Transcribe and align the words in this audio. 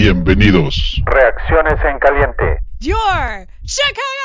Bienvenidos. 0.00 1.02
Reacciones 1.06 1.74
en 1.84 1.98
caliente. 1.98 2.60
Your 2.78 3.48
Chicago 3.64 4.17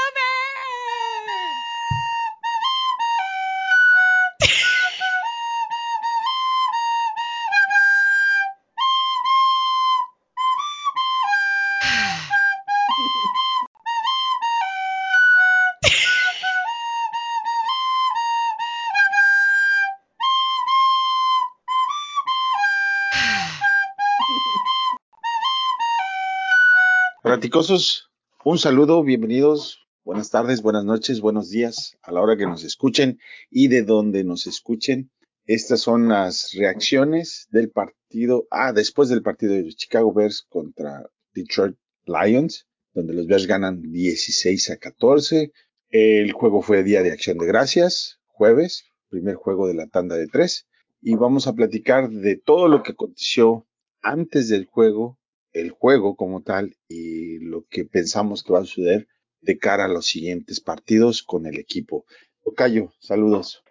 Un 28.46 28.57
saludo, 28.57 29.04
bienvenidos, 29.04 29.86
buenas 30.06 30.29
tardes, 30.29 30.61
buenas 30.61 30.86
noches, 30.86 31.20
buenos 31.20 31.50
días 31.50 31.97
a 32.02 32.14
la 32.14 32.22
hora 32.22 32.38
que 32.38 32.45
nos 32.45 32.64
escuchen 32.64 33.20
y 33.52 33.67
de 33.67 33.84
donde 33.84 34.23
nos 34.23 34.47
escuchen. 34.47 35.11
Estas 35.45 35.81
son 35.81 36.08
las 36.08 36.53
reacciones 36.53 37.50
del 37.52 37.70
partido, 37.70 38.48
ah, 38.50 38.72
después 38.72 39.09
del 39.09 39.23
partido 39.23 39.56
de 39.56 39.67
Chicago 39.73 40.14
Bears 40.14 40.45
contra 40.48 41.06
Detroit 41.34 41.75
Lions, 42.06 42.66
donde 42.94 43.14
los 43.14 43.28
Bears 43.28 43.45
ganan 43.45 43.92
16 43.92 44.70
a 44.70 44.78
14. 44.78 45.52
El 45.89 46.31
juego 46.31 46.62
fue 46.62 46.81
Día 46.84 47.03
de 47.03 47.12
Acción 47.12 47.38
de 47.39 47.45
Gracias, 47.45 48.22
jueves, 48.26 48.86
primer 49.10 49.36
juego 49.36 49.67
de 49.67 49.73
la 49.73 49.88
tanda 49.88 50.16
de 50.16 50.28
tres, 50.28 50.66
y 51.02 51.16
vamos 51.16 51.48
a 51.48 51.54
platicar 51.54 52.10
de 52.10 52.38
todo 52.38 52.70
lo 52.70 52.84
que 52.84 52.94
aconteció 52.94 53.67
antes 54.02 54.48
del 54.48 54.66
juego 54.66 55.20
el 55.54 55.72
juego 55.72 56.16
como 56.16 56.42
tal 56.42 56.76
y 56.88 57.40
lo 57.40 57.66
que 57.70 57.86
pensamos 57.86 58.44
que 58.44 58.54
va 58.54 58.59
a 58.59 58.66
suceder 58.66 59.08
de 59.42 59.58
cara 59.58 59.86
a 59.86 59.90
los 59.90 60.06
siguientes 60.06 60.60
partidos 60.60 61.23
con 61.23 61.45
el 61.45 61.60
equipo. 61.60 62.06
Tocayo, 62.44 62.94
saludos. 63.00 63.64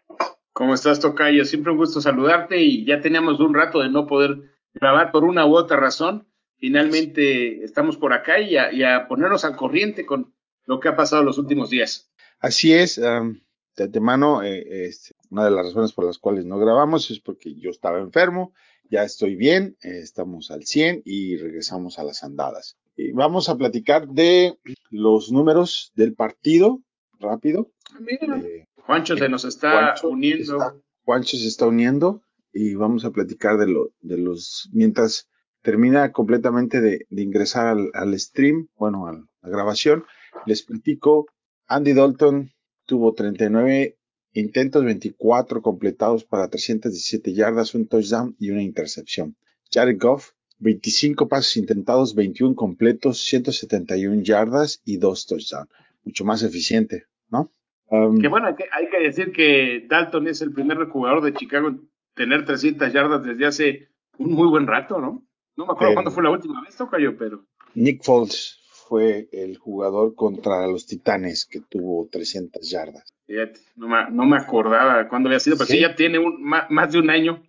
¿Cómo 0.53 0.75
estás, 0.75 1.01
Tocayo? 1.01 1.45
Siempre 1.45 1.73
un 1.73 1.79
gusto 1.79 2.01
saludarte 2.01 2.61
y 2.61 2.85
ya 2.85 3.01
teníamos 3.01 3.41
un 3.41 3.55
rato 3.55 3.81
de 3.81 3.91
no 3.91 4.07
poder 4.07 4.55
grabar 4.75 5.11
por 5.11 5.25
una 5.25 5.47
u 5.47 5.57
otra 5.57 5.79
razón. 5.79 6.29
Finalmente 6.59 7.65
estamos 7.65 7.97
por 7.97 8.13
acá 8.13 8.41
y 8.41 8.57
a, 8.57 9.09
ponernos 9.09 9.45
al 9.45 9.57
corriente 9.57 10.07
con 10.07 10.35
lo 10.67 10.79
que 10.79 10.89
ha 10.89 10.97
pasado 10.97 11.25
los 11.25 11.39
últimos 11.39 11.71
días. 11.71 12.13
Así 12.39 12.73
es, 12.73 12.97
de 12.97 13.85
antemano, 13.85 14.43
eh, 14.43 14.87
este, 14.87 15.15
una 15.31 15.45
de 15.45 15.51
las 15.51 15.67
razones 15.67 15.93
por 15.93 16.05
las 16.05 16.19
cuales 16.19 16.45
no 16.45 16.59
grabamos 16.59 17.11
es 17.11 17.19
porque 17.19 17.55
yo 17.55 17.71
estaba 17.71 17.99
enfermo 17.99 18.53
ya 18.93 19.05
estoy 19.05 19.37
bien, 19.37 19.79
eh, 19.83 20.01
estamos 20.03 20.51
al 20.51 20.65
100 20.65 21.01
y 21.07 21.39
regresamos 21.39 21.99
a 21.99 22.05
las 22.05 22.23
andadas. 22.23 22.77
Y 22.95 23.13
vamos 23.13 23.49
a 23.49 23.57
platicar 23.57 24.07
de 24.07 24.59
los 24.91 25.33
números 25.33 25.93
del 25.97 26.15
partido, 26.15 26.83
rápido. 27.19 27.73
Eh, 28.07 28.67
Juancho 28.77 29.17
se 29.17 29.31
nos 29.31 29.47
está 29.47 29.95
uniendo. 30.05 30.83
Juancho 31.05 31.39
se 31.39 31.49
está 31.49 31.67
uniendo 31.67 32.23
y 32.53 32.75
vamos 32.75 33.07
a 33.07 33.11
platicar 33.13 33.57
de, 33.57 33.67
lo, 33.69 33.93
de 34.03 34.19
los, 34.19 34.69
mientras 34.75 35.27
termina 35.63 36.13
completamente 36.13 36.83
de, 36.83 37.07
ingresar 37.09 37.69
al, 37.69 37.91
al, 37.95 38.21
stream, 38.21 38.69
bueno, 38.77 39.07
a 39.07 39.13
la 39.13 39.49
grabación, 39.49 40.05
les 40.45 40.63
platico, 40.63 41.27
Andy 41.67 41.95
Dalton 41.95 42.53
tuvo 42.85 43.15
39 43.15 43.97
Intentos 44.35 44.85
24 44.85 45.61
completados 45.61 46.25
para 46.25 46.49
317 46.49 47.35
yardas, 47.35 47.75
un 47.75 47.87
touchdown 47.87 48.35
y 48.39 48.51
una 48.51 48.63
intercepción. 48.63 49.37
Jared 49.71 49.99
Goff, 49.99 50.31
25 50.59 51.29
pasos 51.29 51.57
intentados, 51.57 52.15
21 52.15 52.55
completos, 52.55 53.21
171 53.25 54.23
yardas 54.23 54.81
y 54.85 54.97
dos 54.97 55.27
touchdowns. 55.27 55.69
Mucho 56.05 56.25
más 56.25 56.43
eficiente, 56.43 57.05
¿no? 57.31 57.51
Um, 57.89 58.21
que 58.21 58.29
bueno, 58.29 58.47
hay 58.47 58.55
que, 58.55 58.65
hay 58.73 58.89
que, 58.89 59.01
decir 59.01 59.33
que 59.33 59.87
Dalton 59.89 60.27
es 60.29 60.41
el 60.41 60.53
primer 60.53 60.79
jugador 60.87 61.23
de 61.23 61.35
Chicago 61.35 61.69
en 61.69 61.89
tener 62.15 62.47
300 62.47 62.93
yardas 62.93 63.23
desde 63.23 63.47
hace 63.47 63.89
un 64.19 64.33
muy 64.33 64.49
buen 64.49 64.67
rato, 64.67 64.99
¿no? 64.99 65.23
No 65.57 65.67
me 65.67 65.73
acuerdo 65.73 65.95
cuándo 65.95 66.11
fue 66.11 66.23
la 66.23 66.31
última 66.31 66.63
vez, 66.63 66.77
yo, 66.79 67.17
pero... 67.19 67.45
Nick 67.75 68.03
Foles 68.03 68.62
fue 68.89 69.29
el 69.33 69.57
jugador 69.59 70.15
contra 70.15 70.67
los 70.67 70.87
Titanes 70.87 71.47
que 71.47 71.61
tuvo 71.61 72.09
300 72.11 72.69
yardas. 72.69 73.15
Fíjate, 73.27 73.61
no 73.77 73.89
me, 73.89 74.11
no 74.11 74.27
me 74.27 74.37
acordaba 74.37 75.09
cuándo 75.09 75.29
había 75.29 75.41
sido, 75.41 75.57
pero 75.57 75.69
sí, 75.69 75.81
ya 75.81 75.95
tiene 75.95 76.19
un, 76.19 76.43
más, 76.43 76.93
de 76.93 76.99
un 76.99 77.11
año. 77.11 77.43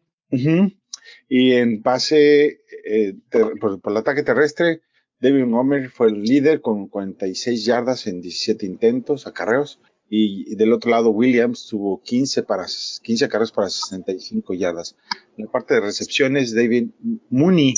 Y 1.30 1.54
en 1.54 1.82
pase 1.82 2.62
eh, 2.86 3.16
por, 3.60 3.80
el 3.84 3.98
ataque 3.98 4.24
terrestre, 4.24 4.82
David 5.20 5.46
Montgomery 5.46 5.88
fue 5.88 6.08
el 6.08 6.22
líder 6.22 6.62
con 6.62 6.88
46 6.88 7.66
yardas 7.66 8.08
en 8.08 8.22
17 8.22 8.66
intentos, 8.66 9.28
acarreos. 9.28 9.80
Y, 10.10 10.56
del 10.56 10.74
otro 10.74 10.92
lado, 10.92 11.10
Williams 11.10 11.66
tuvo 11.68 12.02
15, 12.04 12.44
para, 12.44 12.66
15 13.02 13.26
acarreos 13.26 13.52
para 13.52 13.70
65 13.70 14.54
yardas. 14.54 14.96
En 15.38 15.46
la 15.46 15.52
parte 15.52 15.74
de 15.74 15.82
recepciones, 15.82 16.54
David 16.54 16.90
Mooney, 17.30 17.74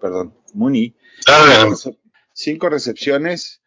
perdón, 0.00 0.34
Mooney, 0.52 0.94
cinco 2.42 2.68
recepciones 2.68 3.62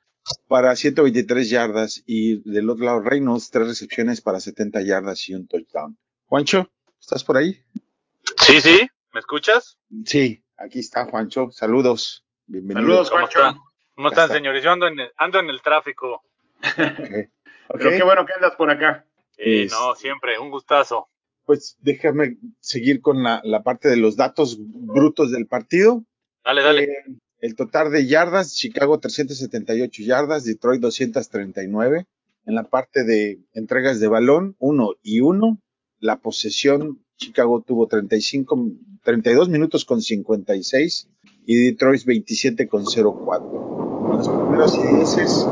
para 0.48 0.76
123 0.76 1.50
yardas 1.50 2.04
y 2.06 2.42
del 2.50 2.70
otro 2.70 2.86
lado 2.86 3.02
Reynolds, 3.02 3.50
tres 3.50 3.68
recepciones 3.68 4.22
para 4.22 4.40
70 4.40 4.82
yardas 4.82 5.30
y 5.30 5.34
un 5.34 5.48
touchdown. 5.48 5.98
Juancho, 6.26 6.70
¿estás 7.00 7.24
por 7.24 7.38
ahí? 7.38 7.64
Sí, 8.42 8.60
sí, 8.60 8.88
¿me 9.14 9.20
escuchas? 9.20 9.78
Sí, 10.06 10.44
aquí 10.58 10.80
está 10.80 11.06
Juancho, 11.06 11.52
saludos. 11.52 12.26
Bienvenidos. 12.48 13.08
Saludos, 13.08 13.32
Juancho. 13.32 13.62
¿Cómo 13.96 14.10
están, 14.10 14.30
señores? 14.30 14.64
Yo 14.64 14.72
ando 14.72 14.88
en 14.88 15.00
el, 15.00 15.12
ando 15.18 15.40
en 15.40 15.50
el 15.50 15.62
tráfico. 15.62 16.24
Pero 16.76 17.90
qué 17.90 18.04
bueno 18.04 18.26
que 18.26 18.34
andas 18.34 18.56
por 18.56 18.70
acá. 18.70 19.06
Eh, 19.38 19.68
no, 19.70 19.96
siempre, 19.96 20.38
un 20.38 20.50
gustazo. 20.50 21.08
Pues 21.46 21.78
déjame 21.80 22.38
seguir 22.60 23.02
con 23.02 23.24
la, 23.24 23.42
la, 23.44 23.64
parte 23.64 23.88
de 23.88 23.98
los 23.98 24.16
datos 24.16 24.58
brutos 24.60 25.32
del 25.32 25.48
partido. 25.48 26.04
Dale, 26.44 26.62
dale. 26.62 26.84
Eh, 26.84 27.06
el 27.46 27.56
total 27.56 27.92
de 27.92 28.08
yardas, 28.08 28.56
Chicago 28.56 29.00
378 29.00 30.02
yardas, 30.02 30.46
Detroit 30.46 30.82
239. 30.82 32.08
En 32.48 32.56
la 32.56 32.64
parte 32.64 33.04
de 33.04 33.40
entregas 33.54 34.00
de 34.00 34.08
balón, 34.08 34.56
1 34.58 34.90
y 35.04 35.20
1. 35.20 35.60
La 36.00 36.18
posesión, 36.18 37.06
Chicago 37.18 37.62
tuvo 37.62 37.86
35, 37.86 38.72
32 39.04 39.50
minutos 39.50 39.86
con 39.86 40.02
56 40.02 41.08
y 41.46 41.66
Detroit 41.66 42.04
27 42.04 42.68
con 42.68 42.84
04. 42.84 44.10
En 44.12 44.18
los 44.18 44.28
primeros 44.28 44.76
índices, 44.78 45.46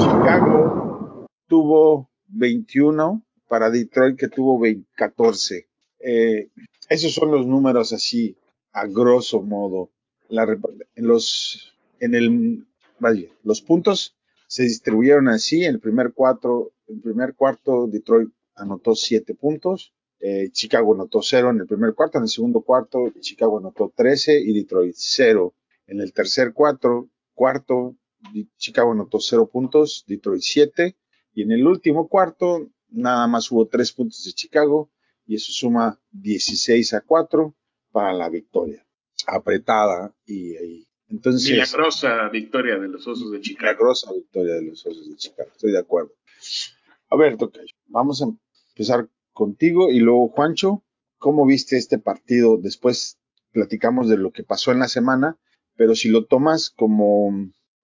Chicago 0.00 1.26
tuvo 1.48 2.10
21 2.26 3.24
para 3.48 3.70
Detroit 3.70 4.18
que 4.18 4.28
tuvo 4.28 4.60
14. 4.96 5.66
Eh, 6.00 6.50
esos 6.90 7.14
son 7.14 7.30
los 7.30 7.46
números 7.46 7.94
así, 7.94 8.36
a 8.72 8.86
grosso 8.86 9.40
modo 9.40 9.93
en 10.28 11.06
los, 11.06 11.74
en 12.00 12.14
el, 12.14 12.66
vaya, 12.98 13.28
los 13.42 13.60
puntos 13.60 14.16
se 14.46 14.64
distribuyeron 14.64 15.28
así. 15.28 15.64
En 15.64 15.74
el 15.74 15.80
primer 15.80 16.12
cuatro, 16.12 16.72
el 16.86 17.00
primer 17.00 17.34
cuarto, 17.34 17.86
Detroit 17.86 18.30
anotó 18.54 18.94
siete 18.94 19.34
puntos. 19.34 19.92
Eh, 20.20 20.50
Chicago 20.52 20.94
anotó 20.94 21.20
cero 21.22 21.50
en 21.50 21.60
el 21.60 21.66
primer 21.66 21.94
cuarto. 21.94 22.18
En 22.18 22.24
el 22.24 22.30
segundo 22.30 22.62
cuarto, 22.62 23.12
Chicago 23.20 23.58
anotó 23.58 23.92
13 23.94 24.40
y 24.40 24.52
Detroit 24.52 24.94
cero. 24.96 25.54
En 25.86 26.00
el 26.00 26.12
tercer 26.12 26.52
cuarto, 26.52 27.10
cuarto, 27.34 27.96
Chicago 28.56 28.92
anotó 28.92 29.20
cero 29.20 29.48
puntos, 29.52 30.04
Detroit 30.06 30.42
siete. 30.42 30.96
Y 31.34 31.42
en 31.42 31.52
el 31.52 31.66
último 31.66 32.08
cuarto, 32.08 32.70
nada 32.88 33.26
más 33.26 33.50
hubo 33.50 33.66
tres 33.66 33.92
puntos 33.92 34.24
de 34.24 34.32
Chicago 34.32 34.90
y 35.26 35.34
eso 35.34 35.52
suma 35.52 36.00
16 36.12 36.94
a 36.94 37.00
4 37.00 37.54
para 37.90 38.12
la 38.12 38.28
victoria 38.28 38.83
apretada 39.26 40.14
y, 40.26 40.86
entonces 41.08 41.50
milagrosa 41.50 42.28
victoria 42.30 42.78
de 42.78 42.88
los 42.88 43.06
Osos 43.06 43.30
de 43.30 43.40
Chicago. 43.40 43.66
Milagrosa 43.66 44.12
victoria 44.12 44.54
de 44.54 44.62
los 44.62 44.86
Osos 44.86 45.08
de 45.08 45.16
Chicago, 45.16 45.50
estoy 45.52 45.72
de 45.72 45.78
acuerdo. 45.78 46.12
A 47.10 47.16
ver, 47.16 47.36
Tocayo, 47.36 47.74
vamos 47.86 48.22
a 48.22 48.26
empezar 48.70 49.08
contigo 49.32 49.90
y 49.90 50.00
luego 50.00 50.28
Juancho, 50.28 50.82
¿cómo 51.18 51.46
viste 51.46 51.76
este 51.76 51.98
partido? 51.98 52.56
Después 52.56 53.18
platicamos 53.52 54.08
de 54.08 54.16
lo 54.16 54.32
que 54.32 54.42
pasó 54.42 54.72
en 54.72 54.80
la 54.80 54.88
semana, 54.88 55.38
pero 55.76 55.94
si 55.94 56.08
lo 56.08 56.24
tomas 56.26 56.70
como 56.70 57.30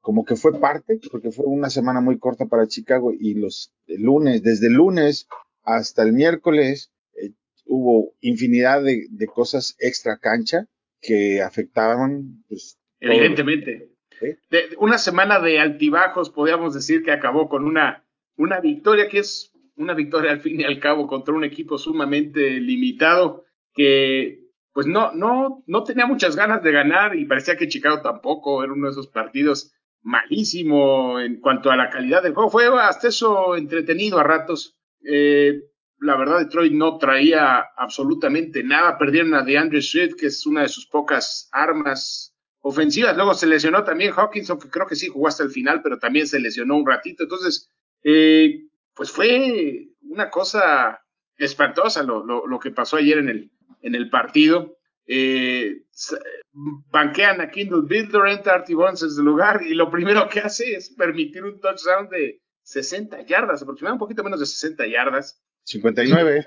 como 0.00 0.24
que 0.24 0.34
fue 0.36 0.58
parte, 0.58 0.98
porque 1.10 1.30
fue 1.30 1.44
una 1.46 1.68
semana 1.68 2.00
muy 2.00 2.18
corta 2.18 2.46
para 2.46 2.66
Chicago 2.66 3.12
y 3.12 3.34
los 3.34 3.72
el 3.86 4.02
lunes, 4.02 4.42
desde 4.42 4.68
el 4.68 4.74
lunes 4.74 5.26
hasta 5.62 6.02
el 6.02 6.12
miércoles, 6.14 6.90
eh, 7.14 7.32
hubo 7.66 8.14
infinidad 8.20 8.82
de, 8.82 9.06
de, 9.10 9.26
cosas 9.26 9.76
extra 9.78 10.18
cancha 10.18 10.66
que 11.00 11.42
afectaban. 11.42 12.44
Pues, 12.48 12.78
Evidentemente. 13.00 13.90
De 14.50 14.76
una 14.78 14.98
semana 14.98 15.40
de 15.40 15.58
altibajos, 15.58 16.28
podríamos 16.28 16.74
decir 16.74 17.02
que 17.02 17.10
acabó 17.10 17.48
con 17.48 17.64
una, 17.64 18.04
una 18.36 18.60
victoria 18.60 19.08
que 19.08 19.20
es 19.20 19.52
una 19.76 19.94
victoria 19.94 20.30
al 20.30 20.40
fin 20.40 20.60
y 20.60 20.64
al 20.64 20.78
cabo 20.78 21.06
contra 21.06 21.34
un 21.34 21.44
equipo 21.44 21.78
sumamente 21.78 22.60
limitado 22.60 23.46
que 23.72 24.40
pues 24.72 24.86
no, 24.86 25.12
no, 25.12 25.64
no 25.66 25.84
tenía 25.84 26.06
muchas 26.06 26.36
ganas 26.36 26.62
de 26.62 26.72
ganar 26.72 27.16
y 27.16 27.24
parecía 27.24 27.56
que 27.56 27.68
Chicago 27.68 28.02
tampoco 28.02 28.62
era 28.62 28.72
uno 28.72 28.86
de 28.86 28.92
esos 28.92 29.08
partidos 29.08 29.72
malísimo 30.02 31.18
en 31.20 31.40
cuanto 31.40 31.70
a 31.70 31.76
la 31.76 31.90
calidad 31.90 32.22
del 32.22 32.34
juego. 32.34 32.50
Fue 32.50 32.66
hasta 32.80 33.08
eso 33.08 33.56
entretenido 33.56 34.18
a 34.18 34.24
ratos. 34.24 34.78
Eh, 35.04 35.62
la 36.00 36.16
verdad, 36.16 36.38
Detroit 36.38 36.72
no 36.72 36.98
traía 36.98 37.58
absolutamente 37.76 38.62
nada. 38.62 38.96
Perdieron 38.96 39.34
a 39.34 39.42
DeAndre 39.42 39.82
Swift, 39.82 40.14
que 40.18 40.26
es 40.26 40.46
una 40.46 40.62
de 40.62 40.68
sus 40.68 40.86
pocas 40.86 41.48
armas 41.52 42.34
ofensivas. 42.60 43.14
Luego 43.16 43.34
se 43.34 43.46
lesionó 43.46 43.84
también 43.84 44.14
Hawkins, 44.16 44.48
aunque 44.48 44.70
creo 44.70 44.86
que 44.86 44.96
sí 44.96 45.08
jugó 45.08 45.28
hasta 45.28 45.42
el 45.42 45.50
final, 45.50 45.82
pero 45.82 45.98
también 45.98 46.26
se 46.26 46.40
lesionó 46.40 46.76
un 46.76 46.86
ratito. 46.86 47.24
Entonces, 47.24 47.70
eh, 48.02 48.62
pues 48.94 49.10
fue 49.10 49.88
una 50.02 50.30
cosa 50.30 51.00
espantosa 51.36 52.02
lo, 52.02 52.24
lo, 52.24 52.46
lo, 52.46 52.58
que 52.58 52.70
pasó 52.70 52.96
ayer 52.96 53.18
en 53.18 53.28
el, 53.28 53.50
en 53.82 53.94
el 53.94 54.08
partido. 54.08 54.78
Eh, 55.06 55.82
banquean 56.90 57.40
a 57.40 57.50
Kindle 57.50 57.82
Builder, 57.82 58.26
entra 58.28 58.54
Artie 58.54 58.74
Burns 58.74 59.00
desde 59.00 59.20
el 59.20 59.26
lugar 59.26 59.62
y 59.62 59.74
lo 59.74 59.90
primero 59.90 60.28
que 60.28 60.40
hace 60.40 60.74
es 60.76 60.90
permitir 60.90 61.44
un 61.44 61.60
touchdown 61.60 62.08
de 62.08 62.40
60 62.62 63.22
yardas, 63.26 63.62
aproximadamente 63.62 64.02
un 64.02 64.06
poquito 64.06 64.24
menos 64.24 64.40
de 64.40 64.46
60 64.46 64.86
yardas. 64.86 65.42
59. 65.70 66.46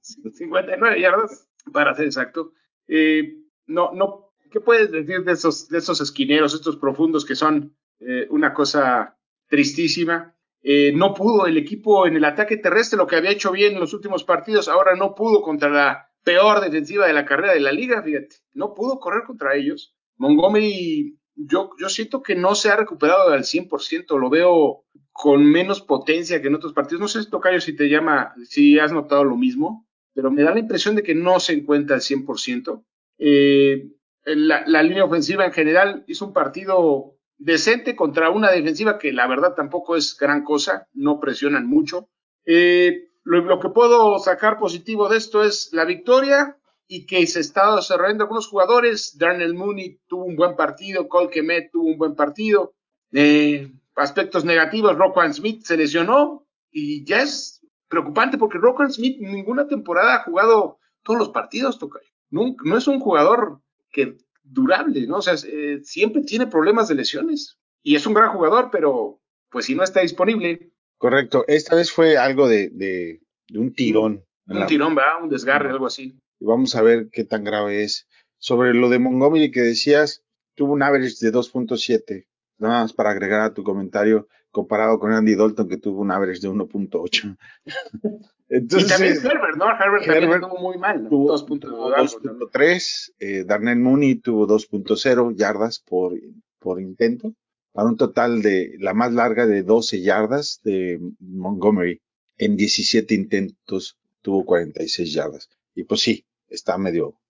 59 0.00 1.00
yardas, 1.00 1.48
para 1.72 1.94
ser 1.94 2.06
exacto. 2.06 2.52
Eh, 2.88 3.36
no, 3.66 3.92
no, 3.92 4.32
¿qué 4.50 4.60
puedes 4.60 4.90
decir 4.90 5.24
de 5.24 5.32
esos, 5.32 5.68
de 5.68 5.78
esos 5.78 6.00
esquineros, 6.00 6.54
estos 6.54 6.76
profundos 6.76 7.24
que 7.24 7.36
son 7.36 7.76
eh, 8.00 8.26
una 8.30 8.52
cosa 8.52 9.16
tristísima? 9.48 10.34
Eh, 10.62 10.92
no 10.94 11.14
pudo 11.14 11.46
el 11.46 11.56
equipo 11.56 12.06
en 12.06 12.16
el 12.16 12.24
ataque 12.24 12.56
terrestre, 12.56 12.96
lo 12.96 13.06
que 13.06 13.16
había 13.16 13.30
hecho 13.30 13.52
bien 13.52 13.74
en 13.74 13.80
los 13.80 13.94
últimos 13.94 14.24
partidos, 14.24 14.68
ahora 14.68 14.96
no 14.96 15.14
pudo 15.14 15.42
contra 15.42 15.68
la 15.68 16.10
peor 16.24 16.60
defensiva 16.60 17.06
de 17.06 17.12
la 17.12 17.26
carrera 17.26 17.52
de 17.52 17.60
la 17.60 17.70
liga, 17.70 18.02
fíjate, 18.02 18.36
no 18.54 18.74
pudo 18.74 18.98
correr 18.98 19.24
contra 19.24 19.54
ellos. 19.54 19.94
Montgomery, 20.16 21.18
yo, 21.34 21.70
yo 21.80 21.88
siento 21.88 22.22
que 22.22 22.34
no 22.34 22.54
se 22.54 22.70
ha 22.70 22.76
recuperado 22.76 23.30
al 23.30 23.44
100%, 23.44 24.18
lo 24.18 24.30
veo 24.30 24.84
con 25.12 25.44
menos 25.44 25.80
potencia 25.80 26.40
que 26.40 26.48
en 26.48 26.54
otros 26.54 26.72
partidos. 26.72 27.00
No 27.00 27.08
sé, 27.08 27.28
Tocayo, 27.28 27.60
si 27.60 27.76
te 27.76 27.88
llama, 27.88 28.34
si 28.48 28.78
has 28.78 28.92
notado 28.92 29.24
lo 29.24 29.36
mismo, 29.36 29.86
pero 30.14 30.30
me 30.30 30.42
da 30.42 30.52
la 30.52 30.60
impresión 30.60 30.96
de 30.96 31.02
que 31.02 31.14
no 31.14 31.40
se 31.40 31.54
encuentra 31.54 31.96
al 31.96 32.02
100%. 32.02 32.84
Eh, 33.18 33.90
la 34.26 34.82
línea 34.82 35.04
ofensiva 35.04 35.44
en 35.44 35.52
general 35.52 36.04
hizo 36.06 36.24
un 36.26 36.32
partido 36.32 37.14
decente 37.38 37.96
contra 37.96 38.30
una 38.30 38.50
defensiva 38.50 38.98
que 38.98 39.12
la 39.12 39.26
verdad 39.26 39.54
tampoco 39.54 39.96
es 39.96 40.16
gran 40.18 40.44
cosa, 40.44 40.88
no 40.94 41.20
presionan 41.20 41.66
mucho. 41.66 42.08
Eh, 42.46 43.10
lo, 43.22 43.42
lo, 43.42 43.60
que 43.60 43.68
puedo 43.70 44.18
sacar 44.18 44.58
positivo 44.58 45.08
de 45.08 45.18
esto 45.18 45.42
es 45.42 45.70
la 45.72 45.84
victoria 45.84 46.56
y 46.86 47.06
que 47.06 47.26
se 47.26 47.40
está 47.40 47.76
desarrollando 47.76 48.24
algunos 48.24 48.48
jugadores. 48.48 49.16
Darnell 49.18 49.54
Mooney 49.54 50.00
tuvo 50.06 50.24
un 50.24 50.36
buen 50.36 50.56
partido, 50.56 51.08
Cole 51.08 51.30
Kemet 51.30 51.70
tuvo 51.70 51.88
un 51.88 51.98
buen 51.98 52.14
partido. 52.14 52.74
Eh, 53.12 53.72
aspectos 53.94 54.44
negativos, 54.44 54.96
Roquan 54.96 55.32
Smith 55.34 55.64
se 55.64 55.76
lesionó 55.76 56.46
y 56.70 57.04
ya 57.04 57.22
es 57.22 57.64
preocupante 57.88 58.38
porque 58.38 58.58
Roquan 58.58 58.92
Smith 58.92 59.18
ninguna 59.20 59.68
temporada 59.68 60.16
ha 60.16 60.24
jugado 60.24 60.78
todos 61.02 61.18
los 61.18 61.28
partidos, 61.30 61.78
Tocayo. 61.78 62.10
No, 62.30 62.56
no 62.64 62.76
es 62.76 62.88
un 62.88 62.98
jugador 62.98 63.60
que 63.90 64.16
durable, 64.42 65.06
¿no? 65.06 65.18
O 65.18 65.22
sea, 65.22 65.34
eh, 65.46 65.80
siempre 65.82 66.22
tiene 66.22 66.46
problemas 66.46 66.88
de 66.88 66.96
lesiones 66.96 67.58
y 67.82 67.94
es 67.94 68.06
un 68.06 68.14
gran 68.14 68.32
jugador, 68.32 68.70
pero 68.72 69.20
pues 69.50 69.66
si 69.66 69.74
no 69.74 69.84
está 69.84 70.00
disponible. 70.00 70.72
Correcto, 70.98 71.44
esta 71.46 71.76
vez 71.76 71.92
fue 71.92 72.16
algo 72.16 72.48
de, 72.48 72.70
de, 72.70 73.20
de 73.48 73.58
un 73.58 73.72
tirón. 73.72 74.24
Un, 74.46 74.58
un 74.58 74.66
tirón, 74.66 74.94
¿verdad? 74.94 75.22
Un 75.22 75.28
desgarre, 75.28 75.70
algo 75.70 75.86
así. 75.86 76.18
Y 76.40 76.44
vamos 76.44 76.74
a 76.74 76.82
ver 76.82 77.08
qué 77.10 77.24
tan 77.24 77.44
grave 77.44 77.84
es. 77.84 78.06
Sobre 78.38 78.74
lo 78.74 78.88
de 78.88 78.98
Montgomery 78.98 79.50
que 79.50 79.62
decías, 79.62 80.22
tuvo 80.54 80.72
un 80.72 80.82
average 80.82 81.16
de 81.20 81.32
2.7. 81.32 82.26
Nada 82.58 82.82
más 82.82 82.92
para 82.92 83.10
agregar 83.10 83.40
a 83.40 83.54
tu 83.54 83.64
comentario, 83.64 84.28
comparado 84.50 84.98
con 84.98 85.12
Andy 85.12 85.34
Dalton, 85.34 85.68
que 85.68 85.76
tuvo 85.76 86.00
un 86.00 86.10
average 86.10 86.40
de 86.40 86.48
1.8. 86.48 87.36
Entonces, 88.48 88.88
y 88.88 88.92
también 88.92 89.16
Herbert, 89.16 89.56
¿no? 89.56 89.66
Herbert, 89.66 90.02
Herbert 90.02 90.20
también 90.20 90.42
estuvo 90.42 90.60
muy 90.60 90.78
mal, 90.78 91.02
¿no? 91.02 91.08
Tuvo 91.08 91.34
2.3, 91.34 93.12
eh, 93.18 93.44
Darnell 93.44 93.78
Mooney 93.78 94.16
tuvo 94.16 94.46
2.0 94.46 95.34
yardas 95.34 95.80
por, 95.80 96.12
por 96.60 96.80
intento, 96.80 97.34
para 97.72 97.88
un 97.88 97.96
total 97.96 98.42
de 98.42 98.76
la 98.78 98.94
más 98.94 99.12
larga 99.12 99.46
de 99.46 99.62
12 99.62 100.02
yardas 100.02 100.60
de 100.62 101.00
Montgomery. 101.18 102.00
En 102.36 102.56
17 102.56 103.14
intentos 103.14 103.98
tuvo 104.22 104.44
46 104.44 105.12
yardas. 105.12 105.48
Y 105.74 105.84
pues 105.84 106.00
sí, 106.00 106.24
está 106.48 106.78
medio, 106.78 107.20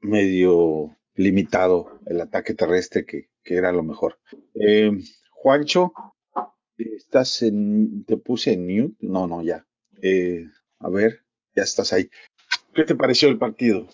medio 0.00 0.96
limitado 1.14 2.00
el 2.06 2.20
ataque 2.20 2.54
terrestre 2.54 3.04
que, 3.04 3.30
que 3.42 3.56
era 3.56 3.72
lo 3.72 3.82
mejor. 3.82 4.18
Eh, 4.54 4.90
Juancho, 5.30 5.92
¿estás 6.76 7.42
en, 7.42 8.04
te 8.04 8.16
puse 8.16 8.52
en 8.52 8.66
mute? 8.66 8.96
No, 9.00 9.26
no, 9.26 9.42
ya. 9.42 9.66
Eh, 10.02 10.46
a 10.78 10.88
ver, 10.88 11.24
ya 11.54 11.62
estás 11.62 11.92
ahí. 11.92 12.08
¿Qué 12.74 12.84
te 12.84 12.94
pareció 12.94 13.28
el 13.28 13.38
partido? 13.38 13.88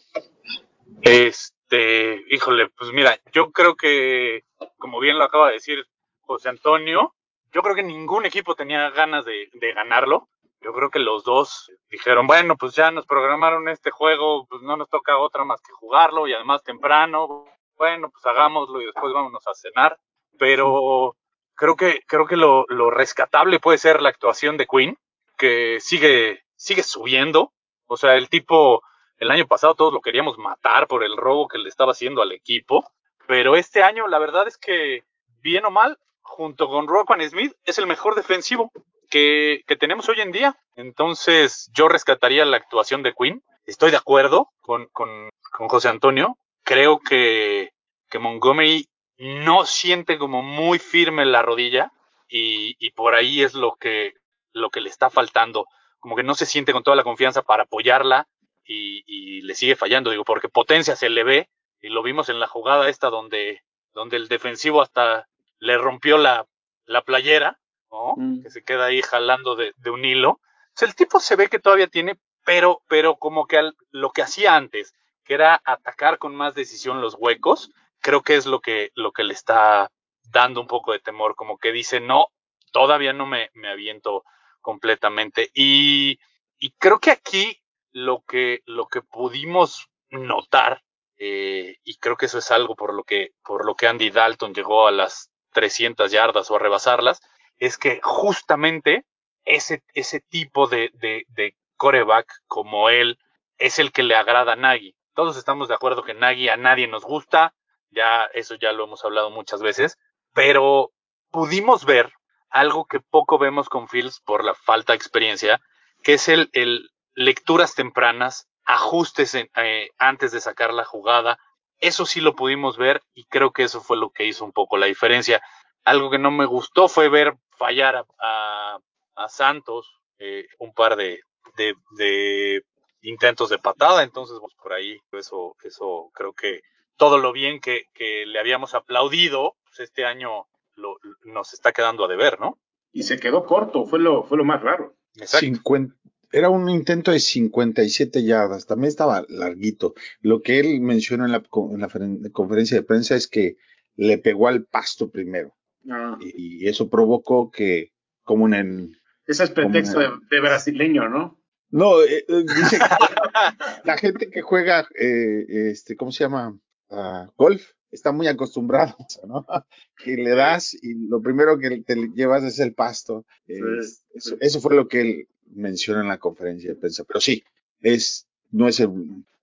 Este, 1.02 2.22
híjole, 2.30 2.69
pues 2.76 2.92
mira, 2.92 3.19
yo 3.32 3.52
creo 3.52 3.76
que, 3.76 4.44
como 4.78 5.00
bien 5.00 5.19
lo 5.19 5.25
acaba 5.25 5.48
de 5.48 5.54
decir 5.54 5.78
José 6.20 6.48
Antonio, 6.48 7.14
yo 7.52 7.62
creo 7.62 7.75
que 7.75 7.82
ningún 7.82 8.26
equipo 8.26 8.54
tenía 8.54 8.90
ganas 8.90 9.25
de, 9.25 9.48
de 9.54 9.72
ganarlo. 9.72 10.28
Yo 10.60 10.72
creo 10.72 10.90
que 10.90 10.99
los 10.99 11.25
dos 11.25 11.70
dijeron, 11.88 12.26
bueno, 12.26 12.56
pues 12.56 12.75
ya 12.75 12.90
nos 12.90 13.06
programaron 13.06 13.69
este 13.69 13.90
juego, 13.90 14.46
pues 14.46 14.60
no 14.62 14.76
nos 14.76 14.88
toca 14.88 15.16
otra 15.19 15.44
más 15.44 15.60
que 15.60 15.72
jugarlo 15.72 16.26
y 16.26 16.34
además 16.34 16.62
temprano, 16.64 17.44
bueno, 17.76 18.10
pues 18.10 18.26
hagámoslo 18.26 18.82
y 18.82 18.87
después 18.87 19.12
vámonos 19.12 19.46
a 19.46 19.55
cenar. 19.55 19.99
Pero 20.37 21.16
creo 21.55 21.76
que, 21.76 22.02
creo 22.06 22.26
que 22.26 22.37
lo, 22.37 22.64
lo 22.69 22.90
rescatable 22.90 23.60
puede 23.60 23.78
ser 23.78 24.02
la 24.02 24.08
actuación 24.08 24.56
de 24.56 24.66
Quinn, 24.66 24.99
que 25.37 25.78
sigue, 25.81 26.43
sigue 26.56 26.82
subiendo. 26.82 27.52
O 27.87 27.96
sea, 27.96 28.16
el 28.16 28.28
tipo, 28.28 28.82
el 29.19 29.31
año 29.31 29.46
pasado 29.46 29.75
todos 29.75 29.93
lo 29.93 30.00
queríamos 30.00 30.38
matar 30.38 30.88
por 30.88 31.04
el 31.04 31.16
robo 31.16 31.49
que 31.49 31.58
le 31.58 31.69
estaba 31.69 31.93
haciendo 31.93 32.20
al 32.20 32.32
equipo. 32.32 32.90
Pero 33.28 33.56
este 33.56 33.82
año, 33.82 34.08
la 34.08 34.19
verdad 34.19 34.49
es 34.49 34.58
que, 34.58 35.04
bien 35.40 35.64
o 35.66 35.70
mal, 35.70 35.99
junto 36.20 36.69
con 36.69 36.88
Roquan 36.88 37.28
Smith, 37.28 37.52
es 37.64 37.78
el 37.78 37.87
mejor 37.87 38.14
defensivo 38.16 38.73
que, 39.09 39.62
que 39.67 39.77
tenemos 39.77 40.09
hoy 40.09 40.21
en 40.21 40.33
día. 40.33 40.57
Entonces, 40.77 41.71
yo 41.73 41.88
rescataría 41.88 42.45
la 42.45 42.57
actuación 42.57 43.03
de 43.03 43.15
Quinn. 43.15 43.43
Estoy 43.67 43.91
de 43.91 43.97
acuerdo 43.97 44.50
con, 44.61 44.87
con, 44.87 45.31
con 45.53 45.69
José 45.69 45.88
Antonio. 45.88 46.38
Creo 46.62 46.99
que, 47.00 47.71
que 48.09 48.19
Montgomery 48.19 48.88
no 49.19 49.67
siente 49.67 50.19
como 50.19 50.43
muy 50.43 50.79
firme 50.79 51.25
la 51.27 51.43
rodilla 51.43 51.93
y, 52.29 52.77
y 52.79 52.91
por 52.91 53.15
ahí 53.15 53.43
es 53.43 53.55
lo 53.55 53.75
que, 53.75 54.15
lo 54.53 54.71
que 54.71 54.81
le 54.81 54.88
está 54.88 55.11
faltando. 55.11 55.67
Como 55.99 56.15
que 56.17 56.23
no 56.23 56.35
se 56.35 56.47
siente 56.47 56.73
con 56.73 56.83
toda 56.83 56.97
la 56.97 57.05
confianza 57.05 57.43
para 57.43 57.65
apoyarla 57.65 58.29
y, 58.65 59.03
y, 59.07 59.43
le 59.43 59.55
sigue 59.55 59.77
fallando. 59.77 60.11
Digo, 60.11 60.25
porque 60.25 60.49
potencia 60.49 60.95
se 60.95 61.09
le 61.09 61.25
ve 61.25 61.49
y 61.81 61.88
lo 61.88 62.03
vimos 62.03 62.29
en 62.29 62.38
la 62.38 62.47
jugada 62.47 62.88
esta 62.88 63.11
donde, 63.11 63.62
donde 63.93 64.17
el 64.17 64.29
defensivo 64.29 64.83
hasta 64.83 65.27
le 65.59 65.77
rompió 65.79 66.19
la, 66.19 66.47
la 66.85 67.03
playera, 67.03 67.59
¿no? 67.90 68.14
Mm. 68.16 68.42
Que 68.42 68.50
se 68.50 68.62
queda 68.62 68.87
ahí 68.87 69.02
jalando 69.02 69.57
de, 69.57 69.73
de 69.76 69.90
un 69.90 70.04
hilo. 70.04 70.30
O 70.30 70.40
sea, 70.75 70.88
el 70.88 70.95
tipo 70.95 71.21
se 71.21 71.37
ve 71.37 71.49
que 71.49 71.59
todavía 71.59 71.88
tiene, 71.88 72.18
pero, 72.45 72.83
pero 72.88 73.16
como 73.16 73.47
que 73.47 73.59
al, 73.59 73.76
lo 73.90 74.11
que 74.11 74.23
hacía 74.23 74.57
antes, 74.57 74.95
que 75.25 75.35
era 75.35 75.61
atacar 75.64 76.18
con 76.18 76.35
más 76.35 76.54
decisión 76.54 77.00
los 77.00 77.14
huecos, 77.18 77.71
creo 78.00 78.23
que 78.23 78.37
es 78.37 78.47
lo 78.47 78.61
que, 78.61 78.90
lo 78.95 79.12
que 79.12 79.25
le 79.25 79.35
está 79.35 79.90
dando 80.30 80.61
un 80.61 80.66
poco 80.66 80.92
de 80.92 81.00
temor, 81.00 81.35
como 81.35 81.59
que 81.59 81.73
dice, 81.73 82.00
no, 82.00 82.28
todavía 82.73 83.12
no 83.12 83.26
me, 83.26 83.50
me 83.54 83.68
aviento 83.68 84.25
completamente. 84.61 85.50
Y, 85.54 86.18
y, 86.59 86.71
creo 86.78 87.00
que 87.00 87.11
aquí 87.11 87.61
lo 87.92 88.23
que, 88.26 88.62
lo 88.66 88.87
que 88.87 89.02
pudimos 89.02 89.88
notar, 90.11 90.83
eh, 91.16 91.76
y 91.85 91.97
creo 91.97 92.16
que 92.16 92.26
eso 92.26 92.38
es 92.38 92.50
algo 92.50 92.76
por 92.76 92.95
lo 92.95 93.04
que, 93.04 93.33
por 93.42 93.64
lo 93.66 93.75
que 93.75 93.88
Andy 93.88 94.11
Dalton 94.11 94.54
llegó 94.54 94.87
a 94.87 94.92
las 94.92 95.30
300 95.52 96.11
yardas 96.11 96.50
o 96.50 96.57
a 96.57 96.59
rebasarlas, 96.59 97.21
es 97.59 97.79
que 97.79 98.00
justamente 98.03 99.05
ese, 99.45 99.83
ese 99.95 100.21
tipo 100.21 100.67
de, 100.67 100.91
de, 100.95 101.25
de 101.29 101.57
coreback 101.77 102.27
como 102.47 102.91
él 102.91 103.19
es 103.57 103.79
el 103.79 103.93
que 103.93 104.03
le 104.03 104.15
agrada 104.15 104.53
a 104.53 104.57
Nagy. 104.57 104.95
Todos 105.15 105.37
estamos 105.37 105.69
de 105.69 105.75
acuerdo 105.75 106.05
que 106.05 106.15
Nagy 106.15 106.49
a 106.49 106.57
nadie 106.57 106.87
nos 106.87 107.05
gusta, 107.05 107.55
ya 107.91 108.25
eso 108.35 108.55
ya 108.55 108.73
lo 108.73 108.85
hemos 108.85 109.05
hablado 109.05 109.31
muchas 109.31 109.62
veces, 109.62 109.99
pero 110.33 110.93
pudimos 111.31 111.85
ver 111.85 112.12
algo 112.50 112.87
que 112.87 113.00
poco 113.00 113.38
vemos 113.38 113.69
con 113.69 113.88
Fields 113.88 114.21
por 114.21 114.45
la 114.45 114.55
falta 114.55 114.93
de 114.93 114.99
experiencia, 114.99 115.61
que 116.03 116.15
es 116.15 116.29
el, 116.29 116.50
el 116.53 116.91
lecturas 117.15 117.75
tempranas, 117.75 118.49
ajustes 118.65 119.35
eh, 119.35 119.91
antes 119.99 120.33
de 120.33 120.41
sacar 120.41 120.73
la 120.73 120.85
jugada. 120.85 121.38
Eso 121.81 122.07
sí 122.07 122.21
lo 122.21 122.35
pudimos 122.35 122.77
ver 122.77 123.03
y 123.15 123.25
creo 123.25 123.53
que 123.53 123.65
eso 123.65 123.81
fue 123.81 123.97
lo 123.97 124.11
que 124.11 124.27
hizo 124.27 124.45
un 124.45 124.53
poco 124.53 124.77
la 124.77 124.87
diferencia. 124.87 125.43
Algo 125.85 126.11
que 126.11 126.19
no 126.19 126.31
me 126.31 126.47
gustó 126.47 126.88
fue 126.88 127.09
ver 127.09 127.35
fallar 127.59 127.97
a, 127.97 128.07
a, 128.21 128.79
a 129.17 129.29
Santos 129.29 130.00
eh, 130.19 130.47
un 130.59 130.73
par 130.73 130.97
de, 130.97 131.21
de, 131.57 131.75
de, 131.97 132.62
intentos 133.03 133.50
de 133.50 133.59
patada, 133.59 134.03
entonces 134.03 134.37
pues, 134.41 134.55
por 134.55 134.73
ahí 134.73 134.97
eso, 135.12 135.57
eso 135.62 136.11
creo 136.15 136.33
que 136.33 136.61
todo 136.97 137.19
lo 137.19 137.33
bien 137.33 137.61
que, 137.61 137.85
que 137.95 138.27
le 138.27 138.38
habíamos 138.38 138.75
aplaudido, 138.75 139.57
pues 139.65 139.81
este 139.81 140.05
año 140.05 140.47
lo, 140.75 140.97
nos 141.25 141.53
está 141.55 141.73
quedando 141.73 142.05
a 142.05 142.09
deber, 142.09 142.41
¿no? 142.41 142.59
Y 142.93 143.05
se 143.05 143.19
quedó 143.19 143.45
corto, 143.45 143.85
fue 143.85 143.99
lo, 143.99 144.25
fue 144.25 144.38
lo 144.38 144.45
más 144.45 144.62
raro. 144.62 144.95
Exacto. 145.15 145.47
50 145.47 145.95
era 146.31 146.50
un 146.50 146.69
intento 146.69 147.11
de 147.11 147.21
57 147.21 148.23
yardas, 148.23 148.67
también 148.67 148.88
estaba 148.88 149.25
larguito. 149.29 149.95
Lo 150.21 150.43
que 150.43 150.61
él 150.61 150.81
menciona 150.81 151.25
en 151.25 151.33
la, 151.33 151.38
en 151.38 151.81
la 151.81 151.88
feren- 151.88 152.33
conferencia 152.33 152.77
de 152.77 152.83
prensa 152.83 153.15
es 153.15 153.29
que 153.29 153.57
le 153.97 154.19
pegó 154.19 154.49
al 154.49 154.65
pasto 154.65 155.11
primero 155.11 155.57
Ah, 155.90 156.18
y, 156.21 156.64
y 156.64 156.68
eso 156.68 156.88
provocó 156.88 157.50
que, 157.50 157.92
como 158.23 158.47
en 158.47 158.54
el... 158.54 158.99
ese 159.26 159.45
es 159.45 159.50
pretexto 159.50 160.00
de, 160.00 160.11
de 160.30 160.40
brasileño, 160.40 161.09
¿no? 161.09 161.38
No, 161.71 162.02
eh, 162.02 162.25
eh, 162.28 162.45
dice 162.45 162.78
que 162.78 162.85
la 163.85 163.97
gente 163.99 164.30
que 164.30 164.40
juega, 164.42 164.88
eh, 164.99 165.45
este, 165.71 165.97
¿cómo 165.97 166.12
se 166.12 166.25
llama? 166.25 166.59
Ah, 166.90 167.28
golf, 167.37 167.73
está 167.90 168.12
muy 168.12 168.26
acostumbrado, 168.26 168.97
¿no? 169.26 169.47
Que 170.02 170.16
le 170.16 170.30
das 170.35 170.75
y 170.75 170.95
lo 171.09 171.21
primero 171.21 171.59
que 171.59 171.83
te 171.83 171.95
llevas 172.14 172.45
es 172.45 172.59
el 172.61 172.75
pasto. 172.75 173.26
Es- 173.47 174.04
eso, 174.14 174.37
eso 174.40 174.61
fue 174.61 174.75
lo 174.76 174.88
que 174.88 175.00
él 175.00 175.28
menciona 175.50 176.00
en 176.02 176.09
la 176.09 176.18
conferencia 176.18 176.71
de 176.71 176.76
prensa. 176.76 177.04
Pero 177.04 177.21
sí, 177.21 177.42
es, 177.80 178.26
no 178.50 178.68
es 178.68 178.80
el, 178.80 178.90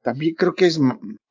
también 0.01 0.35
creo 0.35 0.55
que 0.55 0.65
es 0.65 0.79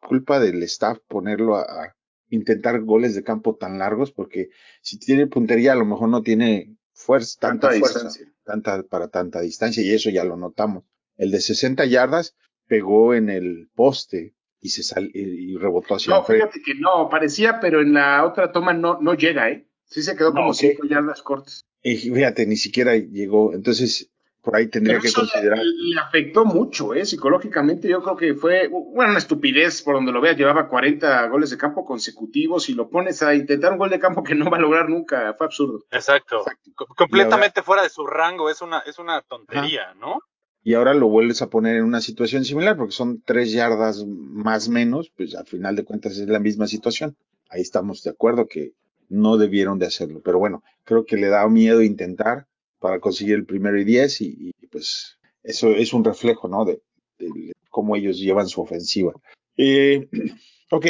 culpa 0.00 0.38
del 0.40 0.62
staff 0.64 0.99
ponerlo 1.09 1.56
a, 1.56 1.62
a 1.62 1.97
intentar 2.35 2.81
goles 2.83 3.14
de 3.14 3.23
campo 3.25 3.57
tan 3.57 3.79
largos, 3.79 4.12
porque 4.12 4.50
si 4.83 4.99
tiene 4.99 5.26
puntería 5.26 5.73
a 5.73 5.76
lo 5.76 5.85
mejor 5.85 6.09
no 6.09 6.23
tiene 6.23 6.76
fuerza, 6.93 7.38
tanta, 7.41 7.69
Tanta 7.69 7.79
fuerza, 7.81 7.99
distancia. 8.09 8.33
tanta, 8.45 8.83
para 8.85 9.09
tanta 9.09 9.41
distancia, 9.41 9.83
y 9.83 9.91
eso 9.93 10.11
ya 10.11 10.25
lo 10.25 10.37
notamos. 10.37 10.85
El 11.17 11.31
de 11.31 11.41
60 11.41 11.85
yardas 11.87 12.37
pegó 12.67 13.14
en 13.14 13.31
el 13.31 13.69
poste 13.75 14.35
y 14.61 14.71
se 14.71 14.83
sal, 14.83 15.11
y, 15.12 15.57
rebotó 15.57 15.95
hacia 15.97 16.14
No, 16.14 16.25
fíjate 16.25 16.61
que 16.62 16.75
no, 16.75 17.09
parecía, 17.11 17.61
pero 17.61 17.81
en 17.83 17.93
la 17.95 18.25
otra 18.25 18.50
toma 18.53 18.73
no, 18.73 18.99
no 19.00 19.14
llega, 19.14 19.50
¿eh? 19.50 19.69
Sí 19.85 20.03
se 20.03 20.17
quedó 20.17 20.31
No, 20.31 20.37
como 20.41 20.55
sí. 20.55 20.69
cinco 20.71 20.87
yardas 20.87 21.23
cortas. 21.23 21.67
Y 21.83 21.97
fíjate, 21.97 22.47
ni 22.47 22.57
siquiera 22.57 22.97
llegó. 22.97 23.53
Entonces, 23.55 24.11
por 24.44 24.54
ahí 24.56 24.68
tendría 24.68 24.94
Pero 24.94 25.02
que 25.02 25.08
eso 25.08 25.20
considerar. 25.22 25.58
le, 25.58 25.64
le 25.94 26.00
afectó 26.00 26.44
mucho, 26.44 26.94
¿eh? 26.94 27.04
Psicológicamente 27.06 27.88
yo 27.88 28.02
creo 28.02 28.16
que 28.16 28.34
fue, 28.34 28.68
bueno, 28.68 29.10
una 29.10 29.18
estupidez 29.18 29.82
por 29.82 29.94
donde 29.94 30.12
lo 30.12 30.20
veas, 30.20 30.36
llevaba 30.36 30.68
40 30.68 31.26
goles 31.28 31.50
de 31.50 31.56
campo 31.56 31.84
consecutivos 31.84 32.68
y 32.68 32.74
lo 32.74 32.88
pones 32.90 33.22
a 33.22 33.34
intentar 33.34 33.72
un 33.72 33.78
gol 33.78 33.90
de 33.90 33.98
campo 33.98 34.22
que 34.22 34.34
no 34.34 34.50
va 34.50 34.58
a 34.58 34.60
lograr 34.60 34.88
nunca, 34.88 35.34
fue 35.38 35.46
absurdo. 35.46 35.84
Exacto. 35.90 36.44
Co- 36.74 36.86
completamente 36.94 37.62
fuera 37.62 37.82
de 37.82 37.88
su 37.88 38.06
rango, 38.06 38.50
es 38.50 38.60
una, 38.62 38.80
es 38.80 38.98
una 38.98 39.22
tontería, 39.22 39.94
¿no? 39.94 40.18
Y 40.62 40.74
ahora 40.74 40.94
lo 40.94 41.08
vuelves 41.08 41.42
a 41.42 41.50
poner 41.50 41.76
en 41.76 41.84
una 41.84 42.00
situación 42.00 42.44
similar, 42.44 42.76
porque 42.76 42.92
son 42.92 43.22
tres 43.24 43.52
yardas 43.52 44.04
más 44.06 44.68
menos, 44.68 45.10
pues 45.16 45.34
al 45.34 45.46
final 45.46 45.76
de 45.76 45.84
cuentas 45.84 46.16
es 46.18 46.28
la 46.28 46.38
misma 46.38 46.66
situación. 46.66 47.16
Ahí 47.50 47.60
estamos 47.60 48.02
de 48.02 48.10
acuerdo 48.10 48.46
que 48.46 48.72
no 49.10 49.36
debieron 49.36 49.78
de 49.78 49.86
hacerlo. 49.86 50.22
Pero 50.24 50.38
bueno, 50.38 50.62
creo 50.84 51.04
que 51.04 51.16
le 51.18 51.28
da 51.28 51.46
miedo 51.48 51.82
intentar 51.82 52.46
para 52.78 53.00
conseguir 53.00 53.35
el 53.35 53.47
primero 53.47 53.78
y 53.81 53.85
diez, 53.85 54.21
y, 54.21 54.52
pues 54.71 55.19
eso 55.43 55.71
es 55.71 55.93
un 55.93 56.04
reflejo, 56.04 56.49
¿no? 56.49 56.64
De, 56.64 56.81
de 57.19 57.52
cómo 57.71 57.97
ellos 57.97 58.19
llevan 58.19 58.49
su 58.49 58.61
ofensiva. 58.62 59.12
Eh, 59.57 60.09
ok, 60.71 60.87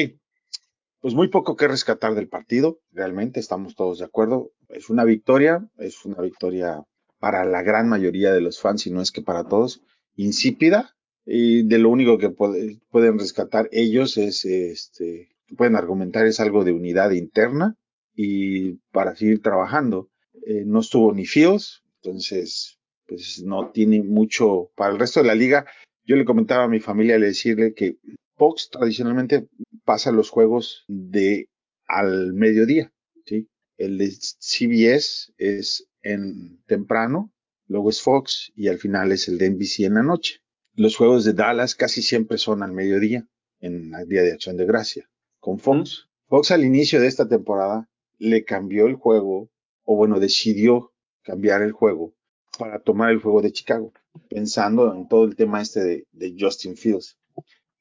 pues 1.00 1.14
muy 1.14 1.28
poco 1.28 1.56
que 1.56 1.68
rescatar 1.68 2.14
del 2.14 2.28
partido, 2.28 2.80
realmente 2.92 3.40
estamos 3.40 3.74
todos 3.74 3.98
de 3.98 4.06
acuerdo. 4.06 4.52
Es 4.68 4.88
una 4.88 5.04
victoria, 5.04 5.68
es 5.76 6.04
una 6.04 6.20
victoria 6.22 6.82
para 7.18 7.44
la 7.44 7.62
gran 7.62 7.88
mayoría 7.88 8.32
de 8.32 8.40
los 8.40 8.60
fans, 8.60 8.86
y 8.86 8.90
no 8.90 9.02
es 9.02 9.10
que 9.12 9.22
para 9.22 9.44
todos, 9.44 9.82
insípida. 10.16 10.90
Y 11.26 11.62
de 11.66 11.78
lo 11.78 11.88
único 11.90 12.18
que 12.18 12.30
puede- 12.30 12.80
pueden 12.90 13.18
rescatar 13.18 13.68
ellos 13.72 14.16
es, 14.18 14.44
este, 14.44 15.28
pueden 15.56 15.76
argumentar 15.76 16.26
es 16.26 16.40
algo 16.40 16.64
de 16.64 16.72
unidad 16.72 17.10
interna 17.12 17.76
y 18.14 18.74
para 18.92 19.14
seguir 19.16 19.40
trabajando. 19.42 20.08
Eh, 20.46 20.64
no 20.66 20.80
estuvo 20.80 21.12
ni 21.12 21.26
Fields, 21.26 21.82
entonces, 22.02 22.78
pues 23.06 23.42
no 23.42 23.70
tiene 23.70 24.02
mucho 24.02 24.70
para 24.76 24.92
el 24.92 24.98
resto 24.98 25.20
de 25.20 25.26
la 25.26 25.34
liga. 25.34 25.66
Yo 26.04 26.16
le 26.16 26.24
comentaba 26.24 26.64
a 26.64 26.68
mi 26.68 26.80
familia, 26.80 27.18
le 27.18 27.26
decirle 27.26 27.74
que 27.74 27.98
Fox 28.36 28.68
tradicionalmente 28.70 29.48
pasa 29.84 30.12
los 30.12 30.30
juegos 30.30 30.84
de 30.88 31.48
al 31.86 32.32
mediodía, 32.34 32.92
¿sí? 33.24 33.48
El 33.76 33.98
de 33.98 34.10
CBS 34.10 35.32
es 35.38 35.88
en 36.02 36.62
temprano, 36.66 37.32
luego 37.66 37.90
es 37.90 38.02
Fox 38.02 38.52
y 38.54 38.68
al 38.68 38.78
final 38.78 39.12
es 39.12 39.28
el 39.28 39.38
de 39.38 39.50
NBC 39.50 39.80
en 39.80 39.94
la 39.94 40.02
noche. 40.02 40.40
Los 40.74 40.96
juegos 40.96 41.24
de 41.24 41.32
Dallas 41.32 41.74
casi 41.74 42.02
siempre 42.02 42.38
son 42.38 42.62
al 42.62 42.72
mediodía, 42.72 43.26
en 43.60 43.94
el 43.94 44.08
Día 44.08 44.22
de 44.22 44.32
Acción 44.32 44.56
de 44.56 44.66
Gracia, 44.66 45.08
con 45.38 45.58
Fox. 45.58 46.08
Fox 46.26 46.50
al 46.50 46.64
inicio 46.64 47.00
de 47.00 47.06
esta 47.06 47.28
temporada 47.28 47.88
le 48.18 48.44
cambió 48.44 48.86
el 48.86 48.94
juego, 48.94 49.50
o 49.84 49.96
bueno, 49.96 50.20
decidió 50.20 50.92
cambiar 51.22 51.62
el 51.62 51.72
juego 51.72 52.14
para 52.58 52.80
tomar 52.80 53.10
el 53.10 53.20
juego 53.20 53.42
de 53.42 53.52
Chicago, 53.52 53.92
pensando 54.28 54.94
en 54.94 55.08
todo 55.08 55.24
el 55.24 55.36
tema 55.36 55.60
este 55.60 56.06
de, 56.12 56.36
Justin 56.38 56.76
Fields. 56.76 57.18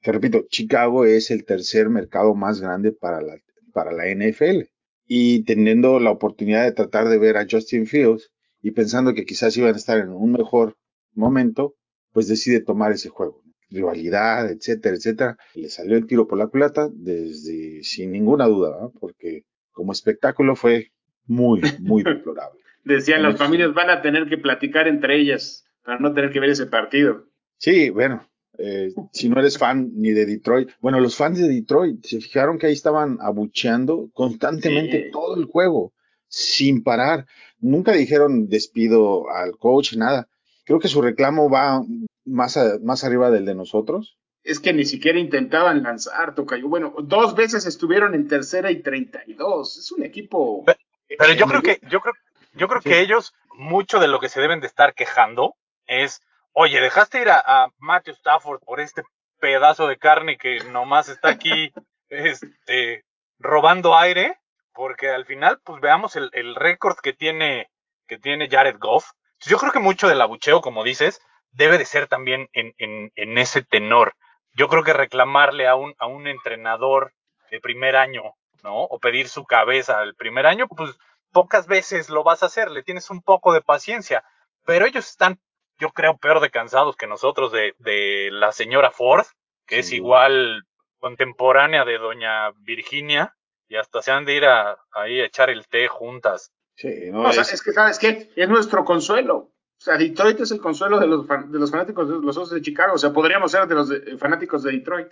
Que 0.02 0.12
repito, 0.12 0.46
Chicago 0.50 1.06
es 1.06 1.32
el 1.32 1.46
tercer 1.46 1.90
mercado 1.90 2.36
más 2.36 2.60
grande 2.60 2.92
para 2.92 3.22
la, 3.22 3.38
para 3.74 3.92
la 3.92 4.06
NFL. 4.08 4.64
Y 5.06 5.44
teniendo 5.44 6.00
la 6.00 6.12
oportunidad 6.12 6.64
de 6.64 6.72
tratar 6.72 7.10
de 7.10 7.18
ver 7.18 7.38
a 7.38 7.46
Justin 7.50 7.86
Fields 7.86 8.32
y 8.62 8.72
pensando 8.72 9.14
que 9.14 9.26
quizás 9.26 9.56
iban 9.58 9.74
a 9.74 9.78
estar 9.78 10.00
en 10.00 10.10
un 10.10 10.32
mejor 10.32 10.78
momento, 11.14 11.76
pues 12.12 12.28
decide 12.28 12.62
tomar 12.62 12.92
ese 12.92 13.10
juego. 13.10 13.44
Rivalidad, 13.70 14.50
etcétera, 14.52 14.96
etcétera. 14.96 15.38
Le 15.56 15.70
salió 15.70 15.98
el 15.98 16.08
tiro 16.08 16.28
por 16.28 16.38
la 16.38 16.48
culata 16.48 16.90
desde 16.94 17.84
sin 17.84 18.12
ninguna 18.12 18.46
duda, 18.48 18.90
porque 19.00 19.44
como 19.72 19.92
espectáculo 19.92 20.56
fue 20.56 20.92
muy, 21.28 21.62
muy 21.80 22.04
deplorable. 22.04 22.60
Decían, 22.84 23.24
las 23.24 23.38
familias 23.38 23.74
van 23.74 23.90
a 23.90 24.02
tener 24.02 24.28
que 24.28 24.38
platicar 24.38 24.88
entre 24.88 25.18
ellas 25.20 25.66
para 25.84 26.00
no 26.00 26.14
tener 26.14 26.32
que 26.32 26.40
ver 26.40 26.50
ese 26.50 26.66
partido. 26.66 27.26
Sí, 27.58 27.90
bueno, 27.90 28.28
eh, 28.58 28.94
si 29.14 29.30
no 29.30 29.40
eres 29.40 29.58
fan 29.58 29.92
ni 29.96 30.12
de 30.12 30.26
Detroit, 30.26 30.70
bueno, 30.82 31.00
los 31.00 31.16
fans 31.16 31.40
de 31.40 31.48
Detroit 31.48 32.04
se 32.06 32.20
fijaron 32.20 32.58
que 32.60 32.68
ahí 32.68 32.74
estaban 32.74 33.18
abucheando 33.22 34.10
constantemente 34.14 35.06
Sí. 35.06 35.12
todo 35.12 35.36
el 35.38 35.46
juego, 35.46 35.94
sin 36.28 36.84
parar. 36.84 37.26
Nunca 37.60 37.94
dijeron 37.94 38.50
despido 38.50 39.30
al 39.30 39.58
coach, 39.58 39.96
nada. 39.96 40.28
Creo 40.66 40.80
que 40.80 40.90
su 40.90 41.02
reclamo 41.02 41.50
va 41.50 41.82
más, 42.26 42.58
a- 42.58 42.80
más 42.84 43.04
arriba 43.06 43.32
del 43.32 43.46
de 43.46 43.56
nosotros. 43.56 44.18
Es 44.44 44.60
que 44.60 44.74
ni 44.74 44.84
siquiera 44.84 45.20
intentaban 45.20 45.84
lanzar, 45.84 46.36
Tocayo. 46.36 46.68
Bueno, 46.68 46.94
dos 47.02 47.34
veces 47.36 47.66
estuvieron 47.66 48.14
en 48.14 48.28
tercera 48.28 48.72
y 48.72 48.82
32. 48.82 49.78
Es 49.78 49.92
un 49.94 50.04
equipo. 50.04 50.64
Pero 50.66 50.78
yo 51.10 51.16
eh, 51.46 51.50
creo 51.50 51.62
que, 51.62 51.80
yo 51.84 52.02
creo, 52.02 52.14
yo 52.54 52.68
creo 52.68 52.82
Sí. 52.82 52.90
que 52.90 53.00
ellos, 53.00 53.34
mucho 53.56 54.00
de 54.00 54.08
lo 54.08 54.20
que 54.20 54.30
se 54.30 54.42
deben 54.42 54.60
de 54.60 54.68
estar 54.68 54.94
quejando 54.94 55.56
es, 55.86 56.22
oye, 56.54 56.80
dejaste 56.82 57.22
ir 57.22 57.30
a, 57.30 57.42
a 57.46 57.68
Matthew 57.78 58.14
Stafford 58.14 58.62
por 58.62 58.80
este 58.80 59.04
pedazo 59.40 59.88
de 59.88 59.98
carne 59.98 60.38
que 60.38 60.60
nomás 60.66 61.10
está 61.10 61.30
aquí, 61.30 61.72
este, 62.10 63.04
robando 63.40 63.98
aire, 63.98 64.38
porque 64.74 65.10
al 65.10 65.26
final, 65.26 65.60
pues 65.64 65.82
veamos 65.82 66.16
el, 66.16 66.30
el 66.34 66.56
récord 66.56 66.98
que 66.98 67.14
tiene, 67.14 67.70
que 68.08 68.18
tiene 68.18 68.50
Jared 68.50 68.78
Goff. 68.80 69.12
Yo 69.42 69.58
creo 69.58 69.72
que 69.72 69.80
mucho 69.80 70.08
del 70.08 70.22
abucheo, 70.22 70.62
como 70.62 70.84
dices, 70.84 71.22
debe 71.52 71.78
de 71.78 71.86
ser 71.86 72.08
también 72.08 72.50
en, 72.54 72.74
en, 72.78 73.12
en 73.16 73.38
ese 73.38 73.62
tenor. 73.62 74.16
Yo 74.54 74.70
creo 74.70 74.84
que 74.84 74.94
reclamarle 74.94 75.68
a 75.68 75.76
un, 75.76 75.94
a 75.98 76.08
un 76.08 76.28
entrenador 76.28 77.14
de 77.52 77.60
primer 77.60 77.96
año, 77.96 78.24
¿no? 78.64 78.84
O 78.86 79.00
pedir 79.00 79.30
su 79.30 79.44
cabeza 79.46 80.00
al 80.00 80.16
primer 80.16 80.46
año, 80.48 80.68
pues 80.68 80.96
pocas 81.32 81.68
veces 81.68 82.10
lo 82.10 82.24
vas 82.24 82.44
a 82.44 82.48
hacer, 82.48 82.72
le 82.72 82.84
tienes 82.84 83.10
un 83.10 83.22
poco 83.22 83.54
de 83.54 83.62
paciencia, 83.62 84.24
pero 84.66 84.86
ellos 84.86 85.08
están, 85.10 85.40
yo 85.80 85.90
creo, 85.90 86.18
peor 86.18 86.40
de 86.40 86.50
cansados 86.52 86.96
que 86.96 87.08
nosotros 87.08 87.52
de, 87.52 87.76
de 87.80 88.30
la 88.32 88.52
señora 88.52 88.92
Ford, 88.92 89.26
que 89.68 89.80
es 89.80 89.92
igual 89.92 90.64
contemporánea 91.00 91.86
de 91.86 91.98
doña 91.98 92.52
Virginia, 92.62 93.36
y 93.68 93.76
hasta 93.76 94.02
se 94.02 94.12
han 94.12 94.26
de 94.26 94.34
ir 94.36 94.46
a, 94.46 94.78
ahí 94.92 95.20
a 95.22 95.26
echar 95.26 95.50
el 95.50 95.68
té 95.68 95.88
juntas. 95.88 96.52
Sí, 96.76 96.90
no, 97.12 97.24
No, 97.24 97.30
o 97.30 97.34
sea, 97.34 97.42
es- 97.44 97.54
es 97.54 97.64
que, 97.64 97.72
¿sabes 97.72 98.00
qué? 98.00 98.32
Es 98.36 98.50
nuestro 98.50 98.84
consuelo. 98.86 99.52
O 99.84 99.86
sea, 99.86 99.98
Detroit 99.98 100.40
es 100.40 100.50
el 100.52 100.62
consuelo 100.62 100.98
de 100.98 101.08
los, 101.08 101.28
fan- 101.28 101.52
de 101.52 101.60
los 101.60 101.70
fanáticos 101.70 102.08
de 102.08 102.16
los 102.26 102.38
Osos 102.38 102.52
de 102.52 102.62
Chicago. 102.62 102.94
O 102.94 102.98
sea, 102.98 103.12
podríamos 103.12 103.52
ser 103.52 103.68
de 103.68 103.76
los 103.76 103.90
de- 103.90 104.18
fanáticos 104.18 104.64
de 104.64 104.72
Detroit. 104.72 105.10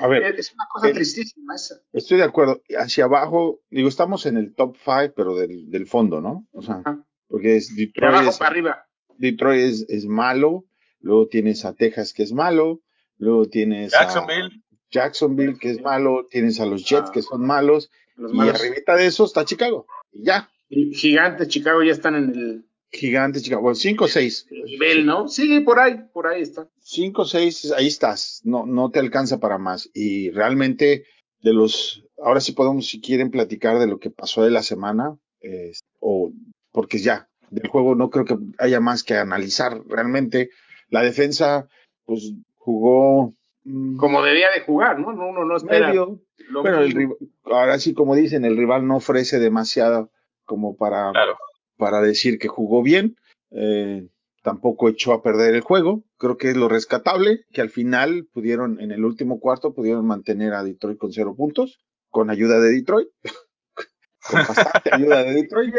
a 0.00 0.06
ver, 0.06 0.38
Es 0.38 0.52
una 0.52 0.66
cosa 0.70 0.88
eh, 0.90 0.92
tristísima 0.92 1.54
esa. 1.54 1.76
estoy 1.94 2.18
de 2.18 2.24
acuerdo. 2.24 2.60
Hacia 2.78 3.04
abajo, 3.04 3.60
digo, 3.70 3.88
estamos 3.88 4.26
en 4.26 4.36
el 4.36 4.54
top 4.54 4.76
five, 4.76 5.14
pero 5.16 5.34
del, 5.34 5.70
del 5.70 5.86
fondo, 5.86 6.20
¿no? 6.20 6.46
O 6.52 6.60
sea, 6.60 6.82
Ajá. 6.84 7.02
porque 7.26 7.56
es 7.56 7.74
De 7.74 7.86
Detroit. 7.86 8.12
abajo 8.12 8.28
es- 8.30 8.36
para 8.38 8.50
arriba. 8.50 8.86
Detroit 9.16 9.60
es, 9.62 9.86
es 9.88 10.04
malo, 10.04 10.66
luego 11.00 11.26
tienes 11.28 11.64
a 11.64 11.72
Texas 11.74 12.12
que 12.12 12.22
es 12.22 12.34
malo, 12.34 12.82
luego 13.16 13.48
tienes 13.48 13.92
Jacksonville. 13.92 14.46
a 14.70 14.76
Jacksonville 14.90 15.58
que 15.58 15.70
es 15.70 15.80
malo, 15.80 16.26
tienes 16.30 16.60
a 16.60 16.66
los 16.66 16.84
Jets 16.84 17.08
Ah, 17.08 17.12
que 17.14 17.22
son 17.22 17.46
malos, 17.46 17.90
Los 18.16 18.34
y 18.34 18.36
malos 18.36 18.60
arribita 18.60 18.94
de 18.94 19.06
eso 19.06 19.24
está 19.24 19.46
Chicago. 19.46 19.86
Y 20.12 20.24
ya. 20.24 20.50
gigantes, 20.68 21.48
Chicago 21.48 21.82
ya 21.82 21.92
están 21.92 22.14
en 22.14 22.24
el 22.38 22.66
Gigantes, 22.92 23.42
Chicago. 23.42 23.62
Bueno, 23.62 23.74
5 23.74 24.04
o 24.04 24.08
6. 24.08 24.46
Nivel, 24.66 25.06
¿no? 25.06 25.26
Sí, 25.28 25.60
por 25.60 25.80
ahí, 25.80 25.96
por 26.12 26.26
ahí 26.26 26.42
está. 26.42 26.68
5 26.80 27.22
o 27.22 27.24
6, 27.24 27.72
ahí 27.76 27.86
estás. 27.86 28.42
No, 28.44 28.66
no 28.66 28.90
te 28.90 28.98
alcanza 28.98 29.40
para 29.40 29.58
más. 29.58 29.90
Y 29.94 30.30
realmente, 30.30 31.04
de 31.40 31.52
los. 31.52 32.04
Ahora 32.22 32.40
sí 32.40 32.52
podemos, 32.52 32.86
si 32.86 33.00
quieren, 33.00 33.30
platicar 33.30 33.78
de 33.78 33.86
lo 33.86 33.98
que 33.98 34.10
pasó 34.10 34.44
de 34.44 34.50
la 34.50 34.62
semana. 34.62 35.16
eh, 35.40 35.72
o 36.00 36.30
porque 36.70 36.98
ya, 36.98 37.28
del 37.50 37.68
juego 37.68 37.94
no 37.94 38.08
creo 38.10 38.24
que 38.24 38.36
haya 38.58 38.78
más 38.80 39.02
que 39.02 39.14
analizar. 39.16 39.82
Realmente, 39.88 40.50
la 40.88 41.02
defensa, 41.02 41.68
pues 42.04 42.32
jugó. 42.56 43.34
mm, 43.64 43.96
Como 43.96 44.22
debía 44.22 44.50
de 44.52 44.60
jugar, 44.60 44.98
¿no? 45.00 45.12
No, 45.12 45.28
Uno 45.28 45.44
no 45.44 45.56
espera. 45.56 45.88
medio. 45.88 46.20
lo 46.48 46.62
Bueno, 46.62 46.80
el 46.80 47.08
ahora 47.44 47.78
sí, 47.78 47.92
como 47.94 48.14
dicen, 48.14 48.44
el 48.44 48.56
rival 48.56 48.86
no 48.86 48.96
ofrece 48.96 49.38
demasiado 49.38 50.10
como 50.44 50.76
para, 50.76 51.10
Claro. 51.12 51.36
Para 51.76 52.00
decir 52.00 52.38
que 52.38 52.48
jugó 52.48 52.82
bien. 52.82 53.16
Eh, 53.50 54.08
tampoco 54.42 54.88
echó 54.88 55.12
a 55.12 55.22
perder 55.22 55.54
el 55.54 55.60
juego. 55.60 56.04
Creo 56.18 56.36
que 56.36 56.50
es 56.50 56.56
lo 56.56 56.68
rescatable, 56.68 57.44
que 57.52 57.60
al 57.60 57.70
final 57.70 58.28
pudieron, 58.32 58.80
en 58.80 58.92
el 58.92 59.04
último 59.04 59.40
cuarto, 59.40 59.74
pudieron 59.74 60.06
mantener 60.06 60.54
a 60.54 60.64
Detroit 60.64 60.98
con 60.98 61.12
cero 61.12 61.34
puntos, 61.36 61.80
con 62.10 62.30
ayuda 62.30 62.60
de 62.60 62.70
Detroit. 62.70 63.08
con 64.30 64.40
bastante 64.40 64.90
ayuda 64.92 65.24
de 65.24 65.32
Detroit. 65.34 65.74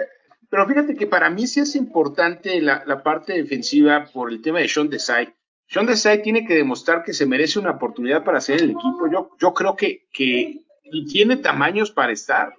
Pero 0.49 0.67
fíjate 0.67 0.95
que 0.95 1.07
para 1.07 1.29
mí 1.29 1.47
sí 1.47 1.61
es 1.61 1.75
importante 1.75 2.61
la, 2.61 3.01
parte 3.03 3.33
defensiva 3.33 4.05
por 4.13 4.31
el 4.31 4.41
tema 4.41 4.59
de 4.59 4.67
Sean 4.67 4.89
Desai. 4.89 5.33
Sean 5.67 5.87
Desai 5.87 6.21
tiene 6.21 6.45
que 6.45 6.53
demostrar 6.53 7.03
que 7.03 7.13
se 7.13 7.25
merece 7.25 7.57
una 7.57 7.71
oportunidad 7.71 8.23
para 8.23 8.39
ser 8.39 8.61
el 8.61 8.71
equipo. 8.71 9.09
Yo, 9.11 9.31
yo 9.39 9.53
creo 9.53 9.75
que, 9.75 10.05
que 10.13 10.61
tiene 11.11 11.37
tamaños 11.37 11.91
para 11.91 12.13
estar. 12.13 12.53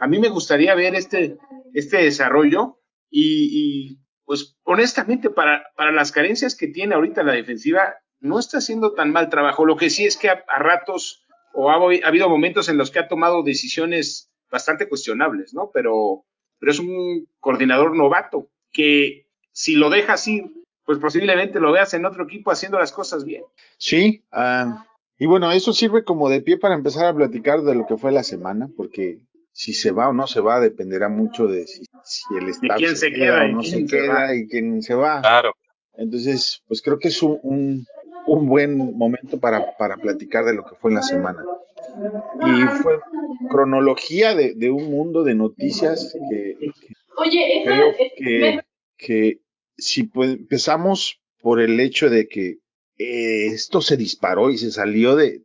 A 0.00 0.06
mí 0.06 0.18
me 0.18 0.30
gustaría 0.30 0.74
ver 0.74 0.94
este, 0.94 1.36
este 1.74 1.98
desarrollo 1.98 2.80
y, 3.10 3.50
y, 3.52 3.98
pues 4.24 4.56
honestamente 4.62 5.28
para, 5.28 5.66
para 5.76 5.92
las 5.92 6.10
carencias 6.10 6.56
que 6.56 6.68
tiene 6.68 6.94
ahorita 6.94 7.22
la 7.22 7.32
defensiva 7.32 7.94
no 8.20 8.38
está 8.38 8.58
haciendo 8.58 8.94
tan 8.94 9.12
mal 9.12 9.28
trabajo. 9.28 9.66
Lo 9.66 9.76
que 9.76 9.90
sí 9.90 10.06
es 10.06 10.16
que 10.16 10.30
a, 10.30 10.44
a 10.48 10.58
ratos 10.58 11.26
o 11.52 11.70
ha, 11.70 11.74
ha 11.74 12.08
habido 12.08 12.28
momentos 12.28 12.68
en 12.68 12.78
los 12.78 12.90
que 12.90 12.98
ha 12.98 13.08
tomado 13.08 13.42
decisiones 13.42 14.32
bastante 14.50 14.88
cuestionables, 14.88 15.52
¿no? 15.52 15.70
Pero, 15.72 16.24
pero 16.58 16.72
es 16.72 16.78
un 16.78 17.28
coordinador 17.40 17.94
novato 17.94 18.50
que 18.72 19.28
si 19.52 19.74
lo 19.74 19.90
dejas 19.90 20.26
ir, 20.26 20.50
pues 20.84 20.98
posiblemente 20.98 21.60
lo 21.60 21.72
veas 21.72 21.94
en 21.94 22.06
otro 22.06 22.24
equipo 22.24 22.50
haciendo 22.50 22.78
las 22.78 22.92
cosas 22.92 23.24
bien. 23.24 23.42
Sí, 23.78 24.24
ah, 24.32 24.86
y 25.18 25.26
bueno, 25.26 25.50
eso 25.52 25.72
sirve 25.72 26.04
como 26.04 26.28
de 26.28 26.40
pie 26.40 26.58
para 26.58 26.74
empezar 26.74 27.06
a 27.06 27.14
platicar 27.14 27.62
de 27.62 27.74
lo 27.74 27.86
que 27.86 27.96
fue 27.96 28.12
la 28.12 28.24
semana, 28.24 28.68
porque 28.76 29.20
si 29.56 29.72
se 29.72 29.92
va 29.92 30.08
o 30.08 30.12
no 30.12 30.26
se 30.26 30.40
va 30.40 30.58
dependerá 30.58 31.08
mucho 31.08 31.46
de 31.46 31.64
si, 31.68 31.84
si 32.02 32.34
el 32.36 32.48
staff 32.48 32.76
quién 32.76 32.96
se 32.96 33.12
queda 33.12 33.44
o 33.44 33.48
y 33.48 33.52
no 33.52 33.60
quién 33.60 33.88
se 33.88 33.96
queda 33.96 34.14
va. 34.26 34.34
y 34.34 34.48
quién 34.48 34.82
se 34.82 34.94
va. 34.94 35.20
Claro. 35.22 35.52
Entonces, 35.96 36.60
pues 36.66 36.82
creo 36.82 36.98
que 36.98 37.08
es 37.08 37.22
un, 37.22 37.38
un, 37.44 37.86
un 38.26 38.48
buen 38.48 38.76
momento 38.98 39.38
para, 39.38 39.76
para 39.76 39.96
platicar 39.96 40.44
de 40.44 40.54
lo 40.54 40.64
que 40.64 40.74
fue 40.74 40.90
en 40.90 40.96
la 40.96 41.02
semana. 41.02 41.44
Y 42.44 42.62
fue 42.82 42.98
cronología 43.48 44.34
de, 44.34 44.54
de 44.54 44.70
un 44.70 44.90
mundo 44.90 45.22
de 45.22 45.36
noticias 45.36 46.12
que, 46.30 46.56
que 46.58 46.72
Oye, 47.16 47.62
esa, 47.62 47.70
creo 47.70 47.90
es- 47.92 48.12
que, 48.16 48.60
que 48.96 49.40
si 49.78 50.02
pues, 50.04 50.30
empezamos 50.30 51.20
por 51.40 51.60
el 51.60 51.78
hecho 51.78 52.10
de 52.10 52.26
que 52.26 52.58
eh, 52.98 53.46
esto 53.46 53.80
se 53.80 53.96
disparó 53.96 54.50
y 54.50 54.58
se 54.58 54.72
salió 54.72 55.14
de, 55.14 55.42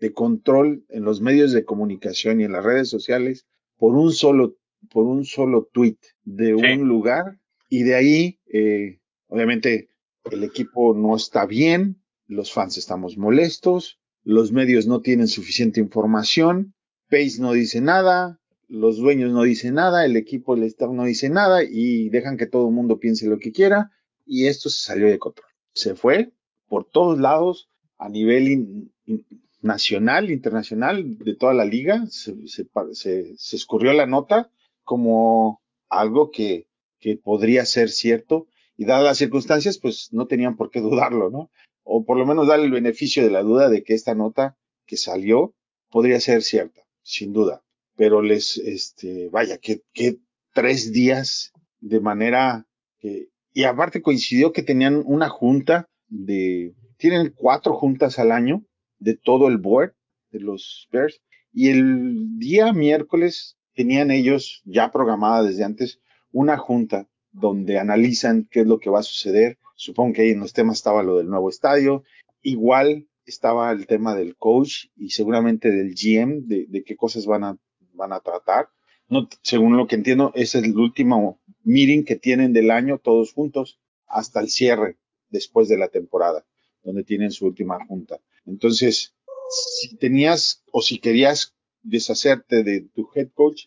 de 0.00 0.12
control 0.12 0.84
en 0.88 1.04
los 1.04 1.20
medios 1.20 1.52
de 1.52 1.64
comunicación 1.64 2.40
y 2.40 2.44
en 2.44 2.52
las 2.52 2.64
redes 2.64 2.88
sociales 2.88 3.46
por 3.78 3.94
un 3.94 4.12
solo, 4.12 4.56
por 4.90 5.04
un 5.06 5.24
solo 5.24 5.68
tweet 5.72 5.96
de 6.24 6.54
Sí. 6.56 6.80
un 6.80 6.88
lugar 6.88 7.38
y 7.68 7.82
de 7.82 7.94
ahí, 7.94 8.38
eh, 8.52 8.98
obviamente, 9.28 9.88
el 10.30 10.44
equipo 10.44 10.94
no 10.94 11.16
está 11.16 11.46
bien, 11.46 11.96
los 12.26 12.52
fans 12.52 12.76
estamos 12.78 13.16
molestos, 13.16 13.98
los 14.24 14.50
medios 14.52 14.86
no 14.86 15.00
tienen 15.00 15.28
suficiente 15.28 15.80
información, 15.80 16.74
Pace 17.08 17.36
no 17.40 17.52
dice 17.52 17.80
nada, 17.80 18.40
los 18.68 18.96
dueños 18.98 19.32
no 19.32 19.44
dicen 19.44 19.74
nada, 19.74 20.04
el 20.04 20.16
equipo, 20.16 20.54
el 20.54 20.64
staff 20.64 20.90
no 20.90 21.04
dice 21.04 21.30
nada 21.30 21.62
y 21.62 22.08
dejan 22.08 22.36
que 22.36 22.46
todo 22.46 22.66
el 22.68 22.74
mundo 22.74 22.98
piense 22.98 23.26
lo 23.28 23.38
que 23.38 23.52
quiera 23.52 23.92
y 24.24 24.46
esto 24.46 24.68
se 24.68 24.84
salió 24.84 25.06
de 25.06 25.18
control. 25.20 25.46
Se 25.72 25.94
fue 25.94 26.32
por 26.68 26.84
todos 26.90 27.20
lados 27.20 27.68
a 27.98 28.08
nivel 28.08 28.48
in- 28.48 28.92
in- 29.06 29.24
nacional, 29.66 30.30
internacional, 30.30 31.18
de 31.18 31.34
toda 31.34 31.54
la 31.54 31.64
liga, 31.64 32.06
se, 32.08 32.34
se 32.46 33.56
escurrió 33.56 33.92
la 33.92 34.06
nota 34.06 34.50
como 34.84 35.60
algo 35.88 36.30
que, 36.30 36.66
que 36.98 37.16
podría 37.16 37.64
ser 37.64 37.90
cierto 37.90 38.46
y 38.76 38.84
dadas 38.84 39.04
las 39.04 39.18
circunstancias, 39.18 39.78
pues 39.78 40.08
no 40.12 40.26
tenían 40.26 40.56
por 40.56 40.70
qué 40.70 40.80
dudarlo, 40.80 41.30
¿no? 41.30 41.50
O 41.82 42.04
por 42.04 42.18
lo 42.18 42.26
menos 42.26 42.46
darle 42.46 42.66
el 42.66 42.72
beneficio 42.72 43.22
de 43.22 43.30
la 43.30 43.42
duda 43.42 43.68
de 43.68 43.82
que 43.82 43.94
esta 43.94 44.14
nota 44.14 44.56
que 44.86 44.96
salió 44.96 45.54
podría 45.90 46.20
ser 46.20 46.42
cierta, 46.42 46.82
sin 47.02 47.32
duda. 47.32 47.62
Pero 47.96 48.22
les, 48.22 48.58
este, 48.58 49.28
vaya, 49.30 49.58
que, 49.58 49.82
que 49.92 50.18
tres 50.52 50.92
días 50.92 51.52
de 51.80 52.00
manera 52.00 52.66
que, 52.98 53.28
y 53.52 53.64
aparte 53.64 54.02
coincidió 54.02 54.52
que 54.52 54.62
tenían 54.62 55.02
una 55.06 55.28
junta 55.28 55.88
de, 56.08 56.74
tienen 56.98 57.32
cuatro 57.34 57.74
juntas 57.74 58.18
al 58.18 58.32
año 58.32 58.64
de 58.98 59.16
todo 59.16 59.48
el 59.48 59.58
board 59.58 59.94
de 60.30 60.40
los 60.40 60.88
Bears 60.90 61.20
y 61.52 61.70
el 61.70 62.38
día 62.38 62.72
miércoles 62.72 63.56
tenían 63.74 64.10
ellos 64.10 64.62
ya 64.64 64.92
programada 64.92 65.42
desde 65.42 65.64
antes 65.64 66.00
una 66.32 66.58
junta 66.58 67.08
donde 67.32 67.78
analizan 67.78 68.48
qué 68.50 68.60
es 68.60 68.66
lo 68.66 68.78
que 68.78 68.90
va 68.90 69.00
a 69.00 69.02
suceder. 69.02 69.58
Supongo 69.74 70.14
que 70.14 70.22
ahí 70.22 70.30
en 70.30 70.40
los 70.40 70.52
temas 70.52 70.78
estaba 70.78 71.02
lo 71.02 71.16
del 71.16 71.28
nuevo 71.28 71.48
estadio. 71.48 72.04
Igual 72.42 73.06
estaba 73.26 73.70
el 73.72 73.86
tema 73.86 74.14
del 74.14 74.36
coach 74.36 74.86
y 74.96 75.10
seguramente 75.10 75.70
del 75.70 75.94
GM, 75.94 76.46
de, 76.46 76.84
qué 76.84 76.96
cosas 76.96 77.26
van 77.26 77.44
a, 77.44 77.58
van 77.92 78.12
a 78.12 78.20
tratar. 78.20 78.68
No, 79.08 79.28
según 79.42 79.76
lo 79.76 79.86
que 79.86 79.96
entiendo, 79.96 80.32
ese 80.34 80.58
es 80.58 80.64
el 80.64 80.76
último 80.76 81.40
meeting 81.62 82.04
que 82.04 82.16
tienen 82.16 82.52
del 82.52 82.70
año 82.70 82.98
todos 82.98 83.32
juntos 83.32 83.78
hasta 84.06 84.40
el 84.40 84.48
cierre 84.48 84.96
después 85.28 85.68
de 85.68 85.78
la 85.78 85.88
temporada, 85.88 86.44
donde 86.82 87.04
tienen 87.04 87.30
su 87.30 87.46
última 87.46 87.84
junta. 87.86 88.20
Entonces, 88.46 89.14
si 89.48 89.96
tenías 89.96 90.64
o 90.72 90.82
si 90.82 90.98
querías 90.98 91.54
deshacerte 91.82 92.62
de 92.62 92.88
tu 92.94 93.10
head 93.14 93.28
coach, 93.34 93.66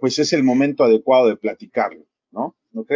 pues 0.00 0.18
es 0.18 0.32
el 0.32 0.42
momento 0.42 0.84
adecuado 0.84 1.28
de 1.28 1.36
platicarlo, 1.36 2.04
¿no? 2.30 2.56
¿No? 2.72 2.86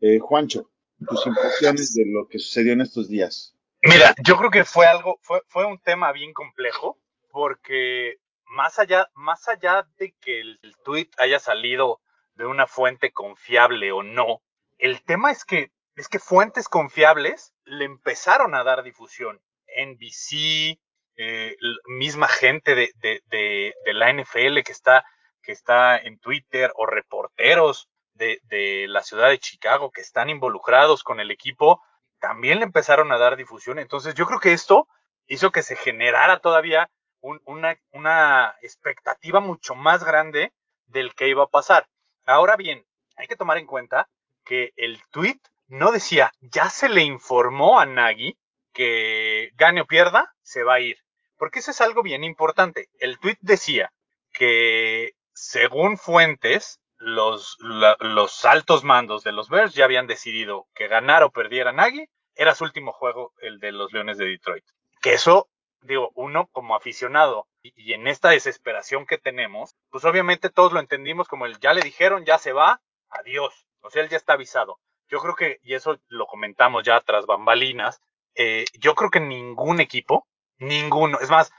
Eh, 0.00 0.18
Juancho, 0.18 0.70
tus 1.06 1.26
impresiones 1.26 1.94
de 1.94 2.04
lo 2.06 2.28
que 2.28 2.38
sucedió 2.38 2.72
en 2.72 2.80
estos 2.80 3.08
días. 3.08 3.54
Mira, 3.82 4.14
yo 4.24 4.36
creo 4.36 4.50
que 4.50 4.64
fue 4.64 4.86
algo, 4.86 5.18
fue, 5.22 5.42
fue 5.46 5.64
un 5.64 5.78
tema 5.78 6.12
bien 6.12 6.32
complejo, 6.32 6.98
porque 7.30 8.16
más 8.44 8.78
allá, 8.78 9.08
más 9.14 9.48
allá 9.48 9.86
de 9.98 10.14
que 10.20 10.40
el, 10.40 10.58
el 10.62 10.76
tweet 10.84 11.10
haya 11.18 11.38
salido 11.38 12.00
de 12.34 12.46
una 12.46 12.66
fuente 12.66 13.12
confiable 13.12 13.92
o 13.92 14.02
no, 14.02 14.42
el 14.78 15.02
tema 15.02 15.30
es 15.30 15.44
que, 15.44 15.72
es 15.96 16.08
que 16.08 16.18
fuentes 16.18 16.68
confiables 16.68 17.52
le 17.64 17.84
empezaron 17.84 18.54
a 18.54 18.64
dar 18.64 18.82
difusión. 18.82 19.40
NBC, 19.86 20.78
eh, 21.16 21.56
misma 21.86 22.28
gente 22.28 22.74
de, 22.74 22.92
de, 22.96 23.22
de, 23.26 23.74
la 23.94 24.12
NFL 24.12 24.60
que 24.62 24.72
está, 24.72 25.04
que 25.42 25.52
está 25.52 25.96
en 25.98 26.18
Twitter 26.18 26.72
o 26.76 26.86
reporteros 26.86 27.88
de, 28.14 28.40
de 28.44 28.86
la 28.88 29.02
ciudad 29.02 29.28
de 29.30 29.38
Chicago 29.38 29.90
que 29.90 30.00
están 30.00 30.30
involucrados 30.30 31.02
con 31.02 31.20
el 31.20 31.30
equipo, 31.30 31.82
también 32.20 32.58
le 32.58 32.64
empezaron 32.64 33.12
a 33.12 33.18
dar 33.18 33.36
difusión. 33.36 33.78
Entonces 33.78 34.14
yo 34.14 34.26
creo 34.26 34.40
que 34.40 34.52
esto 34.52 34.88
hizo 35.26 35.50
que 35.52 35.62
se 35.62 35.76
generara 35.76 36.40
todavía 36.40 36.90
un- 37.20 37.40
una, 37.44 37.76
una 37.92 38.54
expectativa 38.62 39.40
mucho 39.40 39.74
más 39.74 40.04
grande 40.04 40.52
del 40.86 41.14
que 41.14 41.28
iba 41.28 41.44
a 41.44 41.48
pasar. 41.48 41.88
Ahora 42.26 42.56
bien, 42.56 42.84
hay 43.16 43.26
que 43.26 43.36
tomar 43.36 43.58
en 43.58 43.66
cuenta 43.66 44.08
que 44.44 44.72
el 44.76 45.00
tweet 45.10 45.38
no 45.66 45.92
decía, 45.92 46.32
ya 46.40 46.70
se 46.70 46.88
le 46.88 47.02
informó 47.02 47.78
a 47.80 47.86
Nagy 47.86 48.36
que 48.78 49.50
gane 49.56 49.80
o 49.80 49.86
pierda, 49.86 50.32
se 50.42 50.62
va 50.62 50.74
a 50.74 50.80
ir. 50.80 50.98
Porque 51.36 51.58
eso 51.58 51.72
es 51.72 51.80
algo 51.80 52.04
bien 52.04 52.22
importante. 52.22 52.88
El 53.00 53.18
tweet 53.18 53.36
decía 53.40 53.92
que 54.32 55.14
según 55.34 55.98
fuentes, 55.98 56.80
los, 56.96 57.58
los 57.58 58.44
altos 58.44 58.84
mandos 58.84 59.24
de 59.24 59.32
los 59.32 59.48
Bears 59.48 59.74
ya 59.74 59.84
habían 59.84 60.06
decidido 60.06 60.68
que 60.76 60.86
ganara 60.86 61.26
o 61.26 61.32
perdiera 61.32 61.72
Nagy, 61.72 62.06
era 62.36 62.54
su 62.54 62.62
último 62.62 62.92
juego 62.92 63.32
el 63.38 63.58
de 63.58 63.72
los 63.72 63.92
Leones 63.92 64.16
de 64.16 64.26
Detroit. 64.26 64.64
Que 65.02 65.14
eso, 65.14 65.48
digo, 65.80 66.12
uno 66.14 66.46
como 66.52 66.76
aficionado 66.76 67.48
y, 67.62 67.72
y 67.74 67.94
en 67.94 68.06
esta 68.06 68.28
desesperación 68.28 69.06
que 69.06 69.18
tenemos, 69.18 69.74
pues 69.90 70.04
obviamente 70.04 70.50
todos 70.50 70.72
lo 70.72 70.78
entendimos 70.78 71.26
como 71.26 71.46
el 71.46 71.58
ya 71.58 71.72
le 71.72 71.82
dijeron, 71.82 72.24
ya 72.24 72.38
se 72.38 72.52
va, 72.52 72.80
adiós. 73.08 73.66
O 73.80 73.90
sea, 73.90 74.04
él 74.04 74.08
ya 74.08 74.18
está 74.18 74.34
avisado. 74.34 74.78
Yo 75.08 75.18
creo 75.18 75.34
que, 75.34 75.58
y 75.62 75.74
eso 75.74 75.98
lo 76.06 76.26
comentamos 76.26 76.84
ya 76.84 77.00
tras 77.00 77.26
bambalinas, 77.26 78.00
eh, 78.38 78.64
yo 78.78 78.94
creo 78.94 79.10
que 79.10 79.20
ningún 79.20 79.80
equipo, 79.80 80.28
ninguno, 80.58 81.18
es 81.20 81.28
más, 81.28 81.52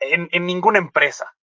en, 0.00 0.28
en 0.32 0.46
ninguna 0.46 0.78
empresa, 0.78 1.36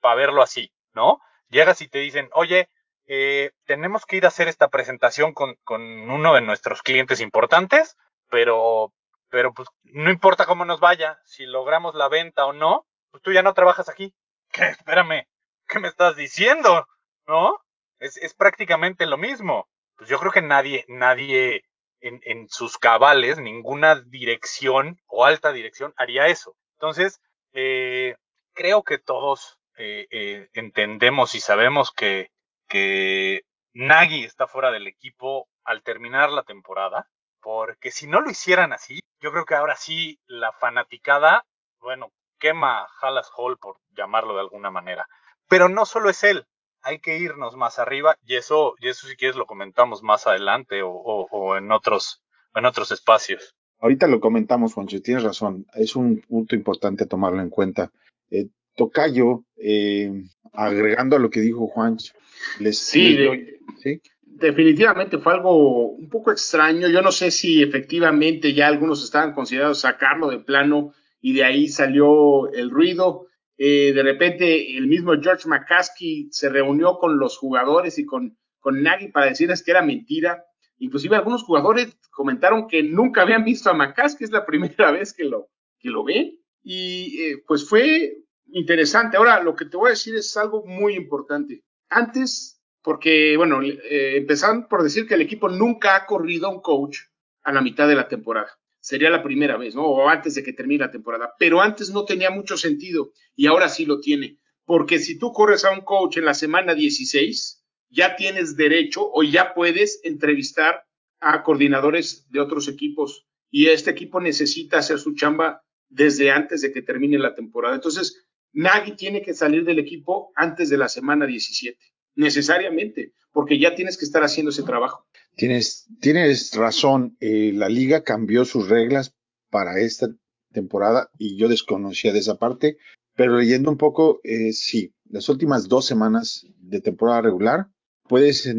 para 0.00 0.14
verlo 0.14 0.42
así, 0.42 0.72
¿no? 0.94 1.20
Llegas 1.48 1.82
y 1.82 1.88
te 1.88 1.98
dicen, 1.98 2.30
oye, 2.32 2.70
eh, 3.06 3.52
tenemos 3.66 4.06
que 4.06 4.16
ir 4.16 4.24
a 4.24 4.28
hacer 4.28 4.48
esta 4.48 4.68
presentación 4.68 5.34
con, 5.34 5.56
con 5.62 5.82
uno 6.10 6.34
de 6.34 6.40
nuestros 6.40 6.82
clientes 6.82 7.20
importantes, 7.20 7.98
pero, 8.30 8.94
pero 9.28 9.52
pues 9.52 9.68
no 9.84 10.10
importa 10.10 10.46
cómo 10.46 10.64
nos 10.64 10.80
vaya, 10.80 11.20
si 11.24 11.44
logramos 11.44 11.94
la 11.94 12.08
venta 12.08 12.46
o 12.46 12.54
no, 12.54 12.86
pues 13.10 13.22
tú 13.22 13.32
ya 13.32 13.42
no 13.42 13.52
trabajas 13.52 13.90
aquí. 13.90 14.14
¿Qué? 14.50 14.64
Espérame, 14.70 15.26
¿qué 15.66 15.78
me 15.80 15.88
estás 15.88 16.16
diciendo? 16.16 16.88
¿No? 17.26 17.58
Es, 17.98 18.16
es 18.16 18.32
prácticamente 18.32 19.04
lo 19.04 19.18
mismo. 19.18 19.68
Pues 19.96 20.08
yo 20.08 20.18
creo 20.18 20.32
que 20.32 20.42
nadie, 20.42 20.86
nadie 20.88 21.67
en, 22.00 22.48
sus 22.48 22.78
cabales, 22.78 23.38
ninguna 23.38 23.96
dirección 23.96 25.00
o 25.06 25.24
alta 25.24 25.52
dirección 25.52 25.94
haría 25.96 26.26
eso. 26.26 26.56
Entonces, 26.74 27.20
eh, 27.52 28.16
creo 28.54 28.82
que 28.82 28.98
todos 28.98 29.58
eh, 29.76 30.06
eh, 30.10 30.48
entendemos 30.52 31.34
y 31.34 31.40
sabemos 31.40 31.92
que, 31.92 32.30
que 32.68 33.42
Nagy 33.72 34.24
está 34.24 34.46
fuera 34.46 34.70
del 34.70 34.86
equipo 34.86 35.48
al 35.64 35.82
terminar 35.82 36.30
la 36.30 36.42
temporada, 36.42 37.08
porque 37.40 37.90
si 37.90 38.06
no 38.06 38.20
lo 38.20 38.30
hicieran 38.30 38.72
así, 38.72 39.00
yo 39.20 39.32
creo 39.32 39.44
que 39.44 39.54
ahora 39.54 39.76
sí 39.76 40.18
la 40.26 40.52
fanaticada, 40.52 41.44
bueno, 41.80 42.12
quema 42.38 42.88
Hallas 43.00 43.30
Hall 43.36 43.58
por 43.58 43.78
llamarlo 43.90 44.34
de 44.34 44.40
alguna 44.40 44.70
manera. 44.70 45.06
Pero 45.48 45.68
no 45.68 45.86
solo 45.86 46.10
es 46.10 46.22
él, 46.24 46.46
hay 46.88 46.98
que 47.00 47.18
irnos 47.18 47.54
más 47.56 47.78
arriba 47.78 48.16
y 48.26 48.36
eso, 48.36 48.74
y 48.80 48.88
eso 48.88 49.06
si 49.06 49.16
quieres 49.16 49.36
lo 49.36 49.46
comentamos 49.46 50.02
más 50.02 50.26
adelante 50.26 50.82
o, 50.82 50.90
o, 50.90 51.26
o 51.30 51.56
en 51.56 51.70
otros, 51.70 52.22
en 52.54 52.64
otros 52.64 52.90
espacios. 52.92 53.54
Ahorita 53.80 54.06
lo 54.08 54.18
comentamos, 54.20 54.74
Juancho, 54.74 55.00
tienes 55.02 55.22
razón. 55.22 55.66
Es 55.74 55.94
un 55.94 56.20
punto 56.22 56.56
importante 56.56 57.06
tomarlo 57.06 57.40
en 57.40 57.50
cuenta. 57.50 57.92
Eh, 58.30 58.46
Tocayo, 58.74 59.44
eh, 59.56 60.10
agregando 60.52 61.16
a 61.16 61.18
lo 61.18 61.30
que 61.30 61.40
dijo 61.40 61.68
Juancho, 61.68 62.12
les, 62.58 62.78
Sí, 62.78 63.12
les 63.16 63.26
doy- 63.28 63.38
de- 63.44 63.58
¿sí? 63.82 64.00
definitivamente 64.22 65.18
fue 65.18 65.34
algo 65.34 65.90
un 65.90 66.08
poco 66.08 66.30
extraño. 66.32 66.88
Yo 66.88 67.02
no 67.02 67.12
sé 67.12 67.30
si 67.30 67.62
efectivamente 67.62 68.54
ya 68.54 68.66
algunos 68.66 69.02
estaban 69.04 69.34
considerados 69.34 69.80
sacarlo 69.80 70.28
de 70.30 70.38
plano 70.40 70.92
y 71.20 71.32
de 71.34 71.44
ahí 71.44 71.68
salió 71.68 72.50
el 72.52 72.70
ruido. 72.70 73.26
Eh, 73.60 73.92
de 73.92 74.02
repente 74.04 74.76
el 74.76 74.86
mismo 74.86 75.12
George 75.20 75.48
McCaskey 75.48 76.28
se 76.30 76.48
reunió 76.48 76.98
con 76.98 77.18
los 77.18 77.36
jugadores 77.36 77.98
y 77.98 78.06
con, 78.06 78.38
con 78.60 78.82
Nagy 78.82 79.08
para 79.08 79.26
decirles 79.26 79.64
que 79.64 79.72
era 79.72 79.82
mentira. 79.82 80.44
Inclusive 80.78 81.16
algunos 81.16 81.42
jugadores 81.42 81.98
comentaron 82.12 82.68
que 82.68 82.84
nunca 82.84 83.22
habían 83.22 83.44
visto 83.44 83.68
a 83.68 83.74
McCaskey, 83.74 84.24
es 84.24 84.30
la 84.30 84.46
primera 84.46 84.92
vez 84.92 85.12
que 85.12 85.24
lo, 85.24 85.48
que 85.80 85.90
lo 85.90 86.04
ven. 86.04 86.38
Y 86.62 87.20
eh, 87.22 87.42
pues 87.46 87.68
fue 87.68 88.18
interesante. 88.52 89.16
Ahora, 89.16 89.42
lo 89.42 89.56
que 89.56 89.64
te 89.64 89.76
voy 89.76 89.88
a 89.88 89.90
decir 89.90 90.14
es 90.14 90.36
algo 90.36 90.64
muy 90.64 90.94
importante. 90.94 91.64
Antes, 91.88 92.62
porque, 92.82 93.36
bueno, 93.36 93.62
eh, 93.62 94.18
empezaron 94.18 94.68
por 94.68 94.82
decir 94.82 95.06
que 95.06 95.14
el 95.14 95.22
equipo 95.22 95.48
nunca 95.48 95.96
ha 95.96 96.06
corrido 96.06 96.46
a 96.46 96.52
un 96.52 96.60
coach 96.60 96.98
a 97.42 97.52
la 97.52 97.60
mitad 97.60 97.88
de 97.88 97.96
la 97.96 98.08
temporada. 98.08 98.50
Sería 98.88 99.10
la 99.10 99.22
primera 99.22 99.58
vez, 99.58 99.74
¿no? 99.74 99.82
O 99.84 100.08
antes 100.08 100.34
de 100.34 100.42
que 100.42 100.54
termine 100.54 100.86
la 100.86 100.90
temporada. 100.90 101.34
Pero 101.38 101.60
antes 101.60 101.90
no 101.90 102.06
tenía 102.06 102.30
mucho 102.30 102.56
sentido 102.56 103.12
y 103.36 103.44
ahora 103.44 103.68
sí 103.68 103.84
lo 103.84 104.00
tiene. 104.00 104.38
Porque 104.64 104.98
si 104.98 105.18
tú 105.18 105.30
corres 105.30 105.66
a 105.66 105.72
un 105.72 105.82
coach 105.82 106.16
en 106.16 106.24
la 106.24 106.32
semana 106.32 106.74
16, 106.74 107.62
ya 107.90 108.16
tienes 108.16 108.56
derecho 108.56 109.06
o 109.12 109.22
ya 109.22 109.52
puedes 109.52 110.00
entrevistar 110.04 110.86
a 111.20 111.42
coordinadores 111.42 112.30
de 112.30 112.40
otros 112.40 112.66
equipos 112.66 113.26
y 113.50 113.66
este 113.66 113.90
equipo 113.90 114.22
necesita 114.22 114.78
hacer 114.78 114.98
su 114.98 115.14
chamba 115.14 115.62
desde 115.90 116.30
antes 116.30 116.62
de 116.62 116.72
que 116.72 116.80
termine 116.80 117.18
la 117.18 117.34
temporada. 117.34 117.74
Entonces, 117.74 118.26
Nagy 118.54 118.92
tiene 118.92 119.20
que 119.20 119.34
salir 119.34 119.66
del 119.66 119.80
equipo 119.80 120.32
antes 120.34 120.70
de 120.70 120.78
la 120.78 120.88
semana 120.88 121.26
17, 121.26 121.78
necesariamente, 122.14 123.12
porque 123.32 123.58
ya 123.58 123.74
tienes 123.74 123.98
que 123.98 124.06
estar 124.06 124.24
haciendo 124.24 124.48
ese 124.48 124.62
trabajo. 124.62 125.06
Tienes, 125.38 125.86
tienes 126.00 126.52
razón, 126.54 127.16
eh, 127.20 127.52
la 127.54 127.68
liga 127.68 128.02
cambió 128.02 128.44
sus 128.44 128.68
reglas 128.68 129.14
para 129.50 129.78
esta 129.78 130.08
temporada 130.52 131.10
y 131.16 131.36
yo 131.36 131.48
desconocía 131.48 132.12
de 132.12 132.18
esa 132.18 132.38
parte, 132.38 132.76
pero 133.14 133.38
leyendo 133.38 133.70
un 133.70 133.78
poco, 133.78 134.20
eh, 134.24 134.52
sí, 134.52 134.92
las 135.08 135.28
últimas 135.28 135.68
dos 135.68 135.86
semanas 135.86 136.44
de 136.58 136.80
temporada 136.80 137.22
regular 137.22 137.68
puedes 138.08 138.52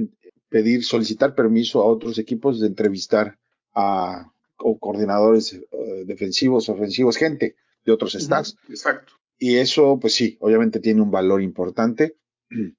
pedir, 0.48 0.86
solicitar 0.86 1.36
permiso 1.36 1.82
a 1.82 1.86
otros 1.86 2.18
equipos 2.18 2.62
de 2.62 2.68
entrevistar 2.68 3.38
a 3.74 4.32
o 4.56 4.80
coordinadores 4.80 5.54
eh, 5.54 6.04
defensivos, 6.06 6.70
ofensivos, 6.70 7.18
gente 7.18 7.58
de 7.86 7.92
otros 7.92 8.14
staffs. 8.14 8.58
Exacto. 8.70 9.14
Y 9.38 9.58
eso, 9.58 10.00
pues 10.00 10.14
sí, 10.14 10.38
obviamente 10.40 10.80
tiene 10.80 11.02
un 11.02 11.12
valor 11.12 11.42
importante. 11.42 12.16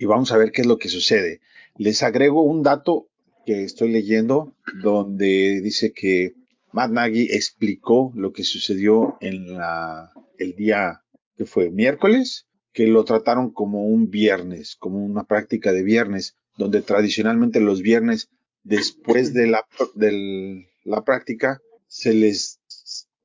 Y 0.00 0.04
vamos 0.04 0.30
a 0.30 0.36
ver 0.36 0.52
qué 0.52 0.60
es 0.60 0.68
lo 0.68 0.78
que 0.78 0.88
sucede. 0.88 1.40
Les 1.76 2.04
agrego 2.04 2.42
un 2.42 2.62
dato 2.62 3.07
que 3.48 3.64
estoy 3.64 3.90
leyendo 3.90 4.54
donde 4.82 5.62
dice 5.62 5.94
que 5.94 6.34
Matt 6.70 6.90
Nagy 6.90 7.28
explicó 7.30 8.12
lo 8.14 8.30
que 8.30 8.44
sucedió 8.44 9.16
en 9.22 9.54
la, 9.54 10.12
el 10.36 10.54
día 10.54 11.00
que 11.34 11.46
fue 11.46 11.70
miércoles, 11.70 12.46
que 12.74 12.86
lo 12.86 13.04
trataron 13.04 13.50
como 13.50 13.86
un 13.86 14.10
viernes, 14.10 14.76
como 14.76 15.02
una 15.02 15.24
práctica 15.24 15.72
de 15.72 15.82
viernes, 15.82 16.36
donde 16.58 16.82
tradicionalmente 16.82 17.58
los 17.60 17.80
viernes 17.80 18.28
después 18.64 19.32
de 19.32 19.46
la, 19.46 19.64
del- 19.94 20.66
la 20.84 21.02
práctica 21.02 21.58
se 21.86 22.12
les 22.12 22.60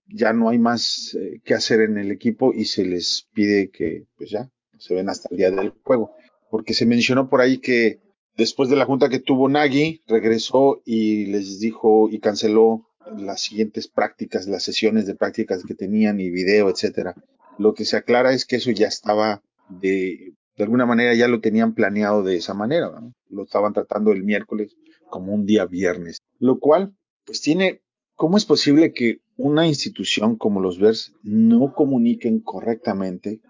ya 0.07 0.31
no 0.31 0.47
hay 0.47 0.57
más 0.57 1.17
eh, 1.19 1.41
que 1.43 1.53
hacer 1.53 1.81
en 1.81 1.97
el 1.97 2.11
equipo 2.11 2.53
y 2.53 2.63
se 2.63 2.85
les 2.85 3.27
pide 3.33 3.69
que 3.71 4.05
pues 4.15 4.29
ya 4.29 4.49
se 4.79 4.95
ven 4.95 5.09
hasta 5.09 5.27
el 5.31 5.37
día 5.37 5.51
del 5.51 5.73
juego. 5.83 6.15
Porque 6.49 6.73
se 6.73 6.85
mencionó 6.85 7.29
por 7.29 7.41
ahí 7.41 7.57
que 7.57 7.99
después 8.37 8.69
de 8.69 8.75
la 8.75 8.85
junta 8.85 9.09
que 9.09 9.19
tuvo 9.19 9.49
Nagy 9.49 10.01
regresó 10.07 10.81
y 10.85 11.25
les 11.27 11.59
dijo 11.59 12.09
y 12.09 12.19
canceló 12.19 12.87
las 13.17 13.41
siguientes 13.41 13.87
prácticas 13.87 14.47
las 14.47 14.63
sesiones 14.63 15.05
de 15.05 15.15
prácticas 15.15 15.63
que 15.63 15.75
tenían 15.75 16.19
y 16.19 16.29
video 16.29 16.69
etcétera 16.69 17.15
lo 17.57 17.73
que 17.73 17.85
se 17.85 17.97
aclara 17.97 18.33
es 18.33 18.45
que 18.45 18.55
eso 18.57 18.71
ya 18.71 18.87
estaba 18.87 19.41
de 19.69 20.33
de 20.55 20.63
alguna 20.63 20.85
manera 20.85 21.13
ya 21.15 21.27
lo 21.27 21.41
tenían 21.41 21.73
planeado 21.73 22.23
de 22.23 22.35
esa 22.37 22.53
manera 22.53 22.91
lo 23.29 23.43
estaban 23.43 23.73
tratando 23.73 24.11
el 24.11 24.23
miércoles 24.23 24.75
como 25.09 25.33
un 25.33 25.45
día 25.45 25.65
viernes 25.65 26.17
lo 26.39 26.59
cual 26.59 26.93
pues 27.25 27.41
tiene 27.41 27.81
¿Cómo 28.15 28.37
es 28.37 28.45
posible 28.45 28.93
que 28.93 29.21
una 29.37 29.65
institución 29.67 30.35
como 30.37 30.61
los 30.61 30.77
Bears 30.79 31.13
no 31.23 31.73
comuniquen 31.73 32.39
correctamente 32.41 33.41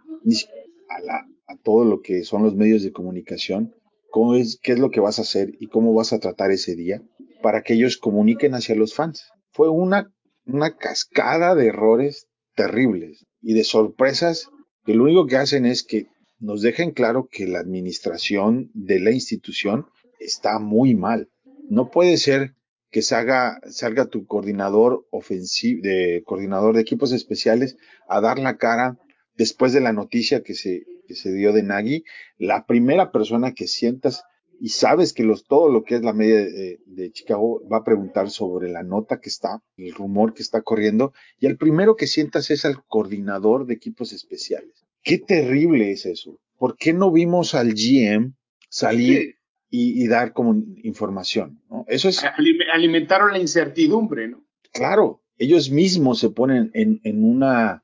a, 0.89 1.01
la- 1.01 1.27
a 1.47 1.57
todo 1.57 1.83
lo 1.83 2.01
que 2.01 2.23
son 2.23 2.43
los 2.43 2.55
medios 2.55 2.81
de 2.81 2.93
comunicación? 2.93 3.75
¿Cómo 4.13 4.35
es, 4.35 4.59
¿Qué 4.61 4.73
es 4.73 4.77
lo 4.77 4.91
que 4.91 4.99
vas 4.99 5.17
a 5.17 5.23
hacer 5.23 5.55
y 5.59 5.69
cómo 5.69 5.91
vas 5.95 6.13
a 6.13 6.19
tratar 6.19 6.51
ese 6.51 6.75
día 6.75 7.01
para 7.41 7.63
que 7.63 7.73
ellos 7.73 7.97
comuniquen 7.97 8.53
hacia 8.53 8.75
los 8.75 8.93
fans? 8.93 9.25
Fue 9.49 9.69
una, 9.69 10.13
una 10.45 10.77
cascada 10.77 11.55
de 11.55 11.65
errores 11.65 12.27
terribles 12.53 13.25
y 13.41 13.55
de 13.55 13.63
sorpresas 13.63 14.49
que 14.85 14.93
lo 14.93 15.05
único 15.05 15.25
que 15.25 15.37
hacen 15.37 15.65
es 15.65 15.81
que 15.81 16.05
nos 16.37 16.61
dejen 16.61 16.91
claro 16.91 17.27
que 17.31 17.47
la 17.47 17.57
administración 17.57 18.69
de 18.75 18.99
la 18.99 19.09
institución 19.09 19.87
está 20.19 20.59
muy 20.59 20.93
mal. 20.93 21.29
No 21.67 21.89
puede 21.89 22.17
ser 22.17 22.53
que 22.91 23.01
salga, 23.01 23.61
salga 23.71 24.05
tu 24.05 24.27
coordinador 24.27 25.07
ofensivo, 25.09 25.81
de 25.81 26.21
coordinador 26.23 26.75
de 26.75 26.81
equipos 26.81 27.13
especiales 27.13 27.77
a 28.07 28.21
dar 28.21 28.37
la 28.37 28.57
cara 28.57 28.99
después 29.35 29.73
de 29.73 29.81
la 29.81 29.91
noticia 29.91 30.43
que 30.43 30.53
se, 30.53 30.83
que 31.07 31.15
se 31.15 31.31
dio 31.33 31.53
de 31.53 31.63
Nagy, 31.63 32.03
la 32.37 32.65
primera 32.65 33.11
persona 33.11 33.53
que 33.53 33.67
sientas 33.67 34.23
y 34.59 34.69
sabes 34.69 35.11
que 35.13 35.23
los, 35.23 35.45
todo 35.45 35.67
lo 35.69 35.83
que 35.83 35.95
es 35.95 36.03
la 36.03 36.13
media 36.13 36.35
de, 36.37 36.79
de 36.85 37.11
Chicago 37.11 37.61
va 37.69 37.77
a 37.77 37.83
preguntar 37.83 38.29
sobre 38.29 38.69
la 38.71 38.83
nota 38.83 39.19
que 39.19 39.27
está, 39.29 39.61
el 39.77 39.93
rumor 39.93 40.33
que 40.33 40.41
está 40.41 40.61
corriendo, 40.61 41.11
y 41.39 41.47
el 41.47 41.57
primero 41.57 41.95
que 41.97 42.07
sientas 42.07 42.49
es 42.49 42.63
al 42.63 42.81
coordinador 42.87 43.65
de 43.65 43.73
equipos 43.73 44.13
especiales. 44.13 44.85
Qué 45.01 45.17
terrible 45.17 45.91
es 45.91 46.05
eso. 46.05 46.39
¿Por 46.57 46.77
qué 46.77 46.93
no 46.93 47.11
vimos 47.11 47.55
al 47.55 47.73
GM 47.73 48.35
salir 48.69 49.35
y, 49.69 50.01
y 50.01 50.07
dar 50.07 50.31
como 50.31 50.55
información? 50.83 51.59
¿no? 51.69 51.83
Eso 51.89 52.07
es 52.07 52.23
Alime- 52.23 52.69
Alimentaron 52.71 53.33
la 53.33 53.39
incertidumbre, 53.39 54.29
¿no? 54.29 54.45
claro, 54.71 55.21
ellos 55.37 55.71
mismos 55.71 56.19
se 56.19 56.29
ponen 56.29 56.71
en, 56.73 57.01
en 57.03 57.25
una 57.25 57.83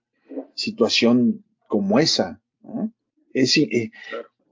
situación 0.53 1.43
como 1.67 1.99
esa. 1.99 2.41
¿no? 2.61 2.93
Es, 3.41 3.57
eh, 3.57 3.91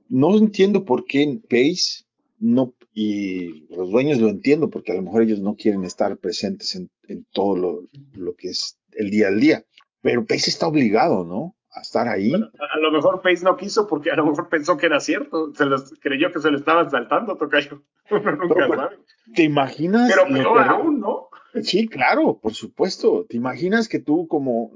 no 0.10 0.38
entiendo 0.38 0.86
por 0.86 1.06
qué 1.06 1.40
Pace 1.50 2.06
no, 2.40 2.74
y 2.94 3.68
los 3.76 3.90
dueños 3.92 4.20
lo 4.20 4.30
entiendo, 4.30 4.70
porque 4.70 4.92
a 4.92 4.96
lo 4.96 5.02
mejor 5.02 5.24
ellos 5.24 5.40
no 5.40 5.56
quieren 5.56 5.84
estar 5.84 6.18
presentes 6.18 6.76
en, 6.76 6.90
en 7.08 7.26
todo 7.32 7.56
lo, 7.56 7.82
lo 8.14 8.36
que 8.36 8.50
es 8.50 8.78
el 8.92 9.10
día 9.10 9.28
al 9.28 9.40
día, 9.40 9.64
pero 10.02 10.26
Pace 10.26 10.50
está 10.50 10.68
obligado, 10.68 11.24
¿no? 11.26 11.56
A 11.72 11.82
estar 11.82 12.08
ahí. 12.08 12.32
Bueno, 12.32 12.50
a 12.60 12.80
lo 12.80 12.92
mejor 12.92 13.22
Pace 13.22 13.44
no 13.44 13.56
quiso 13.56 13.88
porque 13.88 14.10
a 14.10 14.16
lo 14.16 14.26
mejor 14.26 14.50
pensó 14.50 14.78
que 14.78 14.88
era 14.88 15.00
cierto. 15.00 15.54
Se 15.54 15.66
los, 15.66 15.94
creyó 16.00 16.32
que 16.32 16.40
se 16.40 16.50
lo 16.50 16.58
estaban 16.58 16.90
saltando, 16.90 17.36
Tocayo. 17.36 17.84
Uno 18.10 18.32
nunca 18.36 18.56
Pero, 18.56 18.76
sabe. 18.76 18.98
¿Te 19.36 19.44
imaginas? 19.44 20.10
Pero 20.10 20.34
peor 20.34 20.60
aún, 20.62 21.00
¿no? 21.00 21.28
Sí, 21.62 21.88
claro, 21.88 22.40
por 22.40 22.54
supuesto. 22.54 23.26
¿Te 23.28 23.38
imaginas 23.38 23.88
que 23.88 24.00
tú 24.00 24.28
como... 24.28 24.72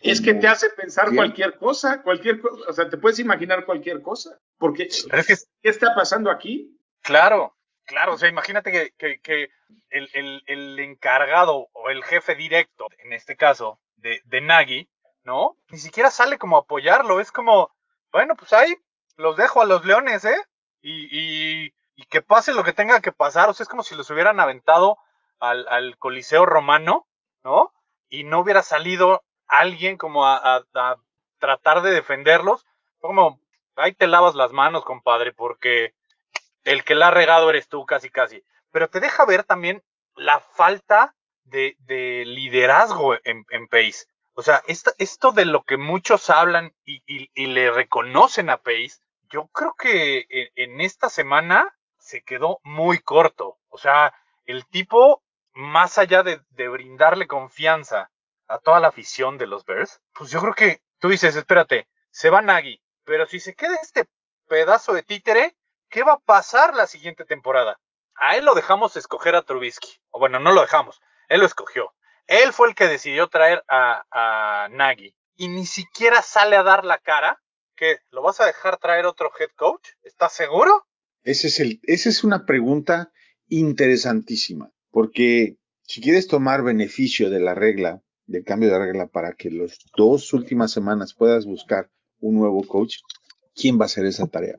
Es 0.00 0.20
que 0.20 0.34
te 0.34 0.46
hace 0.46 0.70
pensar 0.70 1.14
cualquier 1.14 1.58
cosa, 1.58 2.02
cualquier 2.02 2.40
cosa. 2.40 2.62
O 2.68 2.72
sea, 2.72 2.88
te 2.88 2.96
puedes 2.98 3.18
imaginar 3.18 3.64
cualquier 3.64 4.02
cosa. 4.02 4.38
Porque, 4.58 4.88
Pero 5.08 5.20
es 5.20 5.26
que, 5.26 5.34
¿qué 5.62 5.68
está 5.68 5.94
pasando 5.94 6.30
aquí? 6.30 6.72
claro, 7.02 7.54
claro, 7.84 8.14
o 8.14 8.18
sea, 8.18 8.28
imagínate 8.28 8.72
que, 8.72 8.90
que, 8.98 9.20
que 9.20 9.48
el, 9.90 10.08
el, 10.12 10.42
el 10.46 10.78
encargado 10.80 11.68
o 11.72 11.90
el 11.90 12.02
jefe 12.04 12.34
directo, 12.34 12.86
en 12.98 13.12
este 13.12 13.36
caso, 13.36 13.80
de, 13.96 14.20
de 14.24 14.40
Nagy, 14.40 14.88
¿no? 15.22 15.56
Ni 15.70 15.78
siquiera 15.78 16.10
sale 16.10 16.38
como 16.38 16.56
a 16.56 16.60
apoyarlo, 16.60 17.20
es 17.20 17.30
como, 17.32 17.70
bueno, 18.12 18.34
pues 18.36 18.52
ahí 18.52 18.74
los 19.16 19.36
dejo 19.36 19.60
a 19.62 19.66
los 19.66 19.84
leones, 19.84 20.24
¿eh? 20.24 20.40
Y, 20.82 21.06
y, 21.10 21.74
y 21.94 22.04
que 22.06 22.22
pase 22.22 22.54
lo 22.54 22.64
que 22.64 22.72
tenga 22.72 23.00
que 23.00 23.12
pasar, 23.12 23.48
o 23.48 23.54
sea, 23.54 23.64
es 23.64 23.68
como 23.68 23.82
si 23.82 23.94
los 23.94 24.10
hubieran 24.10 24.40
aventado 24.40 24.98
al, 25.38 25.66
al 25.68 25.96
Coliseo 25.98 26.44
Romano, 26.44 27.06
¿no? 27.44 27.72
Y 28.08 28.24
no 28.24 28.40
hubiera 28.40 28.62
salido 28.62 29.22
alguien 29.48 29.96
como 29.96 30.26
a, 30.26 30.36
a, 30.36 30.64
a 30.74 30.96
tratar 31.38 31.82
de 31.82 31.90
defenderlos, 31.90 32.66
como, 33.00 33.40
ahí 33.76 33.92
te 33.92 34.06
lavas 34.06 34.34
las 34.34 34.52
manos, 34.52 34.84
compadre, 34.84 35.32
porque 35.32 35.94
el 36.64 36.84
que 36.84 36.94
la 36.94 37.08
ha 37.08 37.10
regado 37.12 37.50
eres 37.50 37.68
tú, 37.68 37.86
casi, 37.86 38.10
casi. 38.10 38.42
Pero 38.72 38.88
te 38.88 39.00
deja 39.00 39.24
ver 39.24 39.44
también 39.44 39.82
la 40.16 40.40
falta 40.40 41.14
de, 41.44 41.76
de 41.80 42.24
liderazgo 42.26 43.14
en, 43.24 43.46
en 43.50 43.68
Pace. 43.68 44.06
O 44.34 44.42
sea, 44.42 44.62
esta, 44.66 44.92
esto 44.98 45.32
de 45.32 45.44
lo 45.44 45.62
que 45.62 45.76
muchos 45.76 46.28
hablan 46.28 46.74
y, 46.84 47.02
y, 47.06 47.30
y, 47.34 47.46
le 47.46 47.70
reconocen 47.70 48.50
a 48.50 48.58
Pace, 48.58 48.98
yo 49.30 49.46
creo 49.48 49.74
que 49.78 50.26
en, 50.28 50.48
en, 50.56 50.80
esta 50.80 51.08
semana 51.08 51.74
se 51.98 52.22
quedó 52.22 52.60
muy 52.62 52.98
corto. 52.98 53.58
O 53.68 53.78
sea, 53.78 54.12
el 54.44 54.66
tipo, 54.66 55.22
más 55.54 55.98
allá 55.98 56.22
de, 56.22 56.40
de 56.50 56.68
brindarle 56.68 57.26
confianza 57.26 58.10
a 58.48 58.58
toda 58.58 58.80
la 58.80 58.88
afición 58.88 59.38
de 59.38 59.46
los 59.46 59.64
Bears, 59.64 60.00
pues 60.12 60.30
yo 60.30 60.40
creo 60.40 60.54
que 60.54 60.82
tú 60.98 61.08
dices, 61.08 61.36
espérate, 61.36 61.88
se 62.10 62.30
va 62.30 62.42
Nagy, 62.42 62.80
pero 63.04 63.26
si 63.26 63.40
se 63.40 63.54
queda 63.54 63.76
este 63.82 64.06
pedazo 64.48 64.92
de 64.92 65.02
títere, 65.02 65.56
¿qué 65.88 66.02
va 66.02 66.14
a 66.14 66.18
pasar 66.18 66.74
la 66.74 66.86
siguiente 66.86 67.24
temporada? 67.24 67.78
A 68.14 68.36
él 68.36 68.44
lo 68.44 68.54
dejamos 68.54 68.96
escoger 68.96 69.34
a 69.34 69.42
Trubisky. 69.42 69.98
O 70.10 70.18
bueno, 70.18 70.38
no 70.38 70.52
lo 70.52 70.62
dejamos, 70.62 71.00
él 71.28 71.40
lo 71.40 71.46
escogió. 71.46 71.92
Él 72.26 72.52
fue 72.52 72.68
el 72.68 72.74
que 72.74 72.86
decidió 72.86 73.28
traer 73.28 73.62
a, 73.68 74.04
a 74.10 74.68
Nagy. 74.70 75.14
Y 75.36 75.48
ni 75.48 75.66
siquiera 75.66 76.22
sale 76.22 76.56
a 76.56 76.62
dar 76.62 76.84
la 76.84 76.98
cara. 76.98 77.40
que 77.76 77.98
¿Lo 78.10 78.22
vas 78.22 78.40
a 78.40 78.46
dejar 78.46 78.78
traer 78.78 79.06
otro 79.06 79.30
head 79.38 79.50
coach? 79.54 79.90
¿Estás 80.02 80.32
seguro? 80.32 80.86
Ese 81.22 81.48
es 81.48 81.60
el, 81.60 81.78
esa 81.82 82.08
es 82.08 82.24
una 82.24 82.46
pregunta 82.46 83.12
interesantísima. 83.48 84.72
Porque 84.90 85.58
si 85.82 86.00
quieres 86.00 86.26
tomar 86.26 86.62
beneficio 86.62 87.30
de 87.30 87.40
la 87.40 87.54
regla, 87.54 88.02
del 88.26 88.44
cambio 88.44 88.70
de 88.70 88.78
regla 88.78 89.06
para 89.06 89.32
que 89.34 89.50
las 89.50 89.78
dos 89.96 90.32
últimas 90.32 90.72
semanas 90.72 91.14
puedas 91.14 91.46
buscar 91.46 91.88
un 92.20 92.36
nuevo 92.36 92.62
coach, 92.64 92.96
¿quién 93.54 93.78
va 93.78 93.84
a 93.84 93.86
hacer 93.86 94.06
esa 94.06 94.26
tarea? 94.26 94.58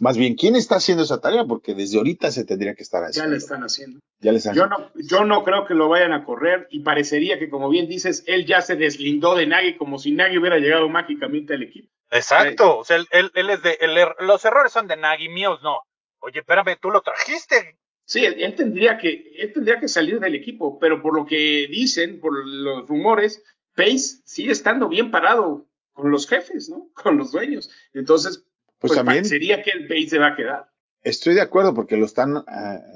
Más 0.00 0.16
bien, 0.16 0.36
¿quién 0.36 0.54
está 0.54 0.76
haciendo 0.76 1.02
esa 1.02 1.20
tarea? 1.20 1.44
Porque 1.44 1.74
desde 1.74 1.98
ahorita 1.98 2.30
se 2.30 2.44
tendría 2.44 2.74
que 2.74 2.82
estar 2.82 3.02
haciendo. 3.02 3.28
Ya 3.28 3.32
le 3.32 3.38
están 3.38 3.62
haciendo. 3.62 4.00
Ya 4.20 4.32
le 4.32 4.38
están 4.38 4.54
yo, 4.54 4.66
no, 4.66 4.90
yo 4.94 5.24
no 5.24 5.44
creo 5.44 5.66
que 5.66 5.74
lo 5.74 5.88
vayan 5.88 6.12
a 6.12 6.24
correr 6.24 6.68
y 6.70 6.80
parecería 6.80 7.38
que, 7.38 7.50
como 7.50 7.68
bien 7.68 7.88
dices, 7.88 8.22
él 8.26 8.46
ya 8.46 8.60
se 8.60 8.76
deslindó 8.76 9.34
de 9.34 9.46
Nagy 9.46 9.76
como 9.76 9.98
si 9.98 10.12
Nagy 10.12 10.38
hubiera 10.38 10.58
llegado 10.58 10.88
mágicamente 10.88 11.54
al 11.54 11.62
equipo. 11.62 11.88
Exacto. 12.10 12.78
O 12.78 12.84
sea, 12.84 12.96
él, 12.96 13.06
él, 13.10 13.30
él 13.34 13.50
es 13.50 13.62
de. 13.62 13.78
Él, 13.80 13.96
los 14.20 14.44
errores 14.44 14.72
son 14.72 14.86
de 14.86 14.96
Nagy, 14.96 15.28
míos 15.28 15.60
no. 15.62 15.80
Oye, 16.20 16.40
espérame, 16.40 16.76
tú 16.80 16.90
lo 16.90 17.00
trajiste. 17.00 17.78
Sí, 18.08 18.24
él 18.24 18.54
tendría 18.54 18.96
que, 18.96 19.34
él 19.36 19.52
tendría 19.52 19.78
que 19.78 19.86
salir 19.86 20.18
del 20.18 20.34
equipo, 20.34 20.78
pero 20.78 21.02
por 21.02 21.14
lo 21.14 21.26
que 21.26 21.68
dicen, 21.70 22.20
por 22.20 22.32
los 22.42 22.88
rumores, 22.88 23.42
Pace 23.76 24.22
sigue 24.24 24.50
estando 24.50 24.88
bien 24.88 25.10
parado 25.10 25.68
con 25.92 26.10
los 26.10 26.26
jefes, 26.26 26.70
¿no? 26.70 26.88
Con 26.94 27.18
los 27.18 27.32
dueños. 27.32 27.70
Entonces, 27.92 28.46
pues, 28.78 28.92
pues 28.92 28.94
también 28.94 29.26
sería 29.26 29.62
que 29.62 29.72
el 29.72 29.86
Pace 29.86 30.08
se 30.08 30.18
va 30.18 30.28
a 30.28 30.36
quedar. 30.36 30.70
Estoy 31.02 31.34
de 31.34 31.42
acuerdo 31.42 31.74
porque 31.74 31.98
lo 31.98 32.06
están, 32.06 32.44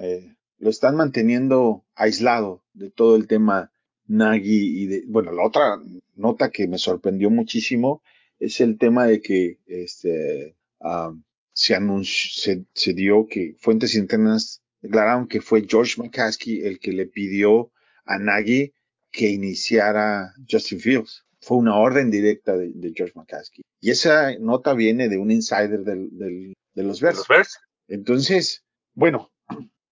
eh, 0.01 0.35
lo 0.57 0.70
están 0.70 0.96
manteniendo 0.96 1.85
aislado 1.94 2.64
de 2.72 2.90
todo 2.90 3.16
el 3.16 3.27
tema 3.27 3.70
Nagy 4.07 4.83
y 4.83 4.87
de, 4.87 5.05
bueno, 5.09 5.31
la 5.33 5.44
otra 5.44 5.79
nota 6.14 6.51
que 6.51 6.66
me 6.68 6.79
sorprendió 6.79 7.29
muchísimo 7.29 8.03
es 8.38 8.62
el 8.62 8.79
tema 8.79 9.05
de 9.05 9.20
que 9.20 9.59
este, 9.66 10.57
um, 10.81 11.22
se 11.53 11.75
anunció, 11.75 12.31
se, 12.33 12.64
se 12.72 12.94
dio 12.94 13.27
que 13.27 13.57
fuentes 13.59 13.94
internas 13.94 14.62
declararon 14.83 15.29
que 15.29 15.40
fue 15.40 15.64
George 15.66 16.01
McCaskey 16.01 16.62
el 16.62 16.79
que 16.79 16.92
le 16.92 17.07
pidió 17.07 17.71
a 18.05 18.18
Nagy 18.18 18.73
que 19.11 19.31
iniciara 19.31 20.35
Justin 20.51 20.81
Fields. 20.81 21.25
Fue 21.40 21.57
una 21.57 21.77
orden 21.77 22.11
directa 22.11 22.57
de, 22.57 22.73
de 22.75 22.92
George 22.95 23.14
McCaskey. 23.16 23.64
Y 23.81 23.90
esa 23.90 24.37
nota 24.38 24.75
viene 24.75 25.09
de 25.09 25.18
un 25.18 25.31
insider 25.31 25.85
del, 25.85 26.16
del, 26.16 26.55
de 26.75 26.83
los 26.83 27.01
Bears. 27.01 27.18
¿Los 27.18 27.29
Bears? 27.29 27.59
Entonces, 27.88 28.64
bueno, 28.95 29.33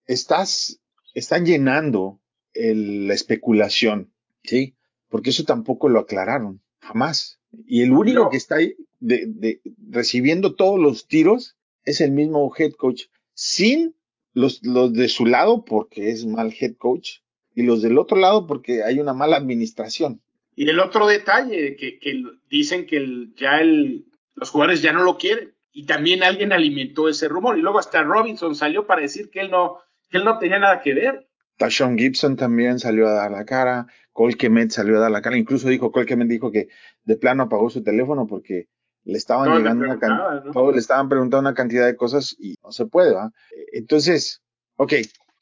estás, 0.06 0.80
están 1.14 1.44
llenando 1.44 2.20
el, 2.54 3.08
la 3.08 3.14
especulación, 3.14 4.12
¿sí? 4.44 4.76
Porque 5.08 5.30
eso 5.30 5.44
tampoco 5.44 5.88
lo 5.88 6.00
aclararon, 6.00 6.62
jamás. 6.80 7.40
Y 7.66 7.82
el 7.82 7.92
único 7.92 8.24
no. 8.24 8.30
que 8.30 8.36
está 8.36 8.56
ahí 8.56 8.76
de, 9.00 9.24
de, 9.26 9.60
recibiendo 9.88 10.54
todos 10.54 10.78
los 10.78 11.08
tiros 11.08 11.56
es 11.84 12.00
el 12.00 12.12
mismo 12.12 12.52
head 12.56 12.72
coach, 12.72 13.04
sin 13.34 13.96
los, 14.32 14.64
los 14.64 14.92
de 14.92 15.08
su 15.08 15.26
lado 15.26 15.64
porque 15.64 16.10
es 16.10 16.26
mal 16.26 16.54
head 16.58 16.76
coach 16.76 17.18
y 17.54 17.62
los 17.62 17.82
del 17.82 17.98
otro 17.98 18.16
lado 18.16 18.46
porque 18.46 18.82
hay 18.84 18.98
una 19.00 19.12
mala 19.12 19.36
administración. 19.36 20.20
Y 20.54 20.68
el 20.68 20.80
otro 20.80 21.06
detalle, 21.06 21.76
que, 21.76 21.98
que 21.98 22.22
dicen 22.48 22.86
que 22.86 22.98
el, 22.98 23.34
ya 23.36 23.60
el, 23.60 24.06
los 24.34 24.50
jugadores 24.50 24.82
ya 24.82 24.92
no 24.92 25.02
lo 25.02 25.16
quieren. 25.16 25.54
Y 25.72 25.86
también 25.86 26.22
alguien 26.22 26.52
alimentó 26.52 27.08
ese 27.08 27.28
rumor. 27.28 27.56
Y 27.56 27.62
luego 27.62 27.78
hasta 27.78 28.02
Robinson 28.02 28.54
salió 28.54 28.86
para 28.86 29.02
decir 29.02 29.30
que 29.30 29.40
él 29.40 29.50
no, 29.50 29.78
que 30.10 30.18
él 30.18 30.24
no 30.24 30.38
tenía 30.38 30.58
nada 30.58 30.80
que 30.82 30.94
ver. 30.94 31.28
Tashon 31.56 31.96
Gibson 31.96 32.36
también 32.36 32.78
salió 32.78 33.06
a 33.06 33.12
dar 33.12 33.30
la 33.30 33.44
cara. 33.44 33.86
Cole 34.12 34.34
Kemet 34.34 34.70
salió 34.70 34.96
a 34.96 35.00
dar 35.00 35.10
la 35.10 35.22
cara. 35.22 35.38
Incluso 35.38 35.68
dijo, 35.68 35.92
Cole 35.92 36.06
Kemet 36.06 36.28
dijo 36.28 36.50
que 36.50 36.68
de 37.04 37.16
plano 37.16 37.44
apagó 37.44 37.70
su 37.70 37.82
teléfono 37.82 38.26
porque 38.26 38.68
le 39.04 39.18
estaban 39.18 39.48
le 39.50 39.56
llegando 39.58 39.84
una 39.84 39.98
cantidad, 39.98 40.44
¿no? 40.44 40.52
todos 40.52 40.74
le 40.74 40.80
estaban 40.80 41.08
preguntando 41.08 41.48
una 41.48 41.54
cantidad 41.54 41.86
de 41.86 41.96
cosas 41.96 42.36
y 42.38 42.56
no 42.62 42.72
se 42.72 42.86
puede, 42.86 43.12
¿va? 43.14 43.30
Entonces, 43.72 44.42
ok, 44.76 44.92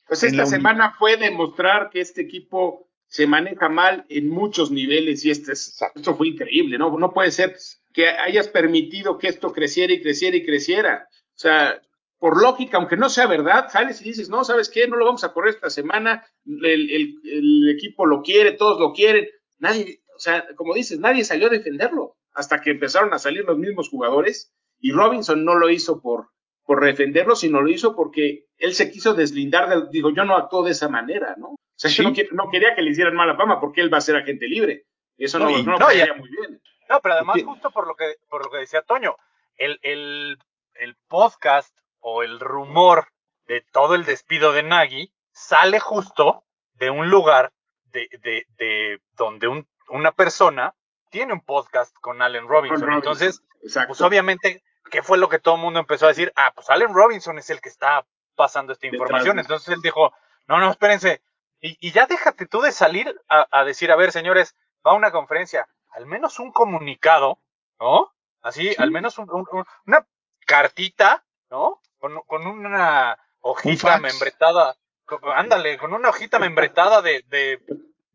Pues 0.07 0.23
esta 0.23 0.47
semana 0.47 0.95
fue 0.99 1.17
demostrar 1.17 1.91
que 1.91 2.01
este 2.01 2.23
equipo 2.23 2.89
se 3.07 3.27
maneja 3.27 3.69
mal 3.69 4.05
en 4.09 4.29
muchos 4.29 4.71
niveles 4.71 5.25
y 5.25 5.31
este 5.31 5.53
es, 5.53 5.79
esto 5.95 6.15
fue 6.17 6.29
increíble, 6.29 6.79
¿no? 6.79 6.97
No 6.99 7.13
puede 7.13 7.31
ser 7.31 7.57
que 7.93 8.09
hayas 8.09 8.49
permitido 8.49 9.19
que 9.19 9.29
esto 9.29 9.53
creciera 9.53 9.93
y 9.93 10.03
creciera 10.03 10.37
y 10.37 10.45
creciera. 10.45 11.09
O 11.11 11.39
sea, 11.39 11.81
por 12.19 12.41
lógica, 12.41 12.77
aunque 12.77 12.97
no 12.97 13.09
sea 13.09 13.27
verdad, 13.27 13.69
sales 13.71 14.01
y 14.03 14.05
dices, 14.05 14.29
no, 14.29 14.45
¿sabes 14.45 14.69
qué? 14.69 14.87
No 14.89 14.97
lo 14.97 15.07
vamos 15.07 15.25
a 15.25 15.33
correr 15.33 15.55
esta 15.55 15.71
semana, 15.71 16.25
el, 16.47 16.91
el- 16.91 17.15
el 17.25 17.71
equipo 17.71 18.05
lo 18.07 18.23
quiere, 18.23 18.53
todos 18.53 18.79
lo 18.79 18.93
quieren. 18.93 19.27
Nadie, 19.59 20.01
o 20.17 20.21
sea, 20.21 20.45
como 20.57 20.75
dices, 20.75 20.99
nadie 21.01 21.25
salió 21.25 21.47
a 21.47 21.51
defenderlo 21.51 22.17
hasta 22.39 22.61
que 22.61 22.71
empezaron 22.71 23.13
a 23.13 23.19
salir 23.19 23.45
los 23.45 23.59
mismos 23.59 23.89
jugadores 23.89 24.53
y 24.81 24.93
Robinson 24.93 25.45
no 25.45 25.55
lo 25.55 25.69
hizo 25.71 26.01
por, 26.01 26.29
por 26.65 26.85
defenderlo, 26.85 27.35
sino 27.37 27.61
lo 27.61 27.69
hizo 27.69 27.97
porque 27.97 28.47
él 28.59 28.75
se 28.75 28.91
quiso 28.91 29.15
deslindar 29.15 29.69
del, 29.69 29.91
digo, 29.91 30.11
yo 30.11 30.25
no 30.25 30.37
actuó 30.37 30.63
de 30.63 30.71
esa 30.73 30.89
manera, 30.89 31.35
¿no? 31.37 31.49
O 31.49 31.59
sea, 31.75 31.91
Sí. 31.91 32.03
yo 32.03 32.11
no, 32.33 32.49
quería 32.51 32.75
que 32.75 32.83
le 32.83 32.91
hicieran 32.91 33.15
mala 33.15 33.37
fama 33.37 33.61
porque 33.61 33.81
él 33.81 33.93
va 33.93 33.99
a 33.99 34.03
ser 34.03 34.17
agente 34.17 34.47
libre. 34.49 34.85
Eso 35.17 35.39
no, 35.39 35.47
No, 35.51 35.93
y- 35.93 35.99
ya- 35.99 36.15
muy 36.15 36.29
bien. 36.31 36.61
No, 36.89 37.01
pero 37.01 37.17
además, 37.17 37.43
justo 37.45 37.71
por 37.71 37.87
lo 37.87 37.95
que, 37.97 38.15
por 38.29 38.45
lo 38.45 38.51
que 38.51 38.59
decía 38.59 38.83
Toño, 38.83 39.17
el, 39.57 39.79
el, 39.83 40.39
el 40.75 40.97
podcast 41.09 41.77
o 42.01 42.23
el 42.23 42.39
rumor 42.41 43.09
de 43.47 43.63
todo 43.73 43.95
el 43.95 44.05
despido 44.05 44.53
de 44.53 44.63
Nagy 44.63 45.13
sale 45.33 45.81
justo 45.81 46.45
de 46.75 46.91
un 46.91 47.11
lugar 47.11 47.53
de, 47.93 48.09
de, 48.23 48.47
de 48.59 49.01
donde 49.17 49.49
un, 49.49 49.67
una 49.89 50.13
persona 50.13 50.75
tiene 51.11 51.33
un 51.33 51.41
podcast 51.41 51.95
con 52.01 52.23
Allen 52.23 52.47
Robinson. 52.49 52.81
Con 52.81 52.89
Robinson. 52.89 53.13
Entonces, 53.13 53.43
Exacto. 53.63 53.89
pues 53.89 54.01
obviamente, 54.01 54.63
¿qué 54.91 55.03
fue 55.03 55.19
lo 55.19 55.29
que 55.29 55.39
todo 55.39 55.57
el 55.57 55.61
mundo 55.61 55.81
empezó 55.81 56.07
a 56.07 56.09
decir? 56.09 56.33
Ah, 56.37 56.53
pues 56.55 56.69
Allen 56.71 56.93
Robinson 56.95 57.39
es 57.39 57.51
el 57.51 57.61
que 57.61 57.69
está 57.69 58.07
pasando 58.37 58.73
esta 58.73 58.87
información. 58.87 59.39
Entonces 59.39 59.69
él 59.75 59.81
dijo, 59.83 60.13
no, 60.47 60.59
no, 60.59 60.71
espérense. 60.71 61.23
Y, 61.61 61.77
y 61.81 61.91
ya 61.93 62.07
déjate 62.07 62.47
tú 62.47 62.61
de 62.61 62.71
salir 62.73 63.21
a, 63.29 63.47
a 63.51 63.65
decir, 63.65 63.91
a 63.91 63.97
ver, 63.97 64.13
señores, 64.13 64.55
va 64.87 64.93
a 64.93 64.95
una 64.95 65.11
conferencia, 65.11 65.69
al 65.91 66.07
menos 66.07 66.39
un 66.39 66.53
comunicado, 66.53 67.39
¿no? 67.81 68.13
Así, 68.43 68.69
Sí. 68.69 68.77
al 68.79 68.91
menos 68.93 69.19
un- 69.19 69.29
un- 69.31 69.47
un- 69.51 69.65
una 69.87 70.07
cartita, 70.47 71.25
¿no? 71.51 71.81
Con, 71.99 72.21
con 72.23 72.47
una 72.47 73.19
hojita 73.41 73.99
membretada, 73.99 74.77
con- 75.05 75.21
ándale, 75.35 75.77
con 75.79 75.93
una 75.93 76.11
hojita 76.11 76.39
membretada 76.39 77.03
de, 77.03 77.25
de, 77.29 77.61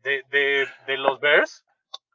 de, 0.04 0.24
de, 0.30 0.68
de 0.88 0.98
los 0.98 1.20
Bears, 1.20 1.66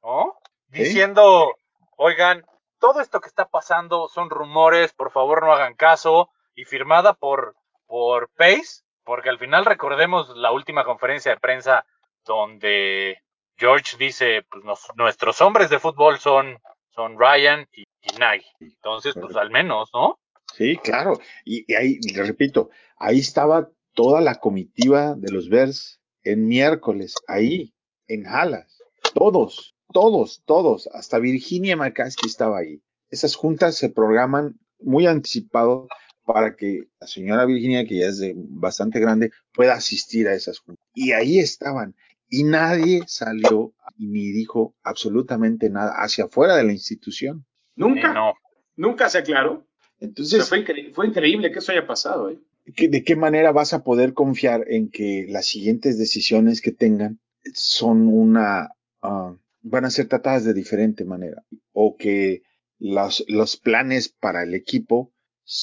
¿no? 0.03 0.39
Diciendo, 0.69 1.55
oigan, 1.97 2.45
todo 2.79 3.01
esto 3.01 3.21
que 3.21 3.29
está 3.29 3.47
pasando 3.49 4.09
son 4.09 4.31
rumores, 4.31 4.93
por 4.93 5.11
favor 5.11 5.43
no 5.43 5.53
hagan 5.53 5.75
caso, 5.75 6.31
y 6.55 6.65
firmada 6.65 7.15
por, 7.15 7.55
por 7.87 8.29
Pace, 8.37 8.83
porque 9.05 9.29
al 9.31 9.39
final 9.39 9.65
recordemos 9.65 10.37
la 10.37 10.53
última 10.53 10.85
conferencia 10.85 11.33
de 11.33 11.41
prensa 11.41 11.85
donde 12.25 13.19
George 13.57 13.97
dice, 13.99 14.43
pues 14.51 14.65
nos- 14.65 14.89
nuestros 14.97 15.41
hombres 15.41 15.71
de 15.71 15.79
fútbol 15.79 16.19
son, 16.19 16.59
son 16.91 17.19
Ryan 17.19 17.67
y, 17.73 17.83
y 18.03 18.17
Nagy. 18.19 18.45
Entonces, 18.61 19.15
pues 19.21 19.35
al 19.37 19.51
menos, 19.51 19.91
¿no? 19.95 20.19
Sí, 20.55 20.77
claro. 20.79 21.19
Y, 21.45 21.65
y 21.71 21.75
ahí, 21.75 21.99
le 22.01 22.23
repito, 22.23 22.71
ahí 22.99 23.19
estaba 23.19 23.69
toda 23.95 24.21
la 24.21 24.37
comitiva 24.37 25.15
de 25.15 25.33
los 25.33 25.49
Bears 25.49 26.01
en 26.23 26.47
miércoles, 26.47 27.15
ahí, 27.27 27.73
en 28.07 28.27
Halas. 28.27 28.83
Todos, 29.15 29.75
todos, 29.93 30.43
todos, 30.47 30.89
hasta 30.93 31.19
Virginia 31.19 31.77
McCaskey 31.77 32.29
estaba 32.29 32.59
ahí. 32.59 32.83
Esas 33.11 33.35
juntas 33.35 33.77
se 33.77 33.89
programan 33.89 34.59
muy 34.81 35.07
anticipado 35.07 35.89
para 36.25 36.57
que 36.57 36.85
la 37.01 37.07
señora 37.07 37.47
Virginia, 37.47 37.87
que 37.87 37.99
ya 37.99 38.07
es 38.07 38.19
de 38.19 38.35
bastante 38.37 39.01
grande, 39.01 39.31
pueda 39.55 39.75
asistir 39.75 40.29
a 40.29 40.35
esas 40.35 40.59
juntas. 40.59 40.85
Y 40.95 41.13
ahí 41.13 41.39
estaban. 41.39 41.95
Y 42.29 42.45
nadie 42.45 43.01
salió 43.07 43.73
ni 43.97 44.31
dijo 44.33 44.75
absolutamente 44.83 45.71
nada 45.71 45.93
hacia 45.97 46.25
afuera 46.25 46.55
de 46.57 46.65
la 46.65 46.73
institución. 46.73 47.47
Nunca, 47.75 48.09
Sí, 48.09 48.15
no. 48.15 48.35
nunca 48.77 49.09
se 49.09 49.19
aclaró. 49.19 49.53
O 49.55 49.65
sea, 49.99 50.09
Entonces, 50.09 50.49
fue, 50.49 50.65
incre- 50.65 50.93
fue 50.95 51.07
increíble 51.07 51.51
que 51.51 51.61
eso 51.61 51.73
haya 51.73 51.87
pasado, 51.87 52.29
¿eh? 52.31 52.39
¿qué- 52.77 52.89
¿de 52.89 53.03
qué 53.03 53.17
manera 53.17 53.51
vas 53.51 53.73
a 53.73 53.83
poder 53.83 54.13
confiar 54.13 54.67
en 54.69 54.91
que 54.91 55.25
las 55.31 55.47
siguientes 55.47 55.99
decisiones 55.99 56.61
que 56.61 56.73
tengan 56.73 57.19
son 57.55 58.07
una, 58.09 58.69
ah, 59.01 59.35
van 59.63 59.85
a 59.85 59.91
ser 59.91 60.07
tratadas 60.09 60.45
de 60.45 60.55
diferente 60.55 61.05
manera? 61.05 61.43
O 61.73 61.97
que 61.97 62.43
los, 62.79 63.25
los 63.29 63.57
planes 63.57 64.09
para 64.09 64.43
el 64.43 64.55
equipo 64.55 65.13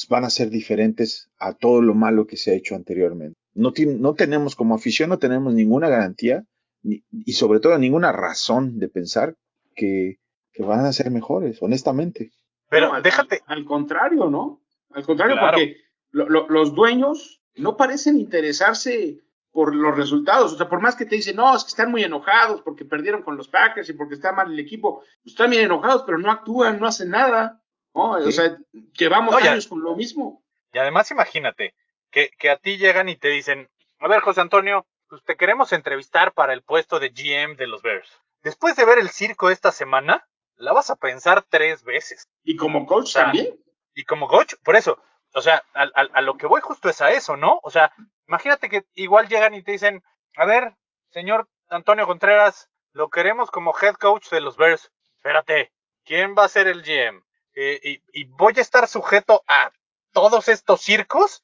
van 0.10 0.26
a 0.26 0.30
ser 0.30 0.50
diferentes 0.50 1.30
a 1.40 1.54
todo 1.54 1.82
lo 1.82 1.94
malo 1.94 2.26
que 2.28 2.38
se 2.38 2.52
ha 2.52 2.56
hecho 2.56 2.76
anteriormente. 2.76 3.38
No, 3.54 3.72
no 4.00 4.14
tenemos 4.16 4.56
como 4.56 4.76
afición, 4.76 5.10
no 5.10 5.20
tenemos 5.20 5.54
ninguna 5.54 5.88
garantía 5.90 6.44
ni- 6.84 7.04
y 7.12 7.34
sobre 7.34 7.60
todo 7.60 7.78
ninguna 7.78 8.12
razón 8.12 8.80
de 8.80 8.90
pensar 8.90 9.36
que, 9.76 10.18
que 10.52 10.64
van 10.64 10.86
a 10.86 10.92
ser 10.94 11.10
mejores, 11.12 11.62
honestamente. 11.62 12.32
Pero 12.70 12.88
No, 12.88 12.94
al- 12.96 13.04
déjate, 13.04 13.42
Al, 13.46 13.60
al 13.60 13.66
contrario, 13.66 14.30
¿no? 14.30 14.62
Al 14.90 15.06
contrario, 15.06 15.36
Claro. 15.36 15.58
porque 15.58 15.78
lo- 16.12 16.28
lo- 16.30 16.50
los 16.50 16.74
dueños 16.74 17.42
no 17.56 17.78
parecen 17.78 18.18
interesarse 18.20 19.22
por 19.56 19.74
los 19.74 19.96
resultados. 19.96 20.52
O 20.52 20.58
sea, 20.58 20.68
por 20.68 20.82
más 20.82 20.98
que 20.98 21.06
te 21.06 21.16
dicen, 21.16 21.38
no, 21.38 21.56
es 21.56 21.64
que 21.64 21.70
están 21.70 21.90
muy 21.90 22.04
enojados 22.04 22.62
porque 22.62 22.84
perdieron 22.84 23.24
con 23.24 23.38
los 23.38 23.48
Packers 23.48 23.88
y 23.88 23.94
porque 23.94 24.16
está 24.16 24.34
mal 24.34 24.52
el 24.52 24.60
equipo, 24.60 25.00
pues 25.24 25.28
están 25.34 25.50
bien 25.50 25.64
enojados, 25.64 26.04
pero 26.06 26.18
no 26.18 26.30
actúan, 26.30 26.78
no 26.78 26.86
hacen 26.88 27.10
nada. 27.10 27.62
¿no? 27.94 28.12
O 28.12 28.32
sea, 28.32 28.58
llevamos 29.00 29.34
No, 29.34 29.40
ya- 29.40 29.54
años 29.54 29.68
con 29.68 29.82
lo 29.82 29.96
mismo. 29.96 30.44
y 30.74 30.78
además 30.78 31.10
imagínate 31.12 31.74
que, 32.12 32.32
que 32.38 32.50
a 32.50 32.58
ti 32.58 32.78
llegan 32.78 33.08
y 33.08 33.16
te 33.16 33.30
dicen, 33.30 33.70
a 34.00 34.10
ver, 34.10 34.20
José 34.20 34.42
Antonio, 34.42 34.86
pues 35.08 35.24
te 35.24 35.38
queremos 35.38 35.72
entrevistar 35.72 36.34
para 36.34 36.52
el 36.52 36.62
puesto 36.62 37.00
de 37.00 37.10
GM 37.12 37.56
de 37.56 37.68
los 37.68 37.82
Bears. 37.82 38.10
Después 38.44 38.76
de 38.76 38.84
ver 38.86 39.00
el 39.00 39.10
circo 39.10 39.50
esta 39.52 39.72
semana, 39.72 40.28
la 40.58 40.74
vas 40.74 40.90
a 40.90 40.98
pensar 40.98 41.46
tres 41.48 41.84
veces. 41.86 42.28
Y 42.44 42.58
como 42.58 42.86
coach 42.86 43.08
sea, 43.14 43.24
también. 43.24 43.56
Y 43.94 44.04
como 44.04 44.28
coach, 44.28 44.56
por 44.66 44.76
eso, 44.76 45.02
o 45.34 45.42
sea, 45.42 45.64
a, 45.74 45.84
a- 45.84 46.10
a 46.14 46.22
lo 46.22 46.36
que 46.36 46.46
voy 46.48 46.60
justo 46.60 46.90
es 46.90 47.00
a 47.02 47.12
eso, 47.12 47.38
¿no? 47.38 47.62
O 47.64 47.72
sea, 47.72 47.94
imagínate 48.28 48.70
que 48.70 48.86
igual 48.96 49.28
llegan 49.28 49.54
y 49.54 49.64
te 49.64 49.74
dicen, 49.74 50.04
a 50.36 50.46
ver, 50.46 50.76
señor 51.12 51.48
Antonio 51.70 52.06
Contreras, 52.06 52.70
lo 52.94 53.10
queremos 53.10 53.52
como 53.52 53.74
head 53.80 53.96
coach 53.96 54.30
de 54.30 54.42
los 54.42 54.58
Bears. 54.58 54.92
Espérate, 55.18 55.72
¿quién 56.04 56.36
va 56.38 56.46
a 56.46 56.50
ser 56.50 56.68
el 56.68 56.82
GM? 56.82 57.22
Eh, 57.56 57.80
y, 57.84 58.22
y 58.22 58.26
voy 58.26 58.54
a 58.58 58.62
estar 58.62 58.88
sujeto 58.88 59.44
a 59.48 59.72
todos 60.16 60.48
estos 60.48 60.82
circos? 60.82 61.44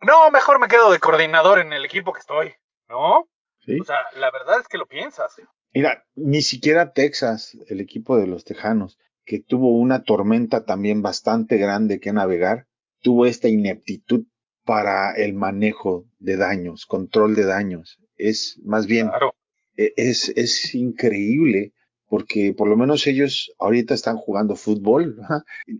No, 0.00 0.30
mejor 0.30 0.60
me 0.60 0.68
quedo 0.68 0.92
de 0.92 1.00
coordinador 1.00 1.58
en 1.58 1.72
el 1.72 1.84
equipo 1.84 2.12
que 2.12 2.20
estoy, 2.20 2.54
¿no? 2.88 3.28
¿sí? 3.64 3.80
O 3.80 3.84
sea, 3.84 3.96
la 4.14 4.30
verdad 4.30 4.60
es 4.60 4.68
que 4.68 4.78
lo 4.78 4.86
piensas. 4.86 5.34
Mira, 5.72 6.04
ni 6.14 6.42
siquiera 6.42 6.92
Texas, 6.92 7.56
el 7.68 7.80
equipo 7.80 8.16
de 8.16 8.26
los 8.26 8.44
Tejanos, 8.44 8.98
que 9.24 9.40
tuvo 9.40 9.70
una 9.70 10.04
tormenta 10.04 10.64
también 10.64 11.02
bastante 11.02 11.56
grande 11.56 11.98
que 11.98 12.12
navegar, 12.12 12.66
tuvo 13.00 13.26
esta 13.26 13.48
ineptitud 13.48 14.26
para 14.66 15.12
el 15.12 15.32
manejo 15.32 16.04
de 16.18 16.36
daños, 16.36 16.84
control 16.84 17.34
de 17.34 17.44
daños. 17.46 17.98
Es 18.16 18.60
más 18.64 18.86
bien, 18.86 19.08
Claro. 19.08 19.34
e- 19.76 19.94
es, 19.96 20.28
es 20.36 20.74
increíble 20.74 21.72
porque 22.08 22.52
por 22.52 22.68
lo 22.68 22.76
menos 22.76 23.06
ellos 23.06 23.52
ahorita 23.58 23.94
están 23.94 24.16
jugando 24.16 24.56
fútbol. 24.56 25.16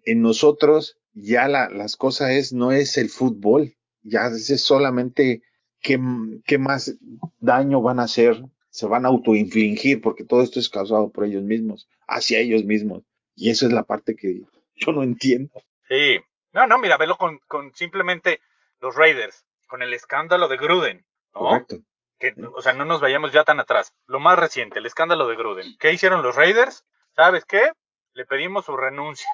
En 0.04 0.22
nosotros 0.22 0.98
ya 1.12 1.48
la, 1.48 1.68
las 1.68 1.96
cosas 1.96 2.30
es, 2.30 2.52
no 2.52 2.72
es 2.72 2.96
el 2.96 3.10
fútbol, 3.10 3.74
ya 4.02 4.26
es 4.28 4.60
solamente 4.60 5.42
qué, 5.80 5.98
qué 6.46 6.58
más 6.58 6.96
daño 7.40 7.82
van 7.82 8.00
a 8.00 8.04
hacer, 8.04 8.42
se 8.70 8.86
van 8.86 9.04
a 9.04 9.08
autoinfligir 9.08 10.00
porque 10.00 10.24
todo 10.24 10.42
esto 10.42 10.60
es 10.60 10.68
causado 10.68 11.10
por 11.10 11.24
ellos 11.24 11.42
mismos, 11.42 11.88
hacia 12.06 12.38
ellos 12.38 12.64
mismos. 12.64 13.02
Y 13.34 13.50
eso 13.50 13.66
es 13.66 13.72
la 13.72 13.82
parte 13.82 14.14
que 14.16 14.42
yo 14.76 14.92
no 14.92 15.02
entiendo. 15.02 15.52
Sí. 15.88 16.18
No, 16.52 16.66
no, 16.66 16.78
mira, 16.78 16.96
velo 16.96 17.16
con, 17.18 17.38
con 17.48 17.72
simplemente 17.74 18.40
los 18.80 18.94
Raiders, 18.94 19.44
con 19.68 19.82
el 19.82 19.92
escándalo 19.94 20.48
de 20.48 20.56
Gruden, 20.56 21.06
¿no? 21.34 21.40
Correcto. 21.40 21.76
que, 22.18 22.34
o 22.54 22.62
sea, 22.62 22.72
no 22.72 22.84
nos 22.84 23.00
vayamos 23.00 23.32
ya 23.32 23.44
tan 23.44 23.60
atrás. 23.60 23.92
Lo 24.06 24.20
más 24.20 24.38
reciente, 24.38 24.78
el 24.78 24.86
escándalo 24.86 25.26
de 25.28 25.36
Gruden. 25.36 25.76
¿Qué 25.78 25.92
hicieron 25.92 26.22
los 26.22 26.36
Raiders? 26.36 26.84
¿Sabes 27.14 27.44
qué? 27.44 27.72
Le 28.14 28.24
pedimos 28.26 28.64
su 28.66 28.76
renuncia, 28.76 29.28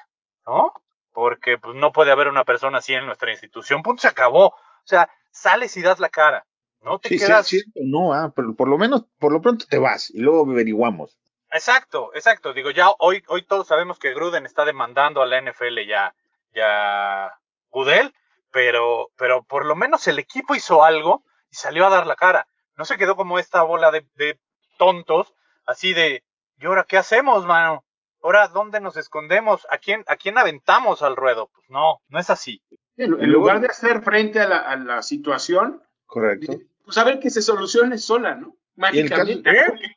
¿no? 0.45 0.73
Porque 1.11 1.57
pues 1.57 1.75
no 1.75 1.91
puede 1.91 2.11
haber 2.11 2.27
una 2.27 2.43
persona 2.43 2.79
así 2.79 2.93
en 2.93 3.05
nuestra 3.05 3.31
institución. 3.31 3.83
Punto, 3.83 4.01
se 4.01 4.07
acabó. 4.07 4.47
O 4.47 4.55
sea, 4.85 5.09
sales 5.31 5.77
y 5.77 5.81
das 5.81 5.99
la 5.99 6.09
cara. 6.09 6.45
No 6.81 6.99
te 6.99 7.09
Sí, 7.09 7.19
sí, 7.19 7.25
quedas. 7.25 7.47
cierto, 7.47 7.71
no, 7.83 8.11
ah, 8.13 8.33
pero 8.35 8.53
por 8.55 8.67
lo 8.67 8.77
menos, 8.77 9.05
por 9.19 9.31
lo 9.31 9.41
pronto 9.41 9.65
te 9.69 9.77
vas 9.77 10.09
y 10.09 10.19
luego 10.19 10.49
averiguamos. 10.51 11.17
Exacto, 11.51 12.11
exacto. 12.15 12.51
Digo, 12.53 12.71
ya 12.71 12.89
hoy, 12.99 13.23
hoy 13.27 13.43
todos 13.43 13.67
sabemos 13.67 13.99
que 13.99 14.13
Gruden 14.13 14.45
está 14.45 14.65
demandando 14.65 15.21
a 15.21 15.25
la 15.27 15.39
NFL 15.39 15.79
ya, 15.87 16.13
ya 16.53 17.31
Goodell, 17.69 18.13
pero, 18.53 19.09
pero 19.17 19.43
por 19.43 19.65
lo 19.65 19.75
menos 19.75 20.07
el 20.07 20.19
equipo 20.19 20.55
hizo 20.55 20.83
algo 20.83 21.25
y 21.51 21.55
salió 21.55 21.85
a 21.85 21.89
dar 21.89 22.07
la 22.07 22.15
cara. 22.15 22.47
No 22.77 22.85
se 22.85 22.97
quedó 22.97 23.15
como 23.17 23.39
esta 23.39 23.63
bola 23.63 23.91
de, 23.91 24.07
de 24.15 24.39
tontos, 24.77 25.33
así 25.65 25.93
de, 25.93 26.23
¿y 26.59 26.65
ahora 26.65 26.85
qué 26.87 26.97
hacemos, 26.97 27.45
mano? 27.45 27.83
¿Ahora 28.21 28.47
dónde 28.47 28.79
nos 28.79 28.95
escondemos? 28.95 29.67
¿A 29.69 29.77
quién, 29.79 30.03
a 30.07 30.15
quién 30.15 30.37
aventamos 30.37 31.01
al 31.01 31.15
ruedo? 31.17 31.49
Pues 31.53 31.69
no, 31.69 31.99
no 32.07 32.19
es 32.19 32.29
así. 32.29 32.61
En, 32.95 33.19
en 33.21 33.31
lugar 33.31 33.59
de 33.59 33.67
hacer 33.67 34.01
frente 34.01 34.39
a 34.39 34.47
la, 34.47 34.57
a 34.59 34.75
la 34.77 35.01
situación, 35.01 35.83
Correcto. 36.05 36.53
pues 36.85 36.97
a 36.97 37.03
ver 37.03 37.19
que 37.19 37.29
se 37.31 37.41
solucione 37.41 37.97
sola, 37.97 38.35
¿no? 38.35 38.55
Y 38.93 38.99
el 38.99 39.09
caso- 39.09 39.23
Mágicamente. 39.23 39.49
¿Eh? 39.51 39.95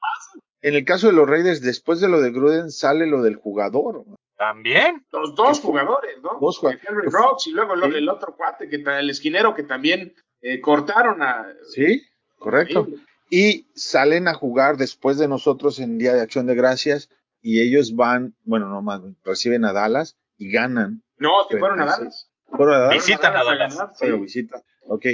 En 0.63 0.75
el 0.75 0.85
caso 0.85 1.07
de 1.07 1.13
los 1.13 1.29
Raiders, 1.29 1.61
después 1.61 2.01
de 2.01 2.09
lo 2.09 2.21
de 2.21 2.33
Gruden, 2.33 2.71
sale 2.71 3.07
lo 3.07 3.23
del 3.23 3.37
jugador. 3.37 4.05
También. 4.37 5.05
Los 5.13 5.35
dos 5.35 5.61
jugadores, 5.61 6.17
¿no? 6.23 6.39
Dos 6.41 6.59
jugadores. 6.59 6.85
Henry 6.89 7.09
Rocks 7.11 7.47
y 7.47 7.53
luego 7.53 7.75
el, 7.75 7.83
Sí. 7.93 7.99
el 7.99 8.09
otro 8.09 8.35
cuate, 8.37 8.69
que 8.69 8.77
el 8.77 9.11
esquinero 9.11 9.55
que 9.55 9.63
también 9.63 10.15
eh, 10.43 10.61
cortaron 10.61 11.23
a. 11.23 11.47
Sí, 11.75 12.03
correcto. 12.39 12.87
Y 13.31 13.67
salen 13.75 14.29
a 14.29 14.35
jugar 14.35 14.77
después 14.77 15.19
de 15.19 15.27
nosotros 15.29 15.79
en 15.81 15.99
Día 15.99 16.15
de 16.15 16.21
Acción 16.21 16.47
de 16.47 16.55
Gracias 16.55 17.09
y 17.41 17.61
ellos 17.61 17.97
van, 17.97 18.35
bueno, 18.45 18.69
no 18.69 18.83
más, 18.83 19.01
reciben 19.25 19.65
a 19.65 19.73
Dallas 19.73 20.17
y 20.39 20.53
ganan. 20.53 21.03
No, 21.19 21.31
sí 21.51 21.57
fueron 21.57 21.81
a. 21.81 21.87
Dallas. 21.87 22.31
¿Fueron 22.47 22.75
a 22.75 22.79
Dallas? 22.81 22.95
Visitan 23.07 23.37
a 23.37 23.43
Dallas. 23.45 23.75
ganar, 23.77 23.91
sí. 23.95 23.99
Pero 24.05 24.21
visita. 24.21 24.63
Ok. 24.89 25.07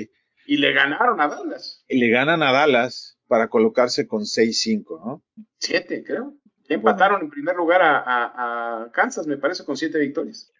Y 0.46 0.56
le 0.56 0.72
ganaron 0.72 1.20
a 1.20 1.28
Dallas. 1.28 1.84
Y 1.88 1.98
le 1.98 2.10
ganan 2.10 2.42
a 2.42 2.50
Dallas 2.52 3.16
para 3.28 3.48
colocarse 3.48 4.06
con 4.08 4.22
6-5, 4.22 4.84
¿no? 5.06 5.22
Siete, 5.58 6.02
creo. 6.04 6.34
Empataron 6.68 7.22
en 7.22 7.30
primer 7.30 7.56
lugar 7.56 7.82
a, 7.82 7.98
a- 7.98 8.82
a 8.84 8.92
Kansas, 8.92 9.26
me 9.26 9.36
parece, 9.36 9.64
con 9.64 9.76
siete 9.76 9.98
victorias. 9.98 10.50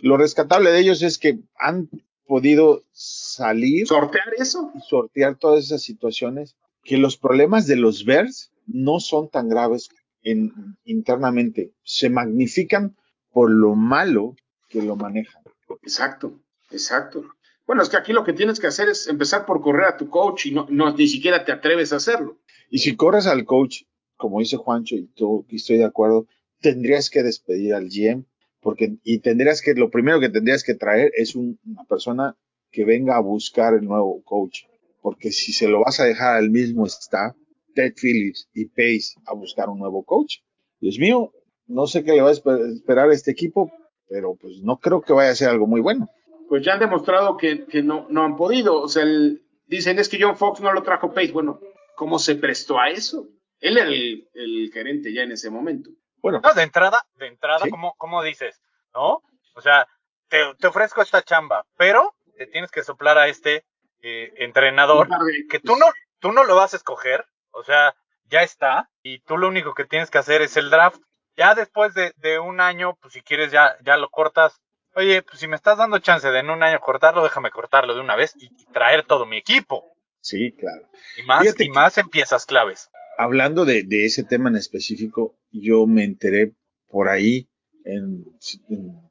Lo 0.00 0.16
rescatable 0.16 0.70
de 0.70 0.80
ellos 0.80 1.02
es 1.02 1.18
que 1.18 1.38
han 1.58 1.88
podido 2.26 2.82
salir 2.92 3.86
Sortear 3.86 4.34
eso. 4.36 4.72
y 4.74 4.80
sortear 4.80 5.36
todas 5.36 5.64
esas 5.64 5.82
situaciones, 5.82 6.56
que 6.82 6.96
los 6.98 7.16
problemas 7.16 7.66
de 7.66 7.76
los 7.76 8.04
Bears 8.04 8.50
no 8.66 8.98
son 8.98 9.28
tan 9.30 9.48
graves 9.48 9.88
en- 10.22 10.76
internamente, 10.84 11.72
se 11.84 12.10
magnifican 12.10 12.96
por 13.30 13.50
lo 13.50 13.74
malo 13.76 14.34
que 14.68 14.82
lo 14.82 14.96
manejan. 14.96 15.42
Exacto, 15.82 16.40
exacto. 16.70 17.24
Bueno, 17.66 17.82
es 17.82 17.88
que 17.88 17.96
aquí 17.96 18.12
lo 18.12 18.24
que 18.24 18.32
tienes 18.32 18.58
que 18.58 18.66
hacer 18.68 18.88
es 18.88 19.06
empezar 19.06 19.46
por 19.46 19.60
correr 19.60 19.84
a 19.86 19.96
tu 19.96 20.08
coach 20.08 20.46
y 20.46 20.52
no, 20.52 20.66
no 20.70 20.92
ni 20.94 21.06
siquiera 21.06 21.44
te 21.44 21.52
atreves 21.52 21.92
a 21.92 21.96
hacerlo. 21.96 22.38
Y 22.70 22.78
si 22.78 22.96
corres 22.96 23.26
al 23.28 23.44
coach, 23.44 23.82
como 24.16 24.40
dice 24.40 24.56
Juancho, 24.56 24.94
y 24.96 25.06
tú 25.14 25.44
y 25.48 25.56
estoy 25.56 25.78
de 25.78 25.84
acuerdo, 25.84 26.26
tendrías 26.60 27.10
que 27.10 27.22
despedir 27.22 27.74
al 27.74 27.88
GM, 27.88 28.24
porque, 28.60 28.96
y 29.04 29.18
tendrías 29.20 29.62
que, 29.62 29.74
lo 29.74 29.90
primero 29.90 30.18
que 30.20 30.28
tendrías 30.28 30.64
que 30.64 30.74
traer 30.74 31.12
es 31.16 31.34
un- 31.36 31.58
una 31.66 31.84
persona 31.84 32.36
que 32.70 32.84
venga 32.84 33.16
a 33.16 33.20
buscar 33.20 33.74
el 33.74 33.84
nuevo 33.84 34.22
coach, 34.24 34.60
porque 35.02 35.30
si 35.30 35.52
se 35.52 35.68
lo 35.68 35.80
vas 35.84 36.00
a 36.00 36.04
dejar 36.04 36.36
al 36.36 36.50
mismo 36.50 36.86
staff, 36.86 37.36
Ted 37.74 37.92
Phillips 38.00 38.48
y 38.54 38.66
Pace 38.66 39.14
a 39.26 39.34
buscar 39.34 39.68
un 39.68 39.78
nuevo 39.78 40.02
coach, 40.02 40.36
Dios 40.80 40.98
mío, 40.98 41.30
no 41.66 41.86
sé 41.86 42.02
qué 42.04 42.12
le 42.12 42.22
va 42.22 42.30
a 42.30 42.32
esper- 42.32 42.72
esperar 42.74 43.10
a 43.10 43.14
este 43.14 43.30
equipo, 43.30 43.70
pero 44.08 44.34
pues 44.34 44.60
no 44.62 44.78
creo 44.78 45.00
que 45.02 45.12
vaya 45.12 45.30
a 45.30 45.34
ser 45.34 45.48
algo 45.48 45.66
muy 45.66 45.80
bueno. 45.80 46.08
Pues 46.48 46.64
ya 46.64 46.74
han 46.74 46.80
demostrado 46.80 47.36
que, 47.36 47.66
no 47.82 48.24
han 48.24 48.36
podido. 48.36 48.80
O 48.80 48.88
sea, 48.88 49.02
el- 49.02 49.42
dicen 49.66 49.98
es 49.98 50.08
que 50.08 50.18
John 50.20 50.36
Fox 50.36 50.60
no 50.60 50.72
lo 50.72 50.82
trajo 50.82 51.12
Pace. 51.12 51.32
Bueno, 51.32 51.60
¿cómo 51.96 52.18
se 52.18 52.36
prestó 52.36 52.78
a 52.78 52.88
eso? 52.90 53.28
Él 53.66 53.78
era 53.78 53.88
el, 53.88 54.28
el 54.34 54.70
gerente 54.72 55.12
ya 55.12 55.22
en 55.22 55.32
ese 55.32 55.50
momento. 55.50 55.90
Bueno, 56.22 56.40
No, 56.42 56.54
de 56.54 56.62
entrada, 56.62 57.06
de 57.16 57.26
entrada, 57.26 57.60
Sí. 57.64 57.70
¿cómo, 57.70 57.94
cómo 57.98 58.22
dices? 58.22 58.60
¿No? 58.94 59.22
O 59.54 59.60
sea, 59.60 59.86
te, 60.28 60.38
te 60.58 60.66
ofrezco 60.66 61.02
esta 61.02 61.22
chamba, 61.22 61.64
pero 61.76 62.14
te 62.36 62.46
tienes 62.46 62.70
que 62.70 62.82
soplar 62.82 63.16
a 63.18 63.28
este 63.28 63.64
eh, 64.02 64.32
entrenador 64.36 65.08
que 65.48 65.60
tú 65.60 65.76
no, 65.76 65.86
tú 66.18 66.32
no 66.32 66.44
lo 66.44 66.54
vas 66.56 66.74
a 66.74 66.76
escoger, 66.76 67.24
o 67.50 67.62
sea, 67.64 67.94
ya 68.28 68.42
está, 68.42 68.90
y 69.02 69.20
tú 69.20 69.36
lo 69.38 69.48
único 69.48 69.74
que 69.74 69.84
tienes 69.84 70.10
que 70.10 70.18
hacer 70.18 70.42
es 70.42 70.56
el 70.56 70.70
draft. 70.70 70.98
Ya 71.36 71.54
después 71.54 71.94
de, 71.94 72.12
de 72.16 72.38
un 72.38 72.60
año, 72.60 72.96
pues 73.00 73.12
si 73.14 73.20
quieres 73.22 73.52
ya, 73.52 73.76
ya 73.82 73.96
lo 73.96 74.08
cortas. 74.10 74.60
Oye, 74.94 75.22
pues 75.22 75.38
si 75.38 75.46
me 75.48 75.56
estás 75.56 75.76
dando 75.78 75.98
chance 75.98 76.30
de 76.30 76.38
en 76.38 76.48
un 76.50 76.62
año 76.62 76.80
cortarlo, 76.80 77.22
déjame 77.22 77.50
cortarlo 77.50 77.94
de 77.94 78.00
una 78.00 78.16
vez 78.16 78.32
y, 78.36 78.46
y 78.46 78.64
traer 78.72 79.04
todo 79.04 79.26
mi 79.26 79.36
equipo. 79.36 79.92
Sí, 80.20 80.52
claro. 80.56 80.88
Y 81.18 81.22
más, 81.24 81.42
Fíjate 81.42 81.64
y 81.64 81.66
que- 81.68 81.72
más 81.74 81.98
en 81.98 82.08
piezas 82.08 82.46
claves. 82.46 82.90
Hablando 83.18 83.64
de, 83.64 83.86
ese 84.04 84.24
tema 84.24 84.48
en 84.50 84.56
específico, 84.56 85.36
yo 85.50 85.86
me 85.86 86.04
enteré 86.04 86.52
por 86.88 87.08
ahí 87.08 87.48
en, 87.84 88.24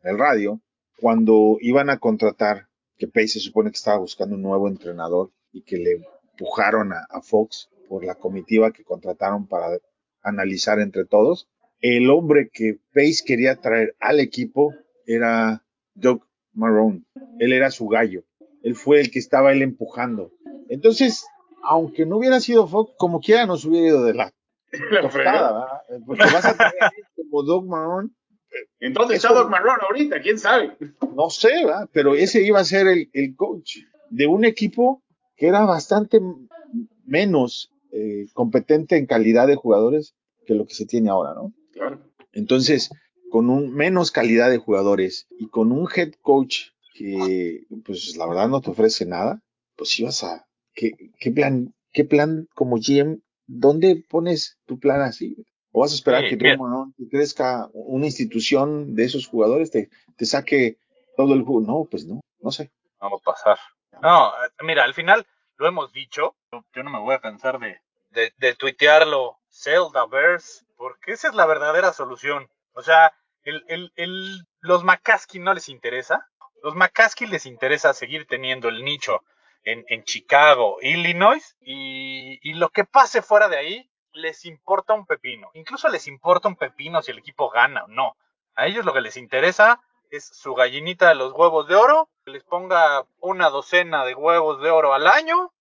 el 0.03 0.17
radio 0.17 0.61
cuando 0.99 1.57
iban 1.61 1.89
a 1.89 1.99
contratar, 1.99 2.67
que 2.97 3.07
Pace 3.07 3.27
se 3.27 3.39
supone 3.39 3.71
que 3.71 3.77
estaba 3.77 3.97
buscando 3.97 4.35
un 4.35 4.41
nuevo 4.41 4.67
entrenador 4.67 5.31
y 5.51 5.63
que 5.63 5.77
le 5.77 6.01
empujaron 6.31 6.93
a, 6.93 7.05
a 7.09 7.21
Fox 7.21 7.69
por 7.89 8.05
la 8.05 8.15
comitiva 8.15 8.71
que 8.71 8.83
contrataron 8.83 9.47
para 9.47 9.79
analizar 10.21 10.79
entre 10.79 11.05
todos. 11.05 11.47
El 11.81 12.09
hombre 12.09 12.49
que 12.53 12.79
Pace 12.93 13.23
quería 13.25 13.55
traer 13.57 13.95
al 13.99 14.19
equipo 14.19 14.73
era 15.05 15.65
Doug 15.93 16.21
Marrone. 16.53 17.03
Él 17.39 17.53
era 17.53 17.71
su 17.71 17.87
gallo. 17.87 18.23
Él 18.63 18.75
fue 18.75 19.01
el 19.01 19.11
que 19.11 19.19
estaba 19.19 19.51
él 19.51 19.61
empujando. 19.61 20.31
Entonces, 20.69 21.25
aunque 21.65 22.05
no 22.05 22.17
hubiera 22.17 22.39
sido 22.39 22.67
Fox, 22.67 22.93
como 22.97 23.19
quiera 23.19 23.45
nos 23.45 23.65
hubiera 23.65 23.87
ido 23.87 24.03
de 24.03 24.13
la 24.13 24.33
La 24.91 25.01
tostada. 25.01 25.81
¿verdad? 25.89 26.05
Porque 26.05 26.23
vas 26.23 26.45
a 26.45 26.57
tener 26.57 26.73
como 27.15 27.43
Doug 27.43 27.67
Marrone, 27.67 28.09
¿En 28.79 28.93
dónde 28.93 29.15
está 29.15 29.33
Doc 29.33 29.49
Marrón 29.49 29.77
ahorita? 29.81 30.21
¿Quién 30.21 30.39
sabe? 30.39 30.77
no 31.15 31.29
sé, 31.29 31.65
¿verdad? 31.65 31.89
Pero 31.91 32.15
ese 32.15 32.43
iba 32.43 32.59
a 32.59 32.65
ser 32.65 32.87
el, 32.87 33.09
el 33.13 33.35
coach 33.35 33.79
de 34.09 34.27
un 34.27 34.45
equipo 34.45 35.03
que 35.35 35.47
era 35.47 35.65
bastante 35.65 36.21
menos 37.05 37.71
eh, 37.91 38.27
competente 38.33 38.97
en 38.97 39.05
calidad 39.05 39.47
de 39.47 39.55
jugadores 39.55 40.15
que 40.45 40.53
lo 40.53 40.65
que 40.65 40.73
se 40.73 40.85
tiene 40.85 41.09
ahora, 41.09 41.33
¿no? 41.33 41.53
Claro. 41.73 41.99
Entonces, 42.31 42.89
con 43.29 43.49
un 43.49 43.73
menos 43.73 44.11
calidad 44.11 44.49
de 44.49 44.57
jugadores 44.57 45.27
y 45.39 45.47
con 45.49 45.71
un 45.71 45.87
head 45.93 46.13
coach 46.21 46.69
que, 46.93 47.65
pues, 47.85 48.15
la 48.15 48.27
verdad 48.27 48.47
no 48.47 48.61
te 48.61 48.69
ofrece 48.69 49.05
nada, 49.05 49.41
pues 49.75 49.99
ibas 49.99 50.23
a, 50.23 50.47
¿qué, 50.75 50.91
qué 51.19 51.31
plan, 51.31 51.73
qué 51.91 52.05
plan 52.05 52.47
como 52.53 52.77
GM, 52.77 53.19
dónde 53.47 54.03
pones 54.09 54.59
tu 54.65 54.79
plan 54.79 55.01
así? 55.01 55.35
¿O 55.71 55.81
vas 55.81 55.91
a 55.91 55.95
esperar 55.95 56.23
Sí, 56.29 56.37
que 56.37 57.09
crezca 57.09 57.67
una 57.73 58.05
institución 58.05 58.95
de 58.95 59.05
esos 59.05 59.27
jugadores, 59.27 59.71
te, 59.71 59.89
te 60.15 60.25
saque 60.25 60.77
todo 61.17 61.33
el 61.33 61.43
juego? 61.43 61.61
No, 61.61 61.85
pues 61.89 62.05
no, 62.05 62.21
no 62.39 62.51
sé. 62.51 62.71
No 63.01 63.09
va 63.09 63.17
a 63.17 63.19
pasar. 63.19 63.57
No, 64.01 64.29
eh, 64.29 64.49
mira, 64.63 64.83
al 64.83 64.93
final 64.93 65.25
lo 65.57 65.67
hemos 65.67 65.91
dicho. 65.91 66.35
Yo 66.73 66.83
no 66.83 66.89
me 66.91 66.99
voy 66.99 67.15
a 67.15 67.19
cansar 67.19 67.59
de, 67.59 67.79
de, 68.11 68.33
de 68.37 68.55
tuitearlo. 68.55 69.37
Zelda 69.49 70.05
Verse, 70.05 70.65
porque 70.75 71.13
esa 71.13 71.29
es 71.29 71.35
la 71.35 71.45
verdadera 71.45 71.93
solución. 71.93 72.49
O 72.73 72.81
sea, 72.81 73.13
el, 73.43 73.63
el, 73.67 73.91
el, 73.95 74.45
los 74.59 74.83
McCaskey 74.83 75.39
no 75.39 75.53
les 75.53 75.69
interesa. 75.69 76.27
Los 76.61 76.75
McCaskey 76.75 77.27
les 77.27 77.45
interesa 77.45 77.93
seguir 77.93 78.27
teniendo 78.27 78.67
el 78.67 78.83
nicho 78.83 79.23
en, 79.65 79.83
en 79.89 80.03
Chicago, 80.03 80.77
Illinois, 80.81 81.57
y, 81.59 82.39
y 82.41 82.53
lo 82.53 82.69
que 82.69 82.85
pase 82.85 83.21
fuera 83.21 83.49
de 83.49 83.57
ahí 83.57 83.89
les 84.13 84.45
importa 84.45 84.93
un 84.93 85.05
pepino. 85.05 85.49
Incluso 85.53 85.89
les 85.89 86.07
importa 86.07 86.47
un 86.47 86.55
pepino 86.55 87.01
si 87.01 87.11
el 87.11 87.19
equipo 87.19 87.49
gana 87.49 87.83
o 87.83 87.87
no. 87.87 88.15
A 88.55 88.67
ellos 88.67 88.85
lo 88.85 88.93
que 88.93 89.01
les 89.01 89.17
interesa 89.17 89.81
es 90.09 90.25
su 90.25 90.53
gallinita 90.53 91.09
de 91.09 91.15
los 91.15 91.33
huevos 91.33 91.67
de 91.67 91.75
oro, 91.75 92.09
que 92.23 92.31
les 92.31 92.43
ponga 92.43 93.05
una 93.19 93.49
docena 93.49 94.05
de 94.05 94.15
huevos 94.15 94.61
de 94.61 94.69
oro 94.69 94.93
al 94.93 95.07
año, 95.07 95.51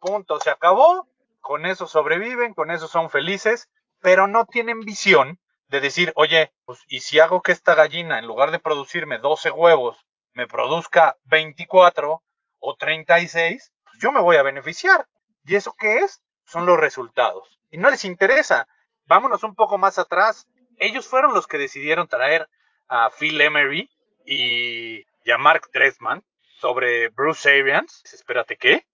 punto, 0.00 0.40
se 0.40 0.50
acabó, 0.50 1.06
con 1.40 1.66
eso 1.66 1.86
sobreviven, 1.86 2.54
con 2.54 2.70
eso 2.70 2.88
son 2.88 3.10
felices, 3.10 3.68
pero 4.00 4.26
no 4.26 4.46
tienen 4.46 4.80
visión 4.80 5.38
de 5.68 5.80
decir, 5.80 6.12
oye, 6.16 6.52
pues, 6.64 6.82
¿y 6.88 7.00
si 7.00 7.18
hago 7.18 7.42
que 7.42 7.52
esta 7.52 7.74
gallina, 7.74 8.18
en 8.18 8.26
lugar 8.26 8.50
de 8.50 8.58
producirme 8.58 9.18
12 9.18 9.50
huevos, 9.50 9.98
me 10.32 10.46
produzca 10.46 11.18
24 11.24 12.22
o 12.60 12.76
36? 12.76 13.72
Pues 13.84 13.98
yo 13.98 14.12
me 14.12 14.20
voy 14.20 14.36
a 14.36 14.42
beneficiar. 14.42 15.06
¿Y 15.44 15.56
eso 15.56 15.74
qué 15.78 15.98
es? 15.98 16.22
Son 16.44 16.66
los 16.66 16.78
resultados. 16.78 17.58
Y 17.70 17.78
no 17.78 17.90
les 17.90 18.04
interesa. 18.04 18.68
Vámonos 19.06 19.42
un 19.42 19.54
poco 19.54 19.78
más 19.78 19.98
atrás. 19.98 20.46
Ellos 20.78 21.06
fueron 21.06 21.34
los 21.34 21.46
que 21.46 21.58
decidieron 21.58 22.08
traer 22.08 22.48
a 22.88 23.10
Phil 23.10 23.40
Emery 23.40 23.90
y, 24.24 25.02
a 25.30 25.38
Mark 25.38 25.68
Dressman 25.72 26.24
sobre 26.60 27.08
Bruce 27.10 27.48
Arians. 27.50 28.02
Espérate, 28.12 28.56
¿qué? 28.56 28.86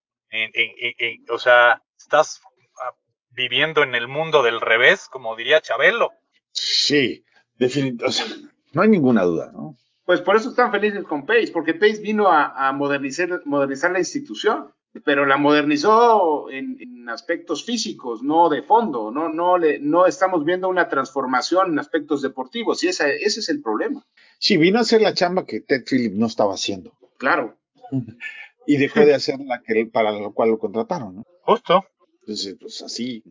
O 1.29 1.39
sea, 1.39 1.81
estás 1.97 2.41
ah, 2.81 2.91
viviendo 3.29 3.83
en 3.83 3.95
el 3.95 4.07
mundo 4.07 4.43
del 4.43 4.59
revés, 4.59 5.07
como 5.07 5.35
diría 5.35 5.61
Chabelo. 5.61 6.11
Sí, 6.51 7.23
definitivamente. 7.55 8.49
no 8.73 8.81
hay 8.81 8.89
ninguna 8.89 9.23
duda, 9.23 9.51
¿no? 9.53 9.77
Pues 10.05 10.21
por 10.21 10.35
eso 10.35 10.49
están 10.49 10.71
felices 10.71 11.03
con 11.03 11.25
Pace, 11.25 11.51
porque 11.51 11.73
Pace 11.73 12.01
vino 12.01 12.27
a, 12.27 12.67
a 12.67 12.71
modernizar, 12.71 13.41
modernizar 13.45 13.91
la 13.91 13.99
institución, 13.99 14.71
pero 15.03 15.25
la 15.25 15.37
modernizó 15.37 16.49
en, 16.49 16.77
en 16.79 17.09
aspectos 17.09 17.65
físicos, 17.65 18.23
no 18.23 18.49
de 18.49 18.61
fondo, 18.61 19.11
no, 19.11 19.29
no, 19.29 19.57
le, 19.57 19.79
no 19.79 20.05
estamos 20.05 20.45
viendo 20.45 20.69
una 20.69 20.87
transformación 20.87 21.71
en 21.71 21.79
aspectos 21.79 22.21
deportivos, 22.21 22.83
y 22.83 22.87
esa, 22.87 23.09
ese 23.09 23.39
es 23.39 23.49
el 23.49 23.61
problema, 23.61 24.05
Sí, 24.37 24.57
vino 24.57 24.77
a 24.77 24.81
hacer 24.81 25.01
la 25.01 25.13
chamba 25.13 25.45
que 25.45 25.61
Ted 25.61 25.83
Phillips 25.89 26.15
no 26.15 26.27
estaba 26.27 26.53
haciendo 26.53 26.93
claro. 27.17 27.57
y 28.67 28.77
dejó 28.77 29.01
de 29.01 29.13
hacer 29.13 29.39
la 29.39 29.61
que 29.61 29.85
para 29.85 30.11
lo 30.11 30.33
cual 30.33 30.49
lo 30.49 30.59
contrataron, 30.59 31.15
¿no? 31.17 31.23
Justo. 31.41 31.85
Entonces, 32.21 32.55
pues 32.59 32.81
así 32.81 33.23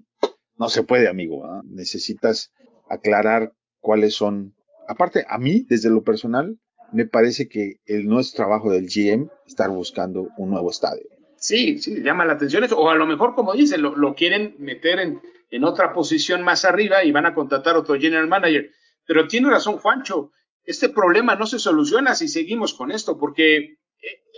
no 0.57 0.68
se 0.68 0.83
puede, 0.85 1.09
amigo. 1.09 1.43
¿verdad? 1.43 1.62
Necesitas 1.64 2.53
aclarar 2.89 3.53
cuáles 3.81 4.14
son. 4.14 4.55
Aparte, 4.89 5.25
a 5.29 5.39
mí, 5.39 5.64
desde 5.68 5.91
lo 5.91 6.03
personal, 6.03 6.59
me 6.95 7.07
parece 7.07 7.49
que 7.49 7.81
el 7.87 8.07
no 8.07 8.21
es 8.21 8.33
trabajo 8.33 8.71
del 8.71 8.87
GM 8.87 9.29
estar 9.47 9.69
buscando 9.69 10.29
un 10.39 10.51
nuevo 10.51 10.71
estadio. 10.71 11.03
Sí, 11.37 11.79
sí, 11.79 12.03
llama 12.03 12.25
la 12.25 12.35
atención 12.35 12.65
eso, 12.65 12.79
o 12.79 12.89
a 12.89 12.95
lo 12.95 13.07
mejor, 13.07 13.35
como 13.35 13.53
dicen, 13.53 13.83
lo, 13.83 13.97
lo 13.97 14.15
quieren 14.15 14.55
meter 14.59 15.01
en, 15.01 15.21
en 15.51 15.65
otra 15.65 15.93
posición 15.93 16.43
más 16.43 16.65
arriba 16.65 17.05
y 17.05 17.13
van 17.13 17.27
a 17.27 17.35
contratar 17.35 17.77
otro 17.77 17.97
general 17.97 18.29
manager. 18.29 18.71
Pero 19.07 19.29
tiene 19.29 19.51
razón 19.51 19.79
Juancho, 19.79 20.31
este 20.63 20.89
problema 20.89 21.35
no 21.35 21.47
se 21.47 21.59
soluciona 21.59 22.15
si 22.15 22.29
seguimos 22.29 22.75
con 22.75 22.91
esto, 22.91 23.19
porque 23.19 23.57
eh, 23.57 23.77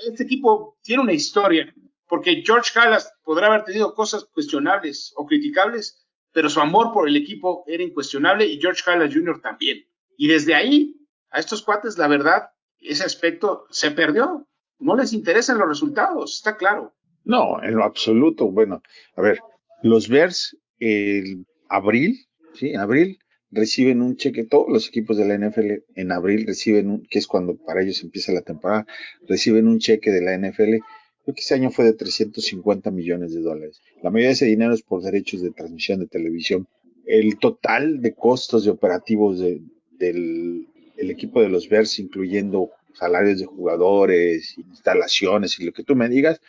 este 0.09 0.25
equipo 0.25 0.79
tiene 0.83 1.03
una 1.03 1.13
historia, 1.13 1.73
porque 2.09 2.43
George 2.45 2.77
Halas 2.79 3.13
podrá 3.23 3.49
haber 3.49 3.65
tenido 3.65 3.95
cosas 3.95 4.25
cuestionables 4.33 5.13
o 5.17 5.27
criticables, 5.27 6.07
pero 6.33 6.49
su 6.49 6.61
amor 6.61 6.93
por 6.93 7.07
el 7.09 7.17
equipo 7.17 7.65
era 7.67 7.83
incuestionable 7.83 8.47
y 8.47 8.59
George 8.61 8.83
Halas 8.87 9.15
Jr. 9.15 9.41
también. 9.43 9.85
Y 10.17 10.29
desde 10.29 10.55
ahí, 10.55 10.97
a 11.37 11.41
estos 11.41 11.63
cuates, 11.63 11.99
la 11.99 12.09
verdad, 12.09 12.49
ese 12.81 13.05
aspecto 13.05 13.67
se 13.71 13.91
perdió. 13.91 14.49
No 14.79 14.97
les 14.97 15.13
interesan 15.13 15.59
los 15.59 15.69
resultados, 15.69 16.37
está 16.37 16.57
claro. 16.57 16.95
No, 17.25 17.63
en 17.63 17.75
lo 17.75 17.85
absoluto. 17.85 18.51
Bueno, 18.51 18.83
a 19.17 19.21
ver, 19.21 19.41
los 19.83 20.09
Bears, 20.09 20.57
el 20.79 21.45
abril, 21.69 22.27
sí, 22.55 22.71
en 22.71 22.81
abril 22.81 23.19
reciben 23.51 24.01
un 24.01 24.17
cheque, 24.17 24.45
todos 24.45 24.67
los 24.71 24.89
equipos 24.89 25.19
de 25.19 25.27
la 25.27 25.37
NFL 25.37 25.85
en 25.95 26.11
abril 26.11 26.47
reciben 26.47 26.89
un, 26.91 27.07
que 27.07 27.19
es 27.19 27.27
cuando 27.27 27.57
para 27.57 27.83
ellos 27.83 28.03
empieza 28.03 28.33
la 28.33 28.41
temporada, 28.41 28.87
reciben 29.29 29.69
un 29.69 29.79
cheque 29.79 30.11
de 30.11 30.23
la 30.23 30.37
NFL. 30.39 30.77
Creo 31.23 31.35
que 31.35 31.41
ese 31.41 31.55
año 31.55 31.71
fue 31.71 31.85
de 31.85 31.93
350 31.93 32.91
millones 32.91 33.35
de 33.35 33.43
dólares. 33.43 33.83
La 34.03 34.11
mayoría 34.11 34.29
de 34.29 34.35
ese 34.35 34.47
dinero 34.47 34.73
es 34.73 34.83
por 34.83 35.03
derechos 35.03 35.43
de 35.43 35.51
transmisión 35.51 36.01
de 36.01 36.07
televisión. 36.07 36.67
El 37.05 37.39
total 37.39 38.01
de 38.01 38.15
costos 38.15 38.65
de 38.65 38.71
operativos 38.71 39.39
de, 39.39 39.61
del 39.99 40.67
el 40.97 41.11
equipo 41.11 41.41
de 41.43 41.49
los 41.49 41.69
Bears, 41.69 41.99
incluyendo 41.99 42.71
salarios 42.95 43.39
de 43.39 43.47
jugadores, 43.47 44.57
instalaciones 44.59 45.59
y 45.61 45.65
lo 45.65 45.73
que 45.73 45.83
tú 45.85 45.95
me 45.97 46.09
digas, 46.09 46.41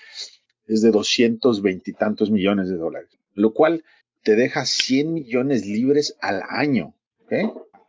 es 0.67 0.81
de 0.81 0.91
220 0.91 1.91
y 1.91 1.93
tantos 1.93 2.31
millones 2.31 2.69
de 2.69 2.77
dólares, 2.77 3.09
lo 3.35 3.53
cual 3.53 3.83
te 4.23 4.35
deja 4.35 4.65
100 4.65 5.13
millones 5.13 5.65
libres 5.65 6.15
al 6.21 6.41
año, 6.49 6.93
¿ok? 7.25 7.33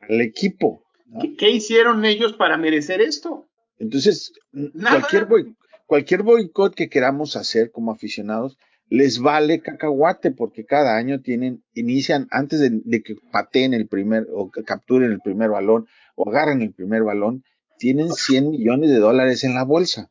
Al 0.09 0.21
equipo. 0.21 0.83
¿no? 1.07 1.21
¿Qué, 1.21 1.35
qué 1.37 1.51
hicieron 1.51 2.05
ellos 2.05 2.33
para 2.35 2.57
merecer 2.57 3.01
esto? 3.01 3.47
Entonces, 3.79 4.33
Nada. 4.53 4.99
cualquier, 5.01 5.25
boy- 5.27 5.55
cualquier 5.87 6.23
boicot 6.23 6.75
que 6.75 6.89
queramos 6.89 7.37
hacer 7.37 7.71
como 7.71 7.93
aficionados, 7.93 8.59
les 8.91 9.19
vale 9.19 9.61
cacahuate 9.61 10.31
porque 10.31 10.65
cada 10.65 10.97
año 10.97 11.21
tienen, 11.21 11.63
inician 11.75 12.27
antes 12.31 12.59
de, 12.61 12.71
de 12.85 13.03
que 13.03 13.17
pateen 13.31 13.75
el 13.75 13.87
primer 13.87 14.27
o 14.33 14.51
que 14.51 14.63
capturen 14.65 15.13
el 15.13 15.21
primer 15.21 15.51
balón 15.51 15.87
o 16.19 16.29
agarren 16.29 16.63
el 16.63 16.75
primer 16.75 17.05
balón, 17.05 17.45
tienen 17.79 18.13
100 18.13 18.51
millones 18.51 18.91
de 18.91 18.99
dólares 18.99 19.45
en 19.45 19.55
la 19.55 19.65
bolsa. 19.65 20.11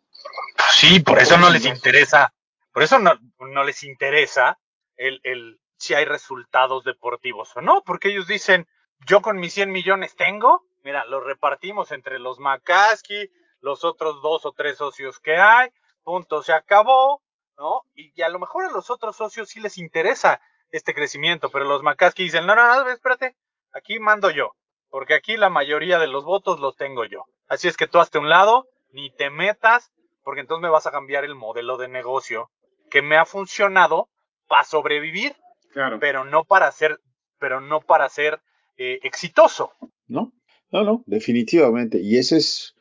Sí, 0.72 1.02
por 1.02 1.20
eso 1.20 1.38
no 1.38 1.50
les 1.50 1.66
interesa, 1.66 2.34
por 2.72 2.84
eso 2.84 2.98
no, 2.98 3.14
no 3.40 3.64
les 3.64 3.84
interesa 3.84 4.58
el, 4.96 5.20
el 5.24 5.60
si 5.78 5.94
hay 5.94 6.06
resultados 6.06 6.84
deportivos 6.86 7.56
o 7.56 7.62
no, 7.62 7.84
porque 7.86 8.10
ellos 8.10 8.28
dicen, 8.28 8.68
yo 9.06 9.22
con 9.22 9.38
mis 9.38 9.54
100 9.54 9.72
millones 9.72 10.16
tengo, 10.16 10.64
mira, 10.84 11.06
los 11.06 11.24
repartimos 11.24 11.92
entre 11.92 12.20
los 12.20 12.40
McCaskey, 12.40 13.30
los 13.60 13.84
otros 13.84 14.22
dos 14.22 14.46
o 14.46 14.54
tres 14.54 14.78
socios 14.78 15.20
que 15.20 15.36
hay, 15.36 15.70
punto, 16.04 16.42
se 16.42 16.54
acabó, 16.54 17.22
¿no? 17.58 17.82
Y, 17.96 18.14
y 18.16 18.22
a 18.22 18.30
lo 18.30 18.40
mejor 18.40 18.66
a 18.66 18.72
los 18.72 18.90
otros 18.90 19.18
socios 19.18 19.50
sí 19.50 19.60
les 19.60 19.78
interesa 19.78 20.40
este 20.72 20.94
crecimiento, 20.94 21.50
pero 21.50 21.66
los 21.66 21.84
McCaskey 21.84 22.26
dicen, 22.26 22.46
no, 22.46 22.56
no, 22.56 22.84
no, 22.84 22.90
espérate, 22.90 23.36
aquí 23.74 24.00
mando 24.00 24.30
yo, 24.30 24.56
porque 24.98 25.14
aquí 25.14 25.38
la 25.38 25.50
mayoría 25.52 26.00
de 26.00 26.08
los 26.08 26.26
votos 26.26 26.60
los 26.60 26.76
tengo 26.76 27.06
yo. 27.06 27.26
Así 27.48 27.68
es 27.68 27.78
que 27.78 27.86
tú 27.88 28.00
hazte 28.00 28.18
un 28.18 28.30
lado, 28.30 28.66
ni 28.92 29.12
te 29.12 29.30
metas, 29.30 29.92
porque 30.24 30.42
entonces 30.42 30.64
me 30.64 30.70
vas 30.70 30.88
a 30.88 30.92
cambiar 30.92 31.24
el 31.24 31.36
modelo 31.36 31.78
de 31.78 31.88
negocio 31.88 32.50
que 32.90 33.04
me 33.04 33.16
ha 33.16 33.26
funcionado 33.26 34.10
para 34.48 34.64
sobrevivir, 34.64 35.36
Claro. 35.72 36.00
pero 36.00 36.26
no 36.26 36.46
para 36.46 36.72
ser, 36.72 36.98
pero 37.40 37.62
no 37.62 37.82
para 37.82 38.10
ser 38.10 38.40
eh, 38.78 38.98
exitoso. 39.04 39.72
¿no? 40.08 40.32
No, 40.72 40.84
no, 40.84 41.04
definitivamente. 41.06 42.00
Y 42.02 42.18
ese 42.18 42.38
es, 42.38 42.74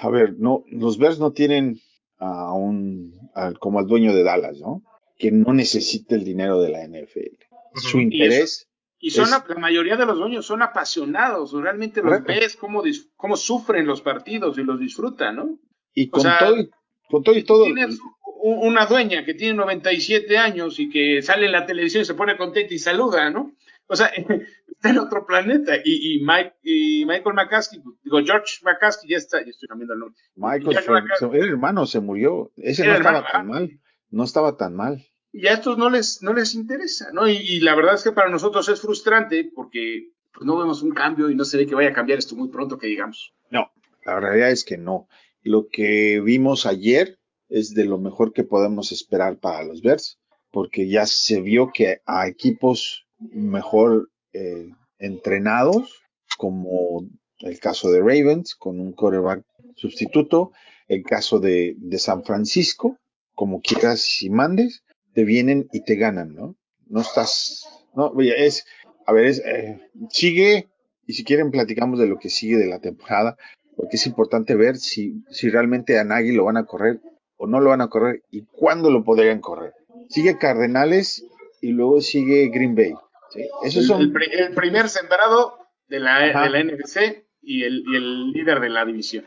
a 0.00 0.08
ver, 0.08 0.36
no, 0.38 0.64
los 0.70 0.96
Bears 0.96 1.18
no 1.18 1.32
tienen 1.32 1.80
a 2.18 2.54
un, 2.54 3.12
al- 3.34 3.58
como 3.58 3.78
al 3.78 3.86
dueño 3.86 4.14
de 4.14 4.22
Dallas, 4.24 4.58
¿no? 4.58 4.80
Que 5.18 5.30
no 5.32 5.52
necesita 5.52 6.14
el 6.14 6.24
dinero 6.24 6.60
de 6.62 6.70
la 6.70 6.82
NFL. 6.86 7.36
Su 7.74 8.00
interés, 8.00 8.68
Y 9.00 9.10
son 9.10 9.24
Es- 9.26 9.30
la, 9.30 9.44
mayoría 9.58 9.96
de 9.96 10.06
los 10.06 10.18
dueños 10.18 10.44
son 10.46 10.62
apasionados, 10.62 11.52
realmente 11.52 12.02
los 12.02 12.20
Correcto. 12.20 12.32
ves 12.32 12.56
cómo, 12.56 12.82
cómo 13.16 13.36
sufren 13.36 13.86
los 13.86 14.00
partidos 14.02 14.58
y 14.58 14.64
los 14.64 14.80
disfrutan, 14.80 15.36
¿no? 15.36 15.58
y 15.94 16.10
con 16.10 16.22
sea, 16.22 16.38
todo, 16.38 16.56
y- 16.58 16.70
con 17.10 17.22
todo 17.22 17.36
y 17.36 17.42
todo, 17.44 17.64
Tienes 17.64 17.98
una 18.40 18.86
dueña 18.86 19.24
que 19.24 19.34
tiene 19.34 19.54
97 19.54 20.38
años 20.38 20.78
y 20.78 20.88
que 20.90 21.22
sale 21.22 21.46
en 21.46 21.52
la 21.52 21.66
televisión 21.66 22.02
y 22.02 22.06
se 22.06 22.14
pone 22.14 22.36
contenta 22.36 22.72
y 22.72 22.78
saluda, 22.78 23.30
¿no? 23.30 23.52
O 23.88 23.96
sea, 23.96 24.06
está 24.68 24.90
en 24.90 24.98
otro 24.98 25.26
planeta. 25.26 25.76
Y, 25.84 26.16
y, 26.16 26.24
Mike, 26.24 26.54
y 26.62 27.04
Michael 27.06 27.34
McCaskey, 27.34 27.80
digo, 28.04 28.20
George 28.24 28.58
McCaskey 28.62 29.10
ya 29.10 29.16
está, 29.16 29.42
ya 29.42 29.50
estoy 29.50 29.68
cambiando 29.68 29.94
el 29.94 30.00
nombre. 30.00 30.20
Michael 30.36 30.78
se- 31.18 31.26
el 31.38 31.48
hermano 31.48 31.86
se 31.86 32.00
murió. 32.00 32.52
Ese 32.56 32.86
no 32.86 32.92
estaba 32.94 33.18
hermano, 33.18 33.32
tan 33.32 33.40
ah. 33.40 33.44
mal. 33.44 33.80
No 34.10 34.24
estaba 34.24 34.56
tan 34.56 34.74
mal. 34.76 35.04
Y 35.32 35.46
a 35.46 35.54
estos 35.54 35.76
no 35.76 35.90
les, 35.90 36.22
no 36.22 36.32
les 36.32 36.54
interesa, 36.54 37.10
¿no? 37.12 37.28
Y, 37.28 37.60
la 37.60 37.74
verdad 37.74 37.94
es 37.94 38.02
que 38.02 38.12
para 38.12 38.30
nosotros 38.30 38.68
es 38.68 38.80
frustrante 38.80 39.50
porque 39.54 40.10
pues, 40.32 40.46
no 40.46 40.56
vemos 40.56 40.82
un 40.82 40.92
cambio 40.92 41.30
y 41.30 41.34
no 41.34 41.44
se 41.44 41.58
ve 41.58 41.66
que 41.66 41.74
vaya 41.74 41.90
a 41.90 41.94
cambiar 41.94 42.18
esto 42.18 42.34
muy 42.34 42.48
pronto, 42.48 42.78
que 42.78 42.86
digamos. 42.86 43.34
No, 43.50 43.70
la 44.04 44.20
realidad 44.20 44.50
es 44.50 44.64
que 44.64 44.78
no. 44.78 45.06
Lo 45.42 45.68
que 45.68 46.20
vimos 46.20 46.66
ayer 46.66 47.18
es 47.48 47.74
de 47.74 47.84
lo 47.84 47.98
mejor 47.98 48.32
que 48.32 48.44
podemos 48.44 48.92
esperar 48.92 49.38
para 49.38 49.64
los 49.64 49.82
Bears, 49.82 50.18
porque 50.50 50.88
ya 50.88 51.06
se 51.06 51.40
vio 51.40 51.70
que 51.72 52.00
a 52.06 52.26
equipos 52.26 53.06
mejor 53.18 54.10
eh, 54.32 54.70
entrenados, 54.98 56.02
como 56.36 57.06
el 57.40 57.58
caso 57.60 57.90
de 57.90 58.00
Ravens, 58.00 58.54
con 58.54 58.80
un 58.80 58.92
quarterback 58.92 59.44
sustituto, 59.76 60.52
el 60.88 61.02
caso 61.02 61.38
de, 61.38 61.74
de 61.78 61.98
San 61.98 62.24
Francisco, 62.24 62.98
como 63.34 63.60
quieras 63.60 64.22
y 64.22 64.30
mandes, 64.30 64.82
te 65.18 65.24
vienen 65.24 65.68
y 65.72 65.80
te 65.80 65.96
ganan, 65.96 66.32
¿no? 66.32 66.54
No 66.86 67.00
estás, 67.00 67.66
no, 67.96 68.06
oye, 68.06 68.46
es, 68.46 68.64
a 69.04 69.12
ver, 69.12 69.26
es, 69.26 69.42
eh, 69.44 69.80
sigue, 70.10 70.68
y 71.08 71.14
si 71.14 71.24
quieren 71.24 71.50
platicamos 71.50 71.98
de 71.98 72.06
lo 72.06 72.20
que 72.20 72.30
sigue 72.30 72.56
de 72.56 72.68
la 72.68 72.78
temporada, 72.78 73.36
porque 73.74 73.96
es 73.96 74.06
importante 74.06 74.54
ver 74.54 74.76
si, 74.76 75.24
si 75.28 75.50
realmente 75.50 75.98
a 75.98 76.04
Nagy 76.04 76.30
lo 76.30 76.44
van 76.44 76.56
a 76.56 76.66
correr 76.66 77.00
o 77.36 77.48
no 77.48 77.58
lo 77.58 77.70
van 77.70 77.80
a 77.80 77.88
correr 77.88 78.22
y 78.30 78.42
cuándo 78.44 78.92
lo 78.92 79.02
podrían 79.02 79.40
correr. 79.40 79.72
Sigue 80.08 80.38
Cardenales 80.38 81.26
y 81.60 81.72
luego 81.72 82.00
sigue 82.00 82.48
Green 82.54 82.76
Bay. 82.76 82.92
¿sí? 83.32 83.40
Esos 83.64 83.82
El, 83.82 83.88
son, 83.88 84.00
el 84.02 84.12
pri- 84.12 84.30
el 84.32 84.54
primer 84.54 84.88
sembrado 84.88 85.58
de 85.88 85.98
la, 85.98 86.20
de 86.20 86.50
la 86.50 86.62
NFC 86.62 87.24
y 87.42 87.64
el, 87.64 87.82
y 87.92 87.96
el 87.96 88.30
líder 88.30 88.60
de 88.60 88.68
la 88.68 88.84
división. 88.84 89.24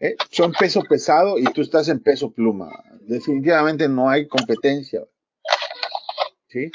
Eh, 0.00 0.16
son 0.30 0.52
peso 0.52 0.82
pesado 0.82 1.38
y 1.38 1.44
tú 1.44 1.60
estás 1.60 1.88
en 1.88 2.00
peso 2.00 2.30
pluma. 2.32 2.70
Definitivamente 3.02 3.88
no 3.88 4.08
hay 4.08 4.26
competencia. 4.26 5.02
¿sí? 6.48 6.70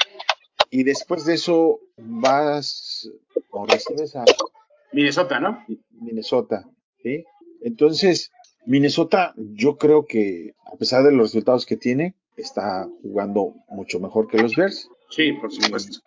Y 0.70 0.84
después 0.84 1.24
de 1.24 1.34
eso 1.34 1.80
vas 1.96 3.10
o 3.50 3.66
recibes 3.66 4.14
a 4.14 4.24
Minnesota, 4.92 5.40
¿no? 5.40 5.64
Minnesota. 5.90 6.68
¿sí? 7.02 7.24
Entonces, 7.62 8.30
Minnesota, 8.64 9.34
yo 9.36 9.76
creo 9.76 10.06
que 10.06 10.54
a 10.72 10.76
pesar 10.76 11.02
de 11.02 11.12
los 11.12 11.28
resultados 11.28 11.66
que 11.66 11.76
tiene, 11.76 12.14
está 12.36 12.88
jugando 13.02 13.54
mucho 13.68 13.98
mejor 13.98 14.28
que 14.28 14.38
los 14.38 14.54
Bears. 14.54 14.88
Sí, 15.10 15.32
por 15.32 15.52
supuesto. 15.52 15.98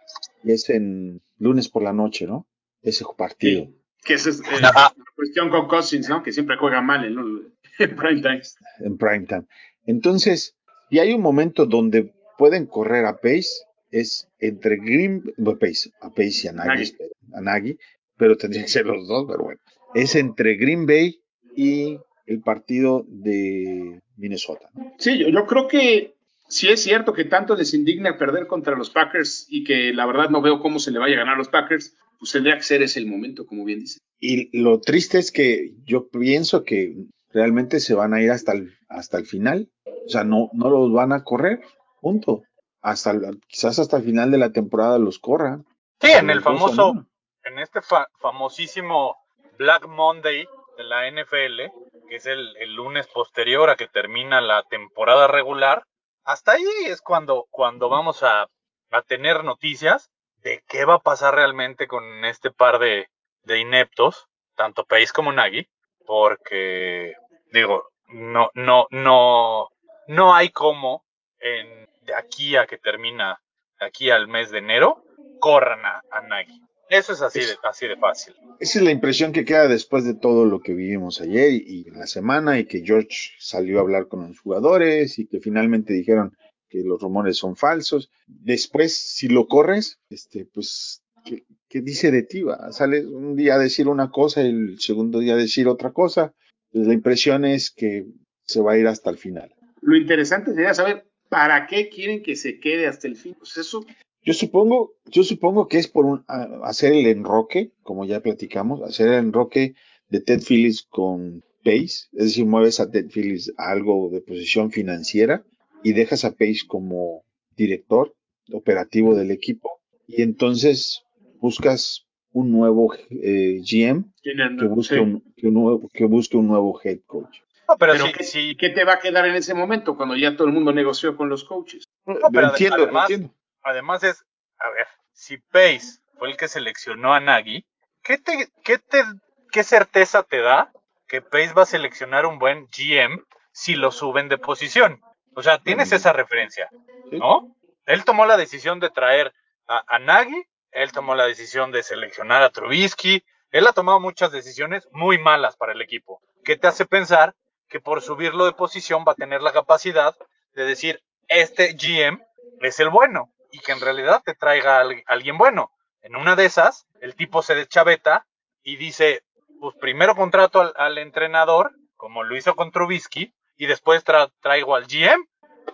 Y 0.44 0.52
es 0.52 0.70
en 0.70 1.22
lunes 1.38 1.68
por 1.68 1.84
la 1.84 1.94
noche, 1.94 2.28
¿no? 2.28 2.48
Ese 2.82 3.04
partido. 3.18 3.66
Sí. 3.66 3.79
Que 4.04 4.14
esa 4.16 4.30
es 4.30 4.40
eh, 4.40 4.62
la 4.62 4.94
cuestión 5.16 5.50
con 5.50 5.68
Cousins, 5.68 6.10
¿no? 6.10 6.24
Que 6.24 6.32
siempre 6.32 6.58
juega 6.58 6.82
mal 6.82 7.06
en, 7.06 7.18
en 7.80 7.96
prime 7.96 8.22
time. 8.22 8.42
en 8.80 8.98
primetime. 8.98 9.46
Entonces, 9.86 10.56
y 10.90 11.00
hay 11.00 11.14
un 11.14 11.22
momento 11.22 11.66
donde 11.66 12.14
pueden 12.38 12.66
correr 12.66 13.06
a 13.06 13.18
Pace, 13.18 13.50
es 13.92 14.28
entre 14.40 14.78
Green 14.78 15.24
Pace, 15.60 15.92
a 16.02 16.10
Pace 16.10 16.42
y 16.44 16.48
a 16.48 16.54
Nagy, 16.54 16.68
Nagy. 16.68 16.84
espero, 16.84 17.10
a 17.34 17.42
Nagy, 17.42 17.78
pero 18.18 18.38
tendrían 18.38 18.66
que 18.66 18.72
ser 18.72 18.86
los 18.86 19.08
dos, 19.08 19.26
pero 19.28 19.44
bueno. 19.44 19.60
Es 19.96 20.16
entre 20.16 20.56
Green 20.56 20.86
Bay 20.86 21.20
y 21.56 21.98
el 22.28 22.42
partido 22.42 23.06
de 23.08 24.02
Minnesota. 24.18 24.70
¿no? 24.74 24.94
Sí, 25.00 25.18
yo, 25.18 25.30
yo 25.30 25.46
creo 25.48 25.68
que 25.68 26.16
sí 26.48 26.68
es 26.68 26.84
cierto 26.84 27.14
que 27.14 27.26
tanto 27.26 27.56
les 27.56 27.74
indigna 27.74 28.18
perder 28.18 28.48
contra 28.48 28.76
los 28.76 28.90
Packers 28.90 29.48
y 29.50 29.64
que 29.64 29.94
la 29.94 30.06
verdad 30.06 30.30
no 30.30 30.42
veo 30.42 30.60
cómo 30.60 30.80
se 30.80 30.92
le 30.92 31.00
vaya 31.00 31.16
a 31.16 31.20
ganar 31.20 31.36
a 31.36 31.38
los 31.38 31.50
Packers, 31.50 31.96
pues 32.20 32.32
tendría 32.32 32.56
que 32.58 32.64
ser 32.64 32.82
ese 32.82 33.00
el 33.00 33.08
momento, 33.08 33.46
como 33.46 33.64
bien 33.66 33.80
dice. 33.80 34.00
Y 34.20 34.56
lo 34.62 34.80
triste 34.82 35.18
es 35.18 35.32
que 35.32 35.72
yo 35.86 36.10
pienso 36.10 36.64
que 36.64 36.94
realmente 37.30 37.80
se 37.80 37.94
van 37.94 38.14
a 38.14 38.22
ir 38.22 38.32
hasta 38.32 38.52
el, 38.52 38.76
hasta 38.90 39.18
el 39.18 39.26
final. 39.26 39.70
O 39.86 40.10
sea, 40.10 40.24
no, 40.24 40.50
no 40.54 40.70
los 40.70 40.92
van 40.92 41.14
a 41.14 41.24
correr, 41.24 41.62
punto. 42.02 42.44
Hasta 42.82 43.14
quizás 43.48 43.80
hasta 43.80 43.98
el 43.98 44.04
final 44.04 44.32
de 44.32 44.38
la 44.38 44.52
temporada 44.52 44.98
los 45.00 45.20
corran. 45.20 45.66
Sí, 46.02 46.12
en 46.12 46.30
el 46.30 46.42
famoso, 46.42 46.94
no. 46.94 47.08
en 47.44 47.60
este 47.60 47.82
fa- 47.82 48.08
famosísimo 48.20 49.16
Black 49.58 49.88
Monday 49.88 50.48
de 50.78 50.84
la 50.84 51.10
NFL, 51.12 51.72
que 52.10 52.16
es 52.16 52.26
el, 52.26 52.56
el 52.58 52.74
lunes 52.76 53.08
posterior 53.08 53.70
a 53.70 53.76
que 53.76 53.88
termina 53.88 54.40
la 54.42 54.64
temporada 54.70 55.28
regular, 55.28 55.84
hasta 56.24 56.54
ahí 56.54 56.64
es 56.86 57.02
cuando, 57.02 57.48
cuando 57.52 57.90
vamos 57.90 58.24
a, 58.24 58.48
a 58.92 59.02
tener 59.08 59.44
noticias 59.44 60.10
de 60.44 60.64
qué 60.68 60.86
va 60.86 60.96
a 60.96 61.00
pasar 61.00 61.36
realmente 61.36 61.88
con 61.88 62.26
este 62.26 62.52
par 62.52 62.80
de, 62.80 63.08
de 63.44 63.60
ineptos, 63.60 64.28
tanto 64.56 64.86
Pace 64.86 65.10
como 65.14 65.32
Nagy, 65.32 65.68
porque 66.06 67.14
digo, 67.52 67.84
no, 68.08 68.50
no, 68.54 68.88
no, 68.92 69.70
no 70.08 70.36
hay 70.36 70.50
como 70.50 71.06
en, 71.40 71.88
de 72.02 72.16
aquí 72.16 72.56
a 72.56 72.66
que 72.66 72.78
termina, 72.78 73.42
de 73.80 73.86
aquí 73.86 74.10
al 74.10 74.28
mes 74.28 74.52
de 74.52 74.60
enero, 74.60 75.04
corran 75.40 75.86
a, 75.86 76.02
a 76.12 76.22
Nagy. 76.22 76.62
Eso 76.90 77.14
es 77.14 77.22
así 77.22 77.42
de, 77.42 77.56
así 77.64 77.88
de 77.88 77.98
fácil. 77.98 78.34
Esa 78.60 78.80
es 78.80 78.84
la 78.84 78.90
impresión 78.90 79.32
que 79.32 79.46
queda 79.46 79.68
después 79.68 80.06
de 80.06 80.16
todo 80.16 80.46
lo 80.46 80.60
que 80.60 80.74
vivimos 80.74 81.22
ayer 81.22 81.52
y, 81.52 81.64
y 81.68 81.88
en 81.88 82.00
la 82.00 82.08
semana 82.08 82.58
y 82.58 82.66
que 82.66 82.82
George 82.84 83.36
salió 83.38 83.78
a 83.78 83.82
hablar 83.82 84.08
con 84.08 84.28
los 84.28 84.40
jugadores 84.40 85.20
y 85.20 85.28
que 85.28 85.40
finalmente 85.40 85.94
dijeron 85.94 86.36
que 86.70 86.84
los 86.84 87.02
rumores 87.02 87.38
son 87.38 87.56
falsos. 87.56 88.10
Después, 88.28 88.96
si 88.96 89.28
lo 89.28 89.48
corres, 89.48 90.00
este, 90.10 90.46
pues, 90.46 91.04
¿qué, 91.26 91.44
qué 91.68 91.82
dice 91.82 92.12
de 92.12 92.24
ti? 92.24 92.44
Va? 92.44 92.72
Sale 92.72 93.06
un 93.06 93.36
día 93.36 93.56
a 93.56 93.60
decir 93.60 93.88
una 93.88 94.12
cosa 94.12 94.44
y 94.44 94.50
el 94.50 94.80
segundo 94.80 95.20
día 95.20 95.34
a 95.34 95.38
decir 95.38 95.68
otra 95.68 95.92
cosa. 95.92 96.34
Pues 96.72 96.88
la 96.88 96.94
impresión 96.94 97.46
es 97.46 97.72
que 97.72 98.06
se 98.44 98.62
va 98.62 98.74
a 98.74 98.78
ir 98.78 98.88
hasta 98.88 99.10
el 99.10 99.18
final. 99.18 99.54
Lo 99.82 99.98
interesante 99.98 100.54
sería 100.54 100.74
saber 100.74 101.10
para 101.30 101.68
qué 101.68 101.90
quieren 101.90 102.24
que 102.24 102.36
se 102.36 102.60
quede 102.60 102.88
hasta 102.88 103.08
el 103.08 103.16
fin. 103.16 103.36
Pues 103.38 103.58
eso, 103.58 103.86
Yo 104.22 104.34
supongo, 104.34 104.94
yo 105.06 105.24
supongo 105.24 105.68
que 105.68 105.78
es 105.78 105.88
por 105.88 106.06
un, 106.06 106.26
hacer 106.64 106.94
el 106.94 107.06
enroque, 107.08 107.72
como 107.84 108.06
ya 108.06 108.22
platicamos, 108.22 108.82
hacer 108.84 109.08
el 109.10 109.26
enroque 109.26 109.76
de 110.10 110.22
Ted 110.22 110.42
Phillips 110.42 110.84
con 110.84 111.44
Pace, 111.64 112.08
es 112.14 112.26
decir, 112.26 112.46
mueves 112.46 112.80
a 112.80 112.90
Ted 112.90 113.08
Phillips 113.14 113.54
a 113.58 113.72
algo 113.72 114.10
de 114.12 114.22
posición 114.22 114.72
financiera 114.72 115.46
y 115.84 115.94
dejas 115.94 116.26
a 116.26 116.32
Pace 116.32 116.62
como 116.68 117.24
director 117.56 118.14
operativo 118.54 119.16
del 119.16 119.32
equipo 119.32 119.82
y 120.08 120.22
entonces 120.22 121.04
buscas 121.40 122.06
un 122.32 122.52
nuevo 122.52 122.94
eh, 123.10 123.62
GM 123.64 124.06
que 124.24 124.66
busque, 124.66 124.96
sí. 124.96 125.00
un, 125.02 125.34
que, 125.36 125.48
un 125.48 125.54
nuevo, 125.54 125.90
que 125.94 126.06
busque 126.06 126.38
un 126.38 126.48
nuevo 126.48 126.80
head 126.84 127.00
coach. 127.06 127.40
No, 127.68 127.78
pero, 127.78 127.94
Pero 127.94 128.06
sí, 128.08 128.14
¿qué, 128.14 128.24
sí, 128.24 128.58
qué 128.58 128.70
te 128.70 128.84
va 128.84 128.94
a 128.94 129.00
quedar 129.00 129.28
en 129.28 129.36
ese 129.36 129.54
momento 129.54 129.96
cuando 129.96 130.16
ya 130.16 130.36
todo 130.36 130.48
el 130.48 130.54
mundo 130.54 130.74
negoció 130.74 131.16
con 131.16 131.30
los 131.30 131.44
coaches? 131.44 131.84
pero 132.06 132.50
entiendo, 132.50 132.78
además- 132.78 133.10
entiendo. 133.10 133.36
además 133.62 134.04
es, 134.04 134.26
a 134.58 134.70
ver, 134.72 134.88
si 135.14 135.38
Pace 135.38 136.00
fue 136.18 136.30
el 136.32 136.38
que 136.38 136.48
seleccionó 136.48 137.14
a 137.14 137.20
Nagy, 137.20 137.66
¿qué, 138.04 138.18
te, 138.18 138.50
qué, 138.64 138.80
te, 138.80 139.04
¿qué 139.52 139.64
certeza 139.64 140.24
te 140.24 140.38
da 140.42 140.72
que 141.08 141.22
Pace 141.22 141.54
va 141.54 141.64
a 141.64 141.68
seleccionar 141.68 142.26
un 142.26 142.40
buen 142.40 142.68
GM 142.68 143.24
si 143.52 143.76
lo 143.76 143.92
suben 143.92 144.30
de 144.30 144.38
posición? 144.40 145.02
O 145.40 145.44
sea, 145.44 145.58
tienes 145.58 145.94
esa 145.94 146.12
referencia. 146.12 146.70
¿no? 147.12 147.56
Él 147.86 148.04
tomó 148.04 148.26
la 148.26 148.36
decisión 148.36 148.82
de 148.82 148.90
traer 148.90 149.34
a, 149.68 149.84
a 149.88 149.98
Nagy, 149.98 150.44
él 150.72 150.92
tomó 150.92 151.16
la 151.16 151.26
decisión 151.26 151.72
de 151.72 151.82
seleccionar 151.82 152.44
a 152.44 152.50
Trubisky, 152.50 153.24
él 153.52 153.66
ha 153.66 153.72
tomado 153.72 154.02
muchas 154.02 154.34
decisiones 154.34 154.86
muy 154.92 155.18
malas 155.18 155.56
para 155.56 155.72
el 155.72 155.82
equipo. 155.82 156.22
¿Qué 156.44 156.58
te 156.58 156.68
hace 156.68 156.86
pensar 156.86 157.36
que 157.70 157.80
por 157.80 158.02
subirlo 158.02 158.44
de 158.44 158.52
posición 158.52 159.06
va 159.08 159.14
a 159.14 159.16
tener 159.16 159.42
la 159.42 159.54
capacidad 159.54 160.14
de 160.56 160.66
decir, 160.66 161.02
este 161.30 161.74
GM 161.74 162.22
es 162.60 162.82
el 162.82 162.90
bueno 162.90 163.32
y 163.50 163.60
que 163.60 163.72
en 163.72 163.80
realidad 163.80 164.22
te 164.26 164.36
traiga 164.36 164.82
a 164.82 164.86
alguien 165.08 165.38
bueno. 165.38 165.72
En 166.02 166.18
una 166.18 166.36
de 166.36 166.46
esas, 166.46 166.86
el 167.00 167.16
tipo 167.16 167.44
se 167.44 167.56
deschaveta 167.56 168.28
y 168.62 168.76
dice, 168.76 169.24
pues 169.62 169.74
primero 169.80 170.18
contrato 170.18 170.60
al, 170.60 170.74
al 170.76 170.98
entrenador, 170.98 171.72
como 171.96 172.24
lo 172.24 172.36
hizo 172.36 172.58
con 172.58 172.72
Trubisky, 172.72 173.34
y 173.60 173.68
después 173.68 174.04
tra 174.04 174.32
traigo 174.42 174.74
al 174.74 174.86
GM. 174.86 175.28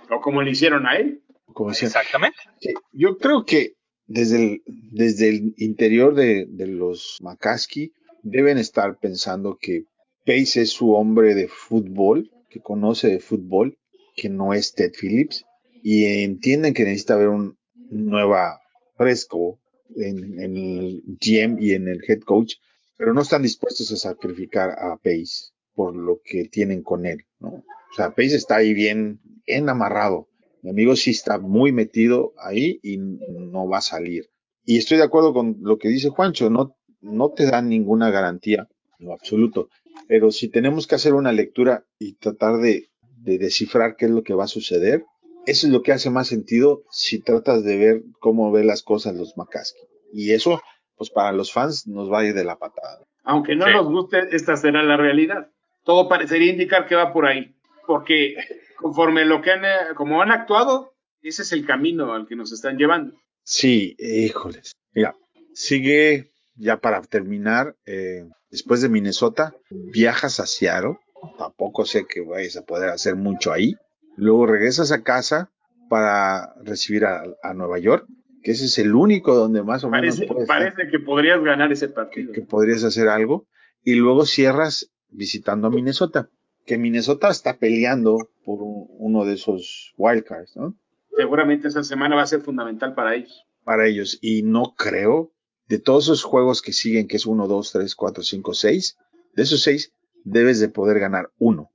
O 0.09 0.19
como 0.19 0.41
le 0.41 0.51
hicieron 0.51 0.86
a 0.86 0.97
él. 0.97 1.21
Como. 1.53 1.71
Exactamente. 1.71 2.38
Sí, 2.59 2.73
yo 2.91 3.17
creo 3.17 3.45
que 3.45 3.75
desde 4.07 4.38
el, 4.38 4.63
desde 4.65 5.29
el 5.29 5.53
interior 5.57 6.15
de, 6.15 6.47
de 6.49 6.67
los 6.67 7.17
McCaskey 7.21 7.93
deben 8.23 8.57
estar 8.57 8.97
pensando 8.97 9.57
que 9.61 9.86
Pace 10.25 10.63
es 10.63 10.71
su 10.71 10.93
hombre 10.93 11.36
de 11.36 11.47
fútbol, 11.47 12.31
que 12.49 12.59
conoce 12.59 13.07
de 13.07 13.19
fútbol, 13.19 13.77
que 14.15 14.29
no 14.29 14.53
es 14.53 14.73
Ted 14.73 14.91
Phillips, 14.99 15.45
y 15.83 16.23
entienden 16.23 16.73
que 16.73 16.83
necesita 16.83 17.13
haber 17.13 17.29
un 17.29 17.57
nueva 17.91 18.59
fresco 18.97 19.59
en, 19.95 20.41
en 20.41 20.57
el 20.57 21.03
GM 21.21 21.61
y 21.61 21.73
en 21.73 21.88
el 21.88 22.03
head 22.07 22.21
coach, 22.21 22.55
pero 22.97 23.13
no 23.13 23.21
están 23.21 23.43
dispuestos 23.43 23.91
a 23.91 23.97
sacrificar 23.97 24.71
a 24.71 24.97
Pace 24.97 25.54
por 25.76 25.95
lo 25.95 26.21
que 26.23 26.45
tienen 26.45 26.82
con 26.82 27.05
él, 27.05 27.26
¿no? 27.39 27.49
O 27.49 27.93
sea, 27.95 28.09
Pace 28.09 28.36
está 28.36 28.57
ahí 28.57 28.73
bien, 28.73 29.19
bien 29.45 29.69
amarrado. 29.69 30.28
Mi 30.61 30.71
amigo 30.71 30.95
sí 30.95 31.11
está 31.11 31.38
muy 31.38 31.71
metido 31.71 32.34
ahí 32.43 32.80
y 32.82 32.97
no 32.97 33.67
va 33.67 33.78
a 33.78 33.82
salir. 33.82 34.30
Y 34.63 34.78
estoy 34.78 34.97
de 34.97 35.03
acuerdo 35.03 35.34
con 35.34 35.57
lo 35.61 35.78
que 35.78 35.89
dice 35.89 36.09
Juancho, 36.09 36.49
no, 36.49 36.76
no 37.01 37.30
te 37.32 37.45
dan 37.45 37.69
ninguna 37.69 38.09
garantía, 38.09 38.67
en 38.99 39.07
lo 39.07 39.13
absoluto. 39.13 39.69
Pero 40.07 40.32
si 40.32 40.49
tenemos 40.49 40.88
que 40.88 40.95
hacer 40.95 41.13
una 41.13 41.32
lectura 41.32 41.86
y 41.99 42.15
tratar 42.15 42.57
de, 42.57 42.89
de 43.19 43.38
descifrar 43.38 43.95
qué 43.95 44.05
es 44.05 44.11
lo 44.11 44.23
que 44.23 44.34
va 44.34 44.45
a 44.45 44.47
suceder, 44.47 45.05
eso 45.45 45.67
es 45.67 45.73
lo 45.73 45.84
que 45.84 45.91
hace 45.91 46.09
más 46.09 46.28
sentido 46.28 46.84
si 46.89 47.19
tratas 47.21 47.63
de 47.63 47.78
ver 47.78 48.03
cómo 48.19 48.51
ve 48.51 48.63
las 48.63 48.82
cosas 48.82 49.15
los 49.15 49.38
McCaskey. 49.38 49.84
Y 50.11 50.32
eso, 50.32 50.59
pues 50.95 51.11
para 51.11 51.32
los 51.32 51.53
fans 51.53 51.86
nos 51.88 52.11
va 52.11 52.19
a 52.21 52.26
ir 52.26 52.34
de 52.34 52.43
la 52.43 52.57
patada. 52.57 53.05
Aunque 53.23 53.55
no 53.55 53.65
Sí. 53.65 53.71
nos 53.73 53.86
guste, 53.88 54.36
esta 54.36 54.57
será 54.57 54.82
la 54.84 54.97
realidad. 54.97 55.51
Todo 55.86 56.09
parecería 56.09 56.51
indicar 56.51 56.88
que 56.88 56.95
va 56.95 57.13
por 57.13 57.25
ahí. 57.25 57.55
Porque 57.88 58.36
conforme 58.77 59.23
lo 59.25 59.41
que 59.41 59.51
han, 59.51 59.63
eh, 59.63 59.69
como 59.95 60.21
han 60.21 60.31
actuado, 60.31 60.93
ese 61.21 61.43
es 61.43 61.51
el 61.53 61.65
camino 61.65 62.13
al 62.13 62.27
que 62.27 62.36
nos 62.36 62.51
están 62.51 62.77
llevando. 62.77 63.15
Sí, 63.43 63.95
híjoles. 63.99 64.73
Mira, 64.93 65.15
sigue 65.53 66.31
ya 66.55 66.77
para 66.77 67.01
terminar, 67.01 67.75
eh, 67.86 68.25
después 68.49 68.81
de 68.81 68.89
Minnesota, 68.89 69.53
viajas 69.69 70.39
a 70.39 70.45
Seattle. 70.47 70.97
Tampoco 71.38 71.86
sé 71.86 72.05
que 72.07 72.21
vayas 72.21 72.57
a 72.57 72.63
poder 72.65 72.89
hacer 72.89 73.15
mucho 73.15 73.51
ahí. 73.51 73.75
Luego 74.17 74.45
regresas 74.47 74.91
a 74.91 75.03
casa 75.03 75.51
para 75.89 76.53
recibir 76.63 77.05
a, 77.05 77.23
a 77.43 77.53
Nueva 77.53 77.77
York, 77.79 78.05
que 78.43 78.51
ese 78.51 78.65
es 78.65 78.77
el 78.79 78.95
único 78.95 79.36
donde 79.36 79.61
más 79.63 79.83
o 79.83 79.89
menos 79.89 80.15
Parece, 80.17 80.27
puedes- 80.33 80.47
parece 80.47 80.88
que 80.89 80.99
podrías 80.99 81.41
ganar 81.43 81.71
ese 81.71 81.88
que, 81.88 81.93
partido. 81.93 82.33
que 82.33 82.41
podrías 82.41 82.83
hacer 82.83 83.07
algo. 83.09 83.47
Y 83.83 83.95
luego 83.95 84.25
cierras 84.25 84.89
visitando 85.09 85.67
a 85.67 85.69
Minnesota, 85.69 86.29
que 86.65 86.77
Minnesota 86.77 87.29
está 87.29 87.57
peleando 87.57 88.17
por 88.43 88.61
un- 88.61 88.87
uno 88.97 89.25
de 89.25 89.33
esos 89.33 89.93
wildcards, 89.97 90.55
¿no? 90.57 90.75
Seguramente 91.15 91.67
esa 91.69 91.83
semana 91.83 92.15
va 92.15 92.23
a 92.23 92.27
ser 92.27 92.41
fundamental 92.41 92.93
para 92.95 93.15
ellos. 93.15 93.45
para 93.63 93.87
ellos. 93.87 94.19
Y 94.21 94.43
no 94.43 94.75
creo, 94.77 95.31
de 95.67 95.79
todos 95.79 96.03
esos 96.05 96.23
juegos 96.23 96.61
que 96.61 96.71
siguen, 96.71 97.07
que 97.07 97.15
es 97.15 97.25
1, 97.25 97.47
2, 97.47 97.71
3, 97.71 97.95
4, 97.95 98.21
5, 98.23 98.53
6, 98.53 98.95
de 99.33 99.41
esos 99.41 99.61
6 99.63 99.91
debes 100.23 100.59
de 100.59 100.69
poder 100.69 100.99
ganar 100.99 101.31
uno. 101.39 101.71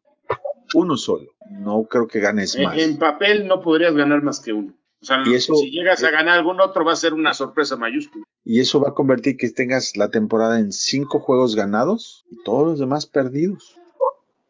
Uno 0.72 0.96
solo. 0.96 1.32
No 1.50 1.82
creo 1.90 2.06
que 2.06 2.20
ganes 2.20 2.54
En, 2.54 2.62
más. 2.64 2.78
en 2.78 2.96
papel 2.96 3.48
no 3.48 3.60
podrías 3.60 3.92
ganar 3.96 4.22
más 4.22 4.38
que 4.38 4.52
uno. 4.52 4.72
O 5.02 5.04
sea, 5.06 5.22
Y 5.26 5.34
eso- 5.34 5.54
si 5.54 5.70
llegas 5.70 6.02
a 6.04 6.10
ganar 6.10 6.36
algún 6.38 6.60
otro 6.60 6.84
va 6.84 6.92
a 6.92 6.96
ser 6.96 7.14
una 7.14 7.32
sorpresa 7.32 7.76
mayúscula. 7.76 8.24
Y 8.44 8.60
eso 8.60 8.80
va 8.80 8.90
a 8.90 8.94
convertir 8.94 9.36
que 9.36 9.50
tengas 9.50 9.96
la 9.96 10.10
temporada 10.10 10.58
en 10.58 10.72
5 10.72 11.20
juegos 11.20 11.56
ganados 11.56 12.26
y 12.30 12.42
todos 12.42 12.66
los 12.66 12.78
demás 12.78 13.06
perdidos. 13.06 13.76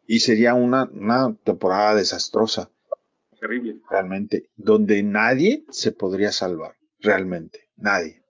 Y 0.07 0.19
sería 0.19 0.53
una, 0.53 0.89
una 0.91 1.33
temporada 1.45 1.95
desastrosa, 1.95 2.69
Terrible. 3.39 3.77
realmente, 3.89 4.49
donde 4.57 5.03
nadie 5.03 5.63
se 5.69 5.91
podría 5.93 6.31
salvar. 6.33 6.75
Realmente, 6.99 7.69
nadie. 7.77 8.21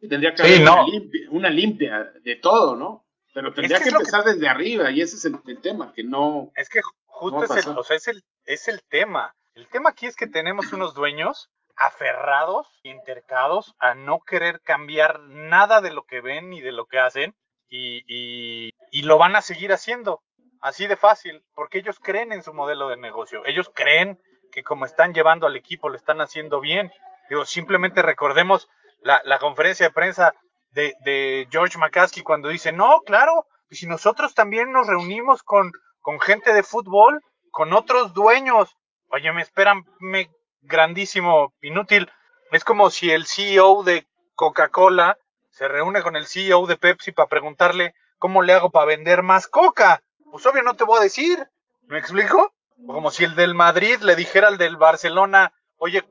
Tendría 0.00 0.34
que 0.34 0.42
Sí, 0.44 0.54
haber 0.54 0.64
no. 0.64 0.72
una, 0.84 0.86
limpia, 0.90 1.20
una 1.30 1.50
limpia 1.50 2.12
de 2.24 2.36
todo, 2.36 2.76
¿no? 2.76 3.04
Pero 3.34 3.52
tendría 3.52 3.76
Es 3.76 3.82
que 3.84 3.90
empezar 3.90 4.24
desde 4.24 4.48
arriba 4.48 4.90
y 4.90 5.02
ese 5.02 5.16
es 5.16 5.24
el, 5.26 5.36
el 5.46 5.60
tema, 5.60 5.92
que 5.92 6.02
no... 6.02 6.50
Es 6.56 6.68
que 6.70 6.80
justo 7.04 7.38
No 7.38 7.44
es, 7.44 7.66
el, 7.66 7.76
o 7.78 7.84
sea, 7.84 7.96
es, 7.96 8.08
el, 8.08 8.24
es 8.46 8.68
el 8.68 8.80
tema. 8.88 9.34
El 9.54 9.66
tema 9.68 9.90
aquí 9.90 10.06
es 10.06 10.16
que 10.16 10.26
tenemos 10.28 10.72
unos 10.72 10.94
dueños 10.94 11.50
aferrados, 11.78 12.66
intercados, 12.82 13.74
a 13.78 13.94
no 13.94 14.20
querer 14.20 14.60
cambiar 14.62 15.20
nada 15.20 15.80
de 15.80 15.90
lo 15.90 16.04
que 16.04 16.20
ven 16.20 16.50
ni 16.50 16.60
de 16.60 16.72
lo 16.72 16.86
que 16.86 16.98
hacen 16.98 17.34
y, 17.68 18.02
y, 18.06 18.72
y 18.90 19.02
lo 19.02 19.18
van 19.18 19.36
a 19.36 19.42
seguir 19.42 19.72
haciendo. 19.72 20.22
Así 20.60 20.88
de 20.88 20.96
fácil, 20.96 21.44
porque 21.54 21.78
ellos 21.78 22.00
creen 22.00 22.32
en 22.32 22.42
su 22.42 22.52
modelo 22.52 22.88
de 22.88 22.96
negocio. 22.96 23.42
Ellos 23.46 23.70
creen 23.72 24.18
que 24.50 24.64
como 24.64 24.86
están 24.86 25.14
llevando 25.14 25.46
al 25.46 25.56
equipo 25.56 25.88
lo 25.88 25.96
están 25.96 26.20
haciendo 26.20 26.60
bien. 26.60 26.90
Digo, 27.28 27.44
simplemente 27.44 28.02
recordemos 28.02 28.68
la, 29.02 29.20
la 29.24 29.38
conferencia 29.38 29.86
de 29.86 29.92
prensa 29.92 30.34
de, 30.70 30.94
de 31.04 31.46
George 31.50 31.78
McCaskey 31.78 32.24
cuando 32.24 32.48
dice, 32.48 32.72
no, 32.72 33.00
claro, 33.02 33.46
si 33.70 33.86
nosotros 33.86 34.34
también 34.34 34.72
nos 34.72 34.86
reunimos 34.86 35.42
con, 35.42 35.70
con 36.00 36.18
gente 36.20 36.52
de 36.52 36.62
fútbol, 36.62 37.20
con 37.50 37.72
otros 37.72 38.12
dueños, 38.14 38.74
oye, 39.10 39.32
me 39.32 39.42
esperan, 39.42 39.84
me 40.00 40.28
grandísimo, 40.68 41.52
inútil. 41.62 42.10
Es 42.52 42.62
como 42.64 42.90
si 42.90 43.10
el 43.10 43.26
CEO 43.26 43.82
de 43.82 44.06
Coca-Cola 44.34 45.18
se 45.50 45.66
reúne 45.66 46.02
con 46.02 46.14
el 46.16 46.26
CEO 46.26 46.66
de 46.66 46.76
Pepsi 46.76 47.12
para 47.12 47.28
preguntarle 47.28 47.94
cómo 48.18 48.42
le 48.42 48.52
hago 48.52 48.70
para 48.70 48.86
vender 48.86 49.22
más 49.22 49.48
coca. 49.48 50.02
Pues 50.30 50.46
obvio 50.46 50.62
no 50.62 50.74
te 50.74 50.84
voy 50.84 50.98
a 50.98 51.02
decir. 51.02 51.44
¿Me 51.86 51.98
explico? 51.98 52.52
O 52.86 52.92
como 52.92 53.10
si 53.10 53.24
el 53.24 53.34
del 53.34 53.54
Madrid 53.54 53.98
le 54.02 54.14
dijera 54.14 54.46
al 54.48 54.58
del 54.58 54.76
Barcelona, 54.76 55.52
oye, 55.78 56.04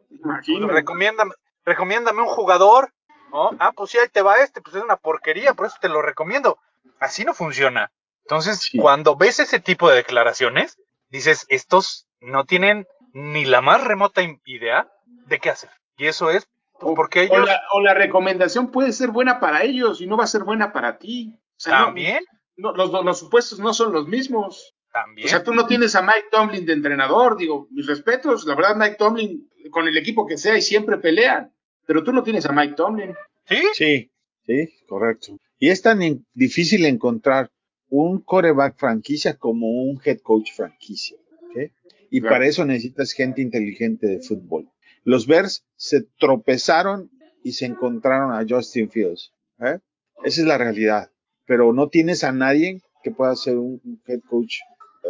recomiéndame, 0.68 1.34
recomiéndame 1.64 2.22
un 2.22 2.28
jugador. 2.28 2.92
¿no? 3.32 3.52
Ah, 3.60 3.72
pues 3.74 3.92
sí, 3.92 3.98
ahí 3.98 4.08
te 4.10 4.22
va 4.22 4.38
este, 4.38 4.62
pues 4.62 4.76
es 4.76 4.84
una 4.84 4.98
porquería, 4.98 5.54
por 5.54 5.68
eso 5.68 5.76
te 5.82 5.90
lo 5.90 6.02
recomiendo. 6.02 6.58
Así 7.00 7.24
no 7.26 7.34
funciona. 7.34 7.92
Entonces, 8.24 8.60
Sí. 8.60 8.78
cuando 8.80 9.16
ves 9.16 9.40
ese 9.40 9.60
tipo 9.60 9.90
de 9.90 9.98
declaraciones, 9.98 10.78
dices, 11.10 11.46
estos 11.50 12.08
no 12.20 12.46
tienen 12.46 12.88
ni 13.20 13.46
la 13.46 13.62
más 13.62 13.84
remota 13.84 14.22
idea 14.46 14.88
de 15.26 15.40
qué 15.40 15.50
hacer. 15.50 15.70
Y 15.98 16.06
eso 16.06 16.30
es 16.30 16.48
pues, 16.80 16.92
O- 16.92 16.96
porque 16.96 17.22
o, 17.22 17.24
ellos 17.24 17.46
la, 17.48 17.62
o 17.74 17.82
la 17.82 17.94
recomendación 17.96 18.72
puede 18.72 18.92
ser 18.94 19.10
buena 19.10 19.40
para 19.40 19.64
ellos 19.64 20.02
y 20.02 20.06
no 20.08 20.18
va 20.18 20.26
a 20.26 20.28
ser 20.28 20.44
buena 20.44 20.72
para 20.72 20.98
ti. 21.00 21.34
O 21.36 21.60
sea, 21.60 21.80
no- 21.80 21.86
también, 21.88 22.24
no, 22.58 22.74
los, 22.74 22.92
los 22.92 23.18
supuestos 23.20 23.60
no 23.60 23.74
son 23.74 23.92
los 23.94 24.08
mismos. 24.08 24.76
también. 24.94 25.26
O 25.26 25.30
sea, 25.30 25.44
tú 25.44 25.54
no 25.54 25.66
tienes 25.66 25.96
a 25.96 26.02
Mike 26.02 26.28
Tomlin 26.32 26.66
de 26.66 26.74
entrenador, 26.74 27.38
digo, 27.38 27.68
mis 27.72 27.88
respetos, 27.88 28.46
la 28.46 28.54
verdad 28.56 28.76
Mike 28.76 28.96
Tomlin, 28.98 29.50
con 29.72 29.88
el 29.88 29.98
equipo 29.98 30.26
que 30.28 30.38
sea 30.38 30.56
y 30.58 30.62
siempre 30.62 30.98
pelean, 30.98 31.52
pero 31.88 32.04
tú 32.04 32.14
no 32.14 32.22
tienes 32.24 32.46
a 32.46 32.52
Mike 32.52 32.76
Tomlin. 32.76 33.16
¿Sí? 33.50 33.62
Sí, 33.74 34.12
sí, 34.46 34.74
correcto. 34.88 35.38
Y 35.60 35.70
es 35.70 35.82
tan 35.82 36.02
in- 36.04 36.26
difícil 36.36 36.86
encontrar 36.86 37.50
un 37.90 38.22
coreback 38.22 38.78
franquicia 38.78 39.38
como 39.38 39.68
un 39.68 40.00
head 40.06 40.20
coach 40.22 40.52
franquicia. 40.56 41.18
¿ok? 41.50 41.72
Y 42.10 42.22
Claro. 42.22 42.36
para 42.36 42.46
eso 42.48 42.66
necesitas 42.66 43.12
gente 43.12 43.42
inteligente 43.42 44.08
de 44.08 44.22
fútbol. 44.22 44.70
Los 45.04 45.28
Bears 45.28 45.66
se 45.76 46.04
tropezaron 46.20 47.10
y 47.44 47.54
se 47.54 47.66
encontraron 47.66 48.34
a 48.34 48.46
Justin 48.48 48.90
Fields. 48.90 49.34
¿eh? 49.60 49.80
Esa 50.24 50.42
es 50.42 50.48
la 50.48 50.58
realidad. 50.58 51.12
Pero 51.46 51.72
no 51.74 51.88
tienes 51.90 52.24
a 52.24 52.32
nadie 52.32 52.82
que 53.04 53.12
pueda 53.12 53.36
ser 53.36 53.58
un 53.58 53.82
head 54.06 54.20
coach 54.30 54.56
eh, 55.04 55.10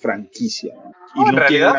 franquicia. 0.00 0.74
Y 1.14 1.20
No, 1.20 1.28
en 1.28 1.34
no 1.34 1.40
realidad, 1.40 1.74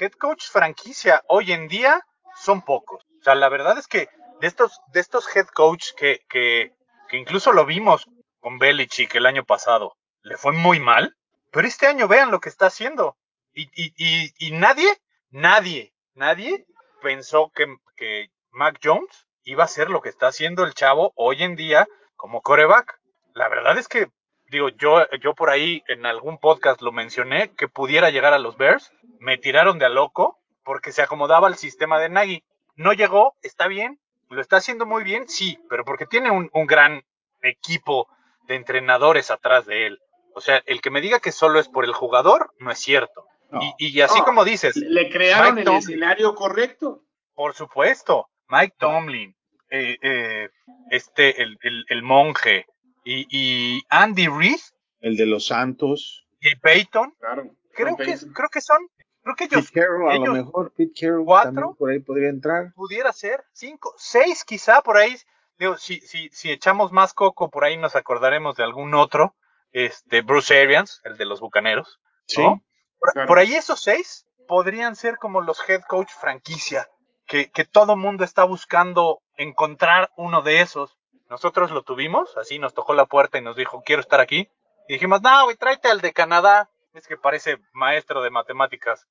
head 0.00 0.12
coach 0.12 0.44
franquicia 0.50 1.22
hoy 1.28 1.52
en 1.52 1.68
día 1.68 2.00
son 2.42 2.62
pocos. 2.62 3.04
O 3.20 3.22
sea, 3.24 3.34
la 3.34 3.48
verdad 3.48 3.78
es 3.78 3.86
que 3.86 4.08
de 4.40 4.46
estos, 4.46 4.78
de 4.92 5.00
estos 5.00 5.24
head 5.34 5.46
coach 5.54 5.86
que, 5.96 6.20
que, 6.28 6.72
que 7.08 7.16
incluso 7.16 7.52
lo 7.52 7.64
vimos 7.66 8.06
con 8.40 8.58
Belichick 8.58 9.14
el 9.16 9.26
año 9.26 9.44
pasado, 9.44 9.94
le 10.22 10.36
fue 10.36 10.52
muy 10.52 10.78
mal, 10.78 11.16
pero 11.50 11.66
este 11.66 11.86
año 11.86 12.06
vean 12.06 12.30
lo 12.30 12.38
que 12.40 12.48
está 12.48 12.66
haciendo. 12.66 13.16
Y, 13.58 13.68
y, 13.74 13.92
y, 13.96 14.32
y 14.38 14.50
nadie, 14.52 14.86
nadie, 15.30 15.92
nadie 16.14 16.64
pensó 17.02 17.50
que, 17.52 17.66
que 17.96 18.30
Mac 18.52 18.78
Jones 18.80 19.26
iba 19.42 19.64
a 19.64 19.66
hacer 19.66 19.90
lo 19.90 20.00
que 20.00 20.10
está 20.10 20.28
haciendo 20.28 20.64
el 20.64 20.74
chavo 20.74 21.12
hoy 21.16 21.42
en 21.42 21.56
día 21.56 21.88
como 22.14 22.40
coreback. 22.40 23.00
La 23.34 23.48
verdad 23.48 23.76
es 23.76 23.88
que, 23.88 24.12
digo, 24.46 24.68
yo, 24.68 25.10
yo 25.20 25.34
por 25.34 25.50
ahí 25.50 25.82
en 25.88 26.06
algún 26.06 26.38
podcast 26.38 26.82
lo 26.82 26.92
mencioné, 26.92 27.52
que 27.56 27.66
pudiera 27.66 28.10
llegar 28.10 28.32
a 28.32 28.38
los 28.38 28.56
Bears, 28.56 28.92
me 29.18 29.38
tiraron 29.38 29.80
de 29.80 29.86
a 29.86 29.88
loco 29.88 30.38
porque 30.62 30.92
se 30.92 31.02
acomodaba 31.02 31.48
al 31.48 31.56
sistema 31.56 31.98
de 31.98 32.10
Nagy. 32.10 32.44
No 32.76 32.92
llegó, 32.92 33.34
está 33.42 33.66
bien, 33.66 33.98
lo 34.28 34.40
está 34.40 34.58
haciendo 34.58 34.86
muy 34.86 35.02
bien, 35.02 35.28
sí, 35.28 35.58
pero 35.68 35.84
porque 35.84 36.06
tiene 36.06 36.30
un, 36.30 36.48
un 36.52 36.66
gran 36.66 37.02
equipo 37.42 38.06
de 38.46 38.54
entrenadores 38.54 39.32
atrás 39.32 39.66
de 39.66 39.88
él. 39.88 39.98
O 40.36 40.40
sea, 40.40 40.62
el 40.66 40.80
que 40.80 40.90
me 40.90 41.00
diga 41.00 41.18
que 41.18 41.32
solo 41.32 41.58
es 41.58 41.66
por 41.66 41.84
el 41.84 41.92
jugador, 41.92 42.54
no 42.60 42.70
es 42.70 42.78
cierto. 42.78 43.26
No. 43.50 43.60
Y, 43.78 43.88
y 43.96 44.00
así 44.00 44.18
No, 44.18 44.24
como 44.24 44.44
dices, 44.44 44.76
Le 44.76 45.08
crearon 45.10 45.54
Mike 45.54 45.60
el 45.60 45.64
Tomlin. 45.66 45.78
escenario 45.82 46.34
correcto. 46.34 47.02
por 47.34 47.54
supuesto, 47.54 48.28
Mike 48.48 48.74
Tomlin, 48.78 49.34
eh, 49.70 49.96
eh, 50.02 50.48
este, 50.90 51.42
el, 51.42 51.58
el, 51.62 51.84
el 51.88 52.02
monje, 52.02 52.66
y, 53.04 53.26
y 53.30 53.82
Andy 53.88 54.26
Reid 54.28 54.58
El 55.00 55.16
de 55.16 55.26
los 55.26 55.46
Santos. 55.46 56.26
y 56.40 56.54
Peyton, 56.56 57.14
Claro. 57.20 57.50
creo 57.74 57.96
que, 57.96 58.04
Peyton. 58.04 58.32
creo 58.32 58.48
que 58.50 58.60
son, 58.60 58.78
creo 59.22 59.34
que 59.36 59.44
ellos 59.44 59.70
Pete 59.70 59.80
Carroll, 59.80 60.10
a 60.10 60.14
lo 60.16 60.32
mejor. 60.34 60.72
Pete 60.76 60.92
Carroll 61.00 61.24
¿Cuatro? 61.24 61.74
por 61.78 61.90
ahí 61.90 62.00
podría 62.00 62.28
entrar. 62.28 62.72
pudiera 62.74 63.12
ser 63.12 63.44
cinco, 63.52 63.94
seis 63.96 64.44
quizá 64.44 64.82
por 64.82 64.96
ahí. 64.98 65.16
Digo, 65.58 65.76
si, 65.76 66.00
si, 66.00 66.28
si 66.30 66.50
echamos 66.52 66.92
más 66.92 67.14
coco, 67.14 67.50
por 67.50 67.64
ahí 67.64 67.76
nos 67.76 67.96
acordaremos 67.96 68.56
de 68.56 68.62
algún 68.64 68.94
otro, 68.94 69.34
este, 69.72 70.20
Bruce 70.22 70.56
Arians, 70.60 71.00
el 71.04 71.16
de 71.16 71.24
los 71.24 71.40
Bucaneros. 71.40 71.98
Sí. 72.26 72.42
¿no? 72.42 72.62
Por, 72.98 73.12
Claro. 73.12 73.28
por 73.28 73.38
ahí 73.38 73.54
esos 73.54 73.80
seis 73.80 74.26
podrían 74.46 74.96
ser 74.96 75.16
como 75.18 75.40
los 75.40 75.58
head 75.68 75.82
coach 75.88 76.10
franquicia, 76.10 76.88
que, 77.26 77.50
que 77.50 77.64
todo 77.64 77.96
mundo 77.96 78.24
está 78.24 78.44
buscando 78.44 79.20
encontrar 79.36 80.10
uno 80.16 80.42
de 80.42 80.60
esos. 80.60 80.96
Nosotros 81.28 81.70
lo 81.70 81.82
tuvimos, 81.82 82.36
así 82.38 82.58
nos 82.58 82.72
tocó 82.74 82.94
la 82.94 83.06
puerta 83.06 83.38
y 83.38 83.42
nos 83.42 83.56
dijo, 83.56 83.82
quiero 83.84 84.00
estar 84.00 84.20
aquí. 84.20 84.48
Y 84.88 84.94
dijimos, 84.94 85.20
no, 85.22 85.44
güey, 85.44 85.56
tráete 85.56 85.88
al 85.88 86.00
de 86.00 86.12
Canadá. 86.12 86.70
Es 86.94 87.06
que 87.06 87.18
parece 87.18 87.58
maestro 87.72 88.22
de 88.22 88.30
matemáticas. 88.30 89.06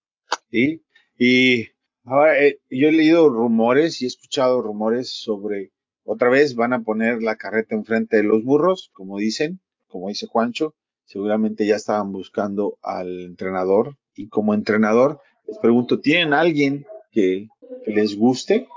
Sí. 0.50 0.84
Y 1.18 1.68
ahora 2.06 2.40
eh, 2.40 2.60
yo 2.70 2.88
he 2.88 2.92
leído 2.92 3.30
rumores 3.30 4.02
y 4.02 4.06
he 4.06 4.08
escuchado 4.08 4.62
rumores 4.62 5.14
sobre 5.22 5.72
otra 6.04 6.30
vez 6.30 6.56
van 6.56 6.74
a 6.74 6.82
poner 6.82 7.22
la 7.22 7.36
carreta 7.36 7.76
enfrente 7.76 8.18
de 8.18 8.24
los 8.24 8.44
burros, 8.44 8.90
como 8.94 9.18
dicen, 9.20 9.62
como 9.88 10.08
dice 10.08 10.26
Juancho. 10.26 10.74
Seguramente 11.08 11.66
ya 11.66 11.78
estaban 11.78 12.12
buscando 12.12 12.78
al 12.84 13.22
entrenador. 13.22 13.96
Y 14.14 14.28
como 14.28 14.54
entrenador, 14.54 15.22
les 15.48 15.58
pregunto, 15.58 16.02
¿tienen 16.02 16.34
alguien 16.34 16.86
que, 17.12 17.48
que 17.86 17.92
les 17.92 18.18
guste? 18.18 18.68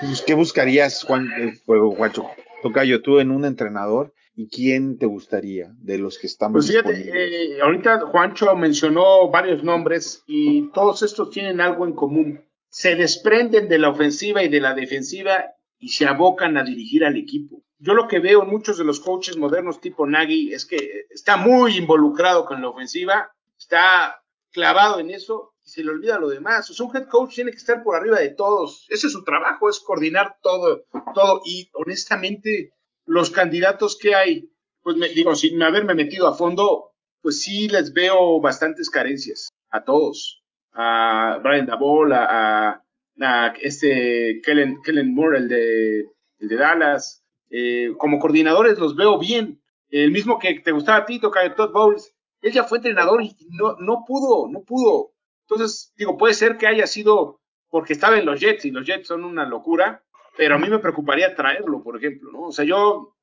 Pues, 0.00 0.22
¿Qué 0.22 0.34
buscarías, 0.34 1.02
Juan, 1.02 1.28
eh, 1.38 1.60
Juancho? 1.66 2.30
Tocayo, 2.62 3.02
tú 3.02 3.18
en 3.18 3.32
un 3.32 3.44
entrenador, 3.44 4.14
¿y 4.36 4.48
quién 4.48 4.98
te 4.98 5.06
gustaría 5.06 5.72
de 5.78 5.98
los 5.98 6.18
que 6.18 6.28
están 6.28 6.52
Pues 6.52 6.68
fíjate, 6.68 7.08
eh, 7.08 7.60
ahorita 7.60 8.00
Juancho 8.06 8.54
mencionó 8.54 9.30
varios 9.30 9.64
nombres 9.64 10.22
y 10.26 10.70
todos 10.70 11.02
estos 11.02 11.30
tienen 11.30 11.60
algo 11.60 11.86
en 11.86 11.94
común. 11.94 12.44
Se 12.68 12.94
desprenden 12.94 13.68
de 13.68 13.78
la 13.78 13.88
ofensiva 13.88 14.44
y 14.44 14.48
de 14.48 14.60
la 14.60 14.74
defensiva 14.74 15.54
y 15.80 15.88
se 15.88 16.06
abocan 16.06 16.56
a 16.56 16.62
dirigir 16.62 17.04
al 17.04 17.16
equipo. 17.16 17.64
Yo 17.78 17.94
lo 17.94 18.06
que 18.06 18.20
veo 18.20 18.42
en 18.42 18.50
muchos 18.50 18.76
de 18.76 18.84
los 18.84 19.00
coaches 19.00 19.38
modernos 19.38 19.80
tipo 19.80 20.06
Nagy 20.06 20.52
es 20.52 20.66
que 20.66 21.06
está 21.08 21.38
muy 21.38 21.78
involucrado 21.78 22.44
con 22.44 22.60
la 22.60 22.68
ofensiva, 22.68 23.32
está 23.58 24.22
clavado 24.52 25.00
en 25.00 25.10
eso 25.10 25.54
y 25.64 25.70
se 25.70 25.82
le 25.82 25.90
olvida 25.90 26.18
lo 26.18 26.28
demás. 26.28 26.68
O 26.68 26.74
sea, 26.74 26.84
un 26.84 26.94
head 26.94 27.08
coach 27.08 27.36
tiene 27.36 27.50
que 27.50 27.56
estar 27.56 27.82
por 27.82 27.96
arriba 27.96 28.18
de 28.18 28.28
todos. 28.28 28.86
Ese 28.90 29.06
es 29.06 29.12
su 29.14 29.24
trabajo, 29.24 29.70
es 29.70 29.80
coordinar 29.80 30.36
todo, 30.42 30.84
todo. 31.14 31.40
Y 31.46 31.70
honestamente, 31.72 32.74
los 33.06 33.30
candidatos 33.30 33.96
que 33.98 34.14
hay, 34.14 34.52
pues 34.82 34.96
me, 34.96 35.08
digo, 35.08 35.34
sin 35.34 35.62
haberme 35.62 35.94
metido 35.94 36.28
a 36.28 36.34
fondo, 36.34 36.92
pues 37.22 37.40
sí 37.40 37.68
les 37.68 37.94
veo 37.94 38.40
bastantes 38.40 38.90
carencias 38.90 39.48
a 39.70 39.84
todos. 39.84 40.42
A 40.72 41.40
Brian 41.42 41.66
Dabol, 41.66 42.12
a, 42.12 42.68
a, 42.68 42.84
a 43.20 43.54
este 43.60 44.40
Kellen, 44.44 44.80
Kellen 44.82 45.14
Moore, 45.14 45.38
el 45.38 45.48
de, 45.48 46.00
el 46.38 46.48
de 46.48 46.56
Dallas. 46.56 47.24
Eh, 47.50 47.92
como 47.98 48.18
coordinadores 48.18 48.78
los 48.78 48.96
veo 48.96 49.18
bien. 49.18 49.60
El 49.88 50.12
mismo 50.12 50.38
que 50.38 50.60
te 50.60 50.72
gustaba 50.72 50.98
a 50.98 51.06
ti, 51.06 51.18
Tocayo 51.18 51.54
Todd 51.54 51.72
Bowles, 51.72 52.14
él 52.42 52.52
ya 52.52 52.64
fue 52.64 52.78
entrenador 52.78 53.22
y 53.22 53.36
no, 53.50 53.76
no 53.78 54.04
pudo, 54.06 54.48
no 54.48 54.62
pudo. 54.62 55.12
Entonces, 55.48 55.92
digo, 55.96 56.16
puede 56.16 56.34
ser 56.34 56.56
que 56.56 56.68
haya 56.68 56.86
sido 56.86 57.40
porque 57.68 57.92
estaba 57.92 58.18
en 58.18 58.26
los 58.26 58.40
Jets 58.40 58.64
y 58.64 58.70
los 58.70 58.86
Jets 58.86 59.08
son 59.08 59.24
una 59.24 59.46
locura, 59.46 60.04
pero 60.36 60.54
a 60.54 60.58
mí 60.58 60.68
me 60.68 60.78
preocuparía 60.78 61.34
traerlo, 61.34 61.82
por 61.82 61.96
ejemplo, 61.96 62.30
¿no? 62.32 62.42
O 62.42 62.52
sea, 62.52 62.64
yo, 62.64 63.16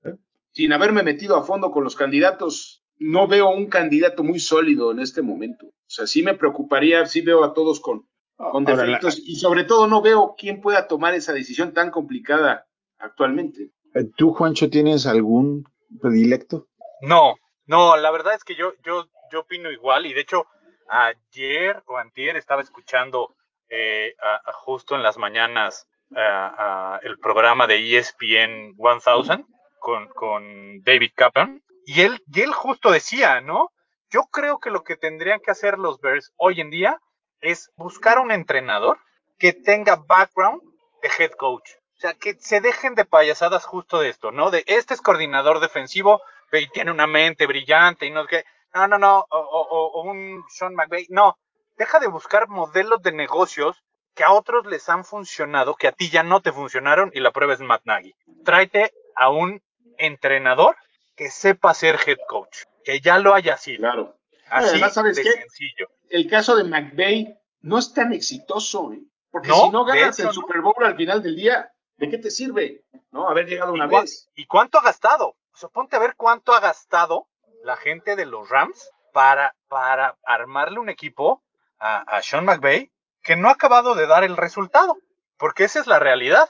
sin 0.51 0.73
haberme 0.73 1.03
metido 1.03 1.35
a 1.37 1.43
fondo 1.43 1.71
con 1.71 1.83
los 1.83 1.95
candidatos, 1.95 2.83
no 2.97 3.27
veo 3.27 3.49
un 3.49 3.67
candidato 3.67 4.23
muy 4.23 4.39
sólido 4.39 4.91
en 4.91 4.99
este 4.99 5.21
momento. 5.21 5.67
O 5.67 5.89
sea, 5.89 6.07
sí 6.07 6.23
me 6.23 6.33
preocuparía, 6.33 7.05
sí 7.05 7.21
veo 7.21 7.43
a 7.43 7.53
todos 7.53 7.79
con, 7.79 8.07
con 8.37 8.67
Ahora, 8.69 8.75
la- 8.75 8.83
defectos 8.85 9.19
y 9.19 9.35
sobre 9.37 9.63
todo 9.63 9.87
no 9.87 10.01
veo 10.01 10.35
quién 10.37 10.61
pueda 10.61 10.87
tomar 10.87 11.13
esa 11.15 11.33
decisión 11.33 11.73
tan 11.73 11.89
complicada 11.91 12.65
actualmente. 12.99 13.71
Eh, 13.95 14.05
¿Tú, 14.15 14.33
Juancho, 14.33 14.69
tienes 14.69 15.05
algún 15.07 15.63
predilecto? 16.01 16.67
No, 17.01 17.35
no, 17.65 17.97
la 17.97 18.11
verdad 18.11 18.35
es 18.35 18.43
que 18.43 18.55
yo, 18.55 18.73
yo, 18.85 19.07
yo 19.31 19.41
opino 19.41 19.71
igual 19.71 20.05
y 20.05 20.13
de 20.13 20.21
hecho 20.21 20.45
ayer 20.89 21.81
o 21.87 21.97
antier 21.97 22.37
estaba 22.37 22.61
escuchando 22.61 23.35
eh, 23.69 24.13
a- 24.23 24.49
a 24.49 24.53
justo 24.53 24.95
en 24.95 25.03
las 25.03 25.17
mañanas 25.17 25.87
a- 26.15 26.95
a 26.95 26.99
el 27.03 27.19
programa 27.19 27.67
de 27.67 27.75
ESPN 27.97 28.75
1000 28.77 29.45
con, 29.79 30.07
con 30.07 30.81
David 30.83 31.11
Kaplan 31.15 31.61
y 31.85 31.99
él, 32.01 32.23
y 32.33 32.41
él 32.41 32.53
justo 32.53 32.91
decía, 32.91 33.41
¿no? 33.41 33.71
Yo 34.09 34.21
creo 34.31 34.59
que 34.59 34.69
lo 34.69 34.83
que 34.83 34.95
tendrían 34.95 35.41
que 35.41 35.51
hacer 35.51 35.77
los 35.77 35.99
Bears 35.99 36.31
hoy 36.37 36.61
en 36.61 36.69
día 36.69 36.97
es 37.41 37.71
buscar 37.75 38.19
un 38.19 38.31
entrenador 38.31 38.97
que 39.37 39.53
tenga 39.53 39.95
background 39.95 40.61
de 41.01 41.09
head 41.17 41.31
coach. 41.31 41.69
O 41.95 41.99
sea, 41.99 42.13
que 42.13 42.35
se 42.35 42.61
dejen 42.61 42.95
de 42.95 43.05
payasadas 43.05 43.65
justo 43.65 43.99
de 43.99 44.09
esto, 44.09 44.31
¿no? 44.31 44.51
De 44.51 44.63
este 44.67 44.93
es 44.93 45.01
coordinador 45.01 45.59
defensivo 45.59 46.21
y 46.51 46.67
tiene 46.69 46.91
una 46.91 47.07
mente 47.07 47.47
brillante 47.47 48.05
y 48.05 48.11
no 48.11 48.21
es 48.21 48.27
que, 48.27 48.43
no, 48.73 48.87
no, 48.87 48.97
no, 48.99 49.19
o, 49.29 49.37
o- 49.39 49.91
o 49.93 50.01
un 50.03 50.43
Sean 50.49 50.75
McVay, 50.75 51.07
no, 51.09 51.37
deja 51.75 51.99
de 51.99 52.07
buscar 52.07 52.47
modelos 52.47 53.01
de 53.01 53.11
negocios 53.11 53.83
que 54.15 54.23
a 54.23 54.31
otros 54.31 54.65
les 54.65 54.87
han 54.89 55.05
funcionado, 55.05 55.75
que 55.75 55.87
a 55.87 55.91
ti 55.91 56.09
ya 56.09 56.23
no 56.23 56.41
te 56.41 56.51
funcionaron 56.51 57.11
y 57.13 57.19
la 57.19 57.31
prueba 57.31 57.53
es 57.53 57.59
Matt 57.59 57.81
Nagy. 57.85 58.13
Tráete 58.45 58.91
a 59.15 59.29
un 59.29 59.61
entrenador 59.97 60.75
que 61.15 61.29
sepa 61.29 61.73
ser 61.73 61.99
head 62.05 62.17
coach, 62.27 62.59
que 62.83 62.99
ya 63.01 63.17
lo 63.19 63.33
haya 63.33 63.57
sido. 63.57 63.79
Claro. 63.81 64.15
Así 64.49 64.69
Además, 64.69 64.93
¿sabes 64.93 65.17
de 65.17 65.23
qué? 65.23 65.31
sencillo. 65.31 65.87
El 66.09 66.29
caso 66.29 66.55
de 66.55 66.63
McVeigh 66.63 67.37
no 67.61 67.77
es 67.79 67.93
tan 67.93 68.13
exitoso, 68.13 68.91
¿eh? 68.93 69.01
porque 69.31 69.49
No, 69.49 69.65
si 69.65 69.69
no 69.71 69.85
ganas 69.85 70.17
hecho, 70.19 70.29
el. 70.29 70.33
Super 70.33 70.61
Bowl 70.61 70.83
al 70.83 70.95
final 70.95 71.21
del 71.21 71.35
día, 71.35 71.71
¿de 71.97 72.09
qué 72.09 72.17
te 72.17 72.31
sirve? 72.31 72.85
¿No? 73.11 73.27
Haber 73.29 73.47
llegado 73.47 73.73
una 73.73 73.85
¿Y, 73.85 73.89
cua- 73.89 74.01
vez. 74.01 74.29
¿Y 74.35 74.45
cuánto 74.45 74.77
ha 74.79 74.83
gastado? 74.83 75.29
O 75.29 75.57
sea, 75.57 75.69
ponte 75.69 75.95
a 75.95 75.99
ver 75.99 76.13
cuánto 76.15 76.53
ha 76.53 76.59
gastado 76.59 77.27
la 77.63 77.75
gente 77.77 78.15
de 78.15 78.25
los 78.25 78.49
Rams 78.49 78.89
para, 79.13 79.55
para 79.67 80.17
armarle 80.23 80.79
un 80.79 80.89
equipo 80.89 81.43
a, 81.79 82.01
a 82.01 82.21
Sean 82.21 82.45
McVay 82.45 82.91
que 83.23 83.35
no 83.35 83.49
ha 83.49 83.53
acabado 83.53 83.95
de 83.95 84.07
dar 84.07 84.23
el 84.23 84.37
resultado. 84.37 84.97
Porque 85.37 85.65
esa 85.65 85.79
es 85.79 85.87
la 85.87 85.99
realidad. 85.99 86.49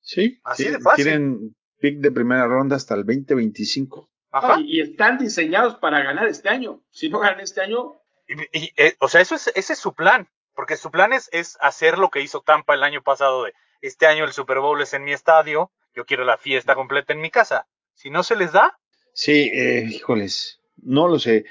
Sí, 0.00 0.40
Así 0.44 0.64
sí, 0.64 0.70
de 0.70 0.78
fácil. 0.80 1.04
Tienen 1.04 1.56
pick 1.78 1.98
de 1.98 2.12
primera 2.12 2.46
ronda 2.46 2.76
hasta 2.76 2.94
el 2.94 3.04
2025. 3.04 4.08
Ajá. 4.30 4.60
Y, 4.60 4.78
y 4.78 4.80
están 4.80 5.18
diseñados 5.18 5.76
para 5.76 6.00
ganar 6.02 6.26
este 6.28 6.48
año. 6.48 6.80
Si 6.90 7.08
no 7.08 7.18
ganan 7.18 7.40
este 7.40 7.60
año, 7.60 7.94
Y, 8.28 8.58
y, 8.58 8.72
eh, 8.76 8.96
o 9.00 9.08
sea, 9.08 9.20
eso 9.20 9.34
es, 9.34 9.48
ese 9.54 9.72
es 9.74 9.78
su 9.78 9.94
plan. 9.94 10.28
Porque 10.54 10.76
su 10.76 10.90
plan 10.90 11.12
es, 11.12 11.28
es 11.32 11.58
hacer 11.60 11.98
lo 11.98 12.08
que 12.10 12.22
hizo 12.22 12.40
Tampa 12.40 12.74
el 12.74 12.82
año 12.82 13.02
pasado 13.02 13.44
de 13.44 13.52
este 13.82 14.06
año 14.06 14.24
el 14.24 14.32
Super 14.32 14.58
Bowl 14.60 14.80
es 14.80 14.94
en 14.94 15.04
mi 15.04 15.12
estadio, 15.12 15.70
yo 15.94 16.06
quiero 16.06 16.24
la 16.24 16.38
fiesta 16.38 16.74
completa 16.74 17.12
en 17.12 17.20
mi 17.20 17.30
casa. 17.30 17.66
Si 17.94 18.08
no 18.10 18.22
se 18.22 18.36
les 18.36 18.52
da, 18.52 18.78
Sí, 19.12 19.50
eh, 19.54 19.86
híjoles, 19.88 20.60
no 20.76 21.08
lo 21.08 21.18
sé. 21.18 21.44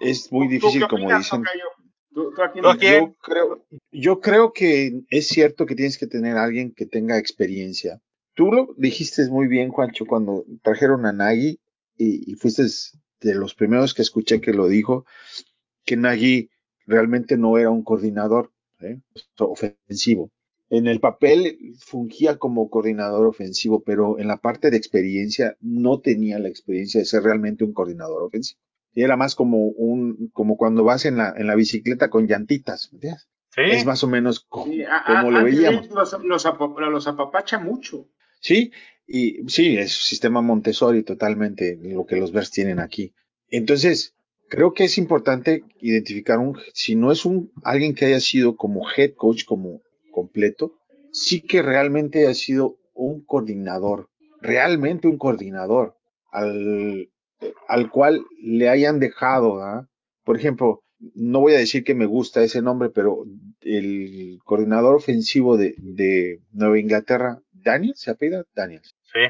Es 0.00 0.30
muy 0.32 0.46
¿tú- 0.46 0.50
tú 0.60 0.66
difícil, 0.66 0.88
como 0.88 1.04
opinas, 1.04 1.22
dicen. 1.24 1.44
¿Tú. 2.14 2.32
Yo 2.80 3.14
creo, 3.20 3.66
yo 3.92 4.20
creo 4.20 4.52
que 4.52 5.02
es 5.10 5.28
cierto 5.28 5.64
que 5.66 5.74
tienes 5.74 5.96
que 5.98 6.06
tener 6.06 6.36
a 6.36 6.44
alguien 6.44 6.72
que 6.74 6.86
tenga 6.86 7.18
experiencia. 7.18 8.00
Tú 8.34 8.50
lo 8.52 8.74
dijiste 8.76 9.26
muy 9.28 9.48
bien, 9.48 9.70
Juancho, 9.70 10.06
cuando 10.06 10.44
trajeron 10.62 11.06
a 11.06 11.12
Nagy 11.12 11.60
y, 11.96 12.32
y 12.32 12.34
fuiste 12.36 12.64
de 13.20 13.34
los 13.34 13.54
primeros 13.54 13.94
que 13.94 14.02
escuché 14.02 14.40
que 14.40 14.52
lo 14.52 14.66
dijo, 14.66 15.04
que 15.84 15.96
Nagy 15.96 16.50
realmente 16.86 17.36
no 17.36 17.58
era 17.58 17.70
un 17.70 17.82
coordinador 17.82 18.52
¿eh? 18.80 18.98
ofensivo. 19.38 20.30
En 20.68 20.86
el 20.86 21.00
papel 21.00 21.74
fungía 21.80 22.36
como 22.36 22.70
coordinador 22.70 23.26
ofensivo, 23.26 23.82
pero 23.82 24.18
en 24.18 24.28
la 24.28 24.36
parte 24.36 24.70
de 24.70 24.76
experiencia 24.76 25.56
no 25.60 26.00
tenía 26.00 26.38
la 26.38 26.48
experiencia 26.48 27.00
de 27.00 27.06
ser 27.06 27.24
realmente 27.24 27.64
un 27.64 27.72
coordinador 27.72 28.22
ofensivo. 28.22 28.60
Y 28.94 29.02
era 29.02 29.16
más 29.16 29.34
como 29.34 29.66
un, 29.66 30.30
como 30.32 30.56
cuando 30.56 30.84
vas 30.84 31.04
en 31.06 31.16
la, 31.16 31.34
en 31.36 31.46
la 31.46 31.54
bicicleta 31.54 32.08
con 32.10 32.26
llantitas, 32.26 32.92
¿me 32.92 32.96
entiendes? 32.96 33.28
sí. 33.54 33.62
Es 33.62 33.84
más 33.84 34.02
o 34.04 34.08
menos 34.08 34.40
co- 34.40 34.64
Sí, 34.64 34.82
a- 34.84 34.98
a- 34.98 35.22
como 35.22 35.30
lo 35.32 35.44
veíamos. 35.44 35.88
Los 36.24 37.06
apapacha 37.06 37.58
mucho. 37.58 38.08
Sí, 38.40 38.72
y 39.06 39.38
sí, 39.48 39.76
es 39.76 39.92
sistema 39.92 40.40
Montessori 40.40 41.02
totalmente 41.02 41.78
lo 41.82 42.06
que 42.06 42.16
los 42.16 42.32
Bears 42.32 42.50
tienen 42.50 42.78
aquí. 42.78 43.12
Entonces, 43.48 44.14
creo 44.50 44.74
que 44.74 44.84
es 44.84 44.98
importante 44.98 45.64
identificar 45.80 46.38
un, 46.38 46.58
si 46.74 46.96
no 46.96 47.12
es 47.12 47.24
un, 47.24 47.50
alguien 47.62 47.94
que 47.94 48.04
haya 48.06 48.20
sido 48.20 48.56
como 48.56 48.84
head 48.94 49.14
coach 49.14 49.44
como 49.44 49.80
completo, 50.10 50.74
sí 51.12 51.40
que 51.40 51.62
realmente 51.62 52.24
haya 52.26 52.34
sido 52.34 52.76
un 52.92 53.24
coordinador, 53.24 54.10
realmente 54.42 55.08
un 55.08 55.16
coordinador. 55.16 55.96
Al, 56.32 57.10
al 57.66 57.90
cual 57.90 58.24
le 58.40 58.68
hayan 58.68 59.00
dejado, 59.00 59.88
por 60.24 60.36
ejemplo, 60.36 60.82
no 61.14 61.40
voy 61.40 61.54
a 61.54 61.58
decir 61.58 61.82
que 61.82 61.94
me 61.94 62.06
gusta 62.06 62.42
ese 62.42 62.60
nombre, 62.60 62.90
pero 62.90 63.24
el 63.62 64.38
coordinador 64.44 64.96
ofensivo 64.96 65.56
de, 65.56 65.74
de 65.78 66.40
Nueva 66.52 66.78
Inglaterra, 66.78 67.40
Daniel, 67.52 67.94
¿se 67.96 68.10
apellida? 68.10 68.44
Daniel. 68.54 68.82
Sí. 69.12 69.20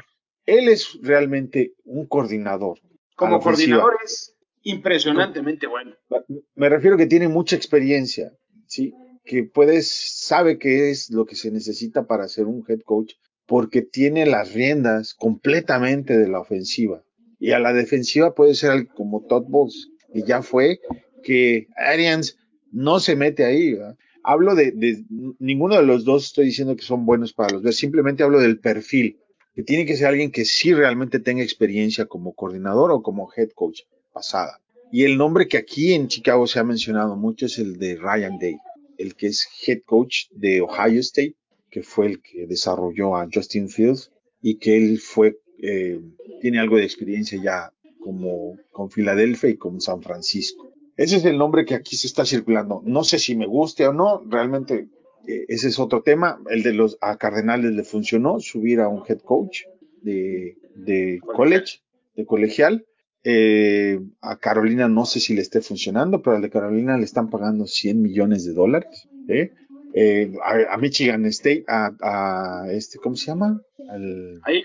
Él 0.45 0.67
es 0.67 0.99
realmente 1.01 1.73
un 1.85 2.07
coordinador. 2.07 2.79
Como 3.15 3.39
coordinador 3.39 3.97
es 4.03 4.30
impresionantemente 4.63 5.67
bueno. 5.67 5.95
Me 6.55 6.69
refiero 6.69 6.97
que 6.97 7.07
tiene 7.07 7.27
mucha 7.27 7.55
experiencia, 7.55 8.31
¿sí? 8.67 8.93
Que 9.25 9.43
puedes, 9.43 9.89
sabe 9.89 10.57
qué 10.57 10.89
es 10.89 11.09
lo 11.09 11.25
que 11.25 11.35
se 11.35 11.51
necesita 11.51 12.05
para 12.07 12.27
ser 12.27 12.45
un 12.45 12.63
head 12.67 12.81
coach, 12.81 13.13
porque 13.45 13.81
tiene 13.81 14.25
las 14.25 14.53
riendas 14.53 15.13
completamente 15.13 16.17
de 16.17 16.29
la 16.29 16.39
ofensiva. 16.39 17.03
Y 17.39 17.51
a 17.51 17.59
la 17.59 17.73
defensiva 17.73 18.35
puede 18.35 18.53
ser 18.53 18.87
como 18.87 19.25
Todd 19.25 19.45
Bowles, 19.47 19.89
y 20.13 20.23
ya 20.23 20.41
fue 20.41 20.79
que 21.23 21.67
Arians 21.75 22.37
no 22.71 22.99
se 22.99 23.15
mete 23.15 23.45
ahí. 23.45 23.77
Hablo 24.23 24.55
de, 24.55 24.71
de 24.71 25.03
ninguno 25.39 25.75
de 25.75 25.83
los 25.83 26.05
dos 26.05 26.25
estoy 26.25 26.45
diciendo 26.45 26.75
que 26.75 26.83
son 26.83 27.05
buenos 27.05 27.33
para 27.33 27.53
los 27.53 27.63
Bears, 27.63 27.77
simplemente 27.77 28.23
hablo 28.23 28.39
del 28.39 28.59
perfil, 28.59 29.19
que 29.55 29.63
tiene 29.63 29.85
que 29.85 29.95
ser 29.95 30.07
alguien 30.07 30.31
que 30.31 30.45
sí 30.45 30.73
realmente 30.73 31.19
tenga 31.19 31.43
experiencia 31.43 32.05
como 32.05 32.33
coordinador 32.33 32.91
o 32.91 33.01
como 33.01 33.29
head 33.35 33.49
coach 33.55 33.81
pasada. 34.11 34.59
Y 34.91 35.05
el 35.05 35.17
nombre 35.17 35.47
que 35.47 35.57
aquí 35.57 35.93
en 35.93 36.07
Chicago 36.07 36.47
se 36.47 36.59
ha 36.59 36.63
mencionado 36.63 37.15
mucho 37.15 37.45
es 37.45 37.57
el 37.57 37.77
de 37.77 37.95
Ryan 37.95 38.37
Day, 38.39 38.57
el 38.97 39.15
que 39.15 39.27
es 39.27 39.47
head 39.65 39.81
coach 39.85 40.25
de 40.31 40.61
Ohio 40.61 40.99
State, 40.99 41.35
que 41.69 41.81
fue 41.83 42.07
el 42.07 42.21
que 42.21 42.45
desarrolló 42.45 43.15
a 43.15 43.27
Justin 43.33 43.69
Fields 43.69 44.11
y 44.41 44.55
que 44.55 44.77
él 44.77 44.99
fue, 44.99 45.39
eh, 45.61 45.99
tiene 46.41 46.59
algo 46.59 46.77
de 46.77 46.83
experiencia 46.83 47.41
ya 47.41 47.71
como 48.01 48.57
con 48.71 48.89
Filadelfia 48.89 49.49
y 49.49 49.57
con 49.57 49.79
San 49.79 50.01
Francisco. 50.01 50.73
Ese 50.97 51.17
es 51.17 51.25
el 51.25 51.37
nombre 51.37 51.65
que 51.65 51.75
aquí 51.75 51.95
se 51.95 52.07
está 52.07 52.25
circulando. 52.25 52.81
No 52.85 53.03
sé 53.03 53.17
si 53.17 53.35
me 53.35 53.47
guste 53.47 53.87
o 53.87 53.93
no, 53.93 54.21
realmente 54.27 54.89
eh, 55.27 55.45
ese 55.47 55.69
es 55.69 55.79
otro 55.79 56.03
tema. 56.03 56.41
El 56.49 56.63
de 56.63 56.73
los 56.73 56.97
a 57.01 57.17
Cardenales 57.17 57.71
le 57.71 57.83
funcionó 57.83 58.39
subir 58.39 58.81
a 58.81 58.89
un 58.89 59.03
head 59.07 59.19
coach 59.19 59.61
de, 60.01 60.57
de 60.75 61.19
college, 61.35 61.79
de 62.15 62.25
colegial. 62.25 62.85
Eh, 63.23 63.99
a 64.21 64.37
Carolina 64.37 64.87
no 64.87 65.05
sé 65.05 65.19
si 65.19 65.35
le 65.35 65.41
esté 65.41 65.61
funcionando, 65.61 66.21
pero 66.21 66.35
al 66.35 66.41
de 66.41 66.49
Carolina 66.49 66.97
le 66.97 67.05
están 67.05 67.29
pagando 67.29 67.67
100 67.67 68.01
millones 68.01 68.45
de 68.45 68.53
dólares. 68.53 69.07
¿eh? 69.27 69.51
Eh, 69.93 70.31
a, 70.43 70.73
a, 70.73 70.77
Michigan 70.77 71.25
State, 71.25 71.65
a, 71.67 71.91
a, 72.01 72.71
este, 72.71 72.97
¿cómo 72.97 73.15
se 73.15 73.27
llama? 73.27 73.59
Al, 73.89 74.41
Ahí. 74.43 74.63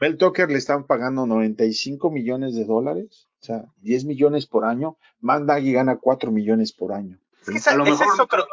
Mel 0.00 0.16
Tucker 0.16 0.48
le 0.50 0.58
están 0.58 0.86
pagando 0.86 1.26
95 1.26 2.10
millones 2.10 2.54
de 2.54 2.64
dólares, 2.64 3.28
o 3.40 3.44
sea, 3.44 3.64
10 3.78 4.04
millones 4.04 4.46
por 4.46 4.64
año. 4.64 4.96
Matt 5.20 5.42
Nagy 5.42 5.72
gana 5.72 5.96
4 5.96 6.30
millones 6.30 6.72
por 6.72 6.92
año. 6.92 7.18
Es 7.40 7.50
que 7.50 7.58
esa, 7.58 7.72
ese, 7.72 7.82
mejor... 7.82 8.06
es 8.06 8.20
otro, 8.20 8.46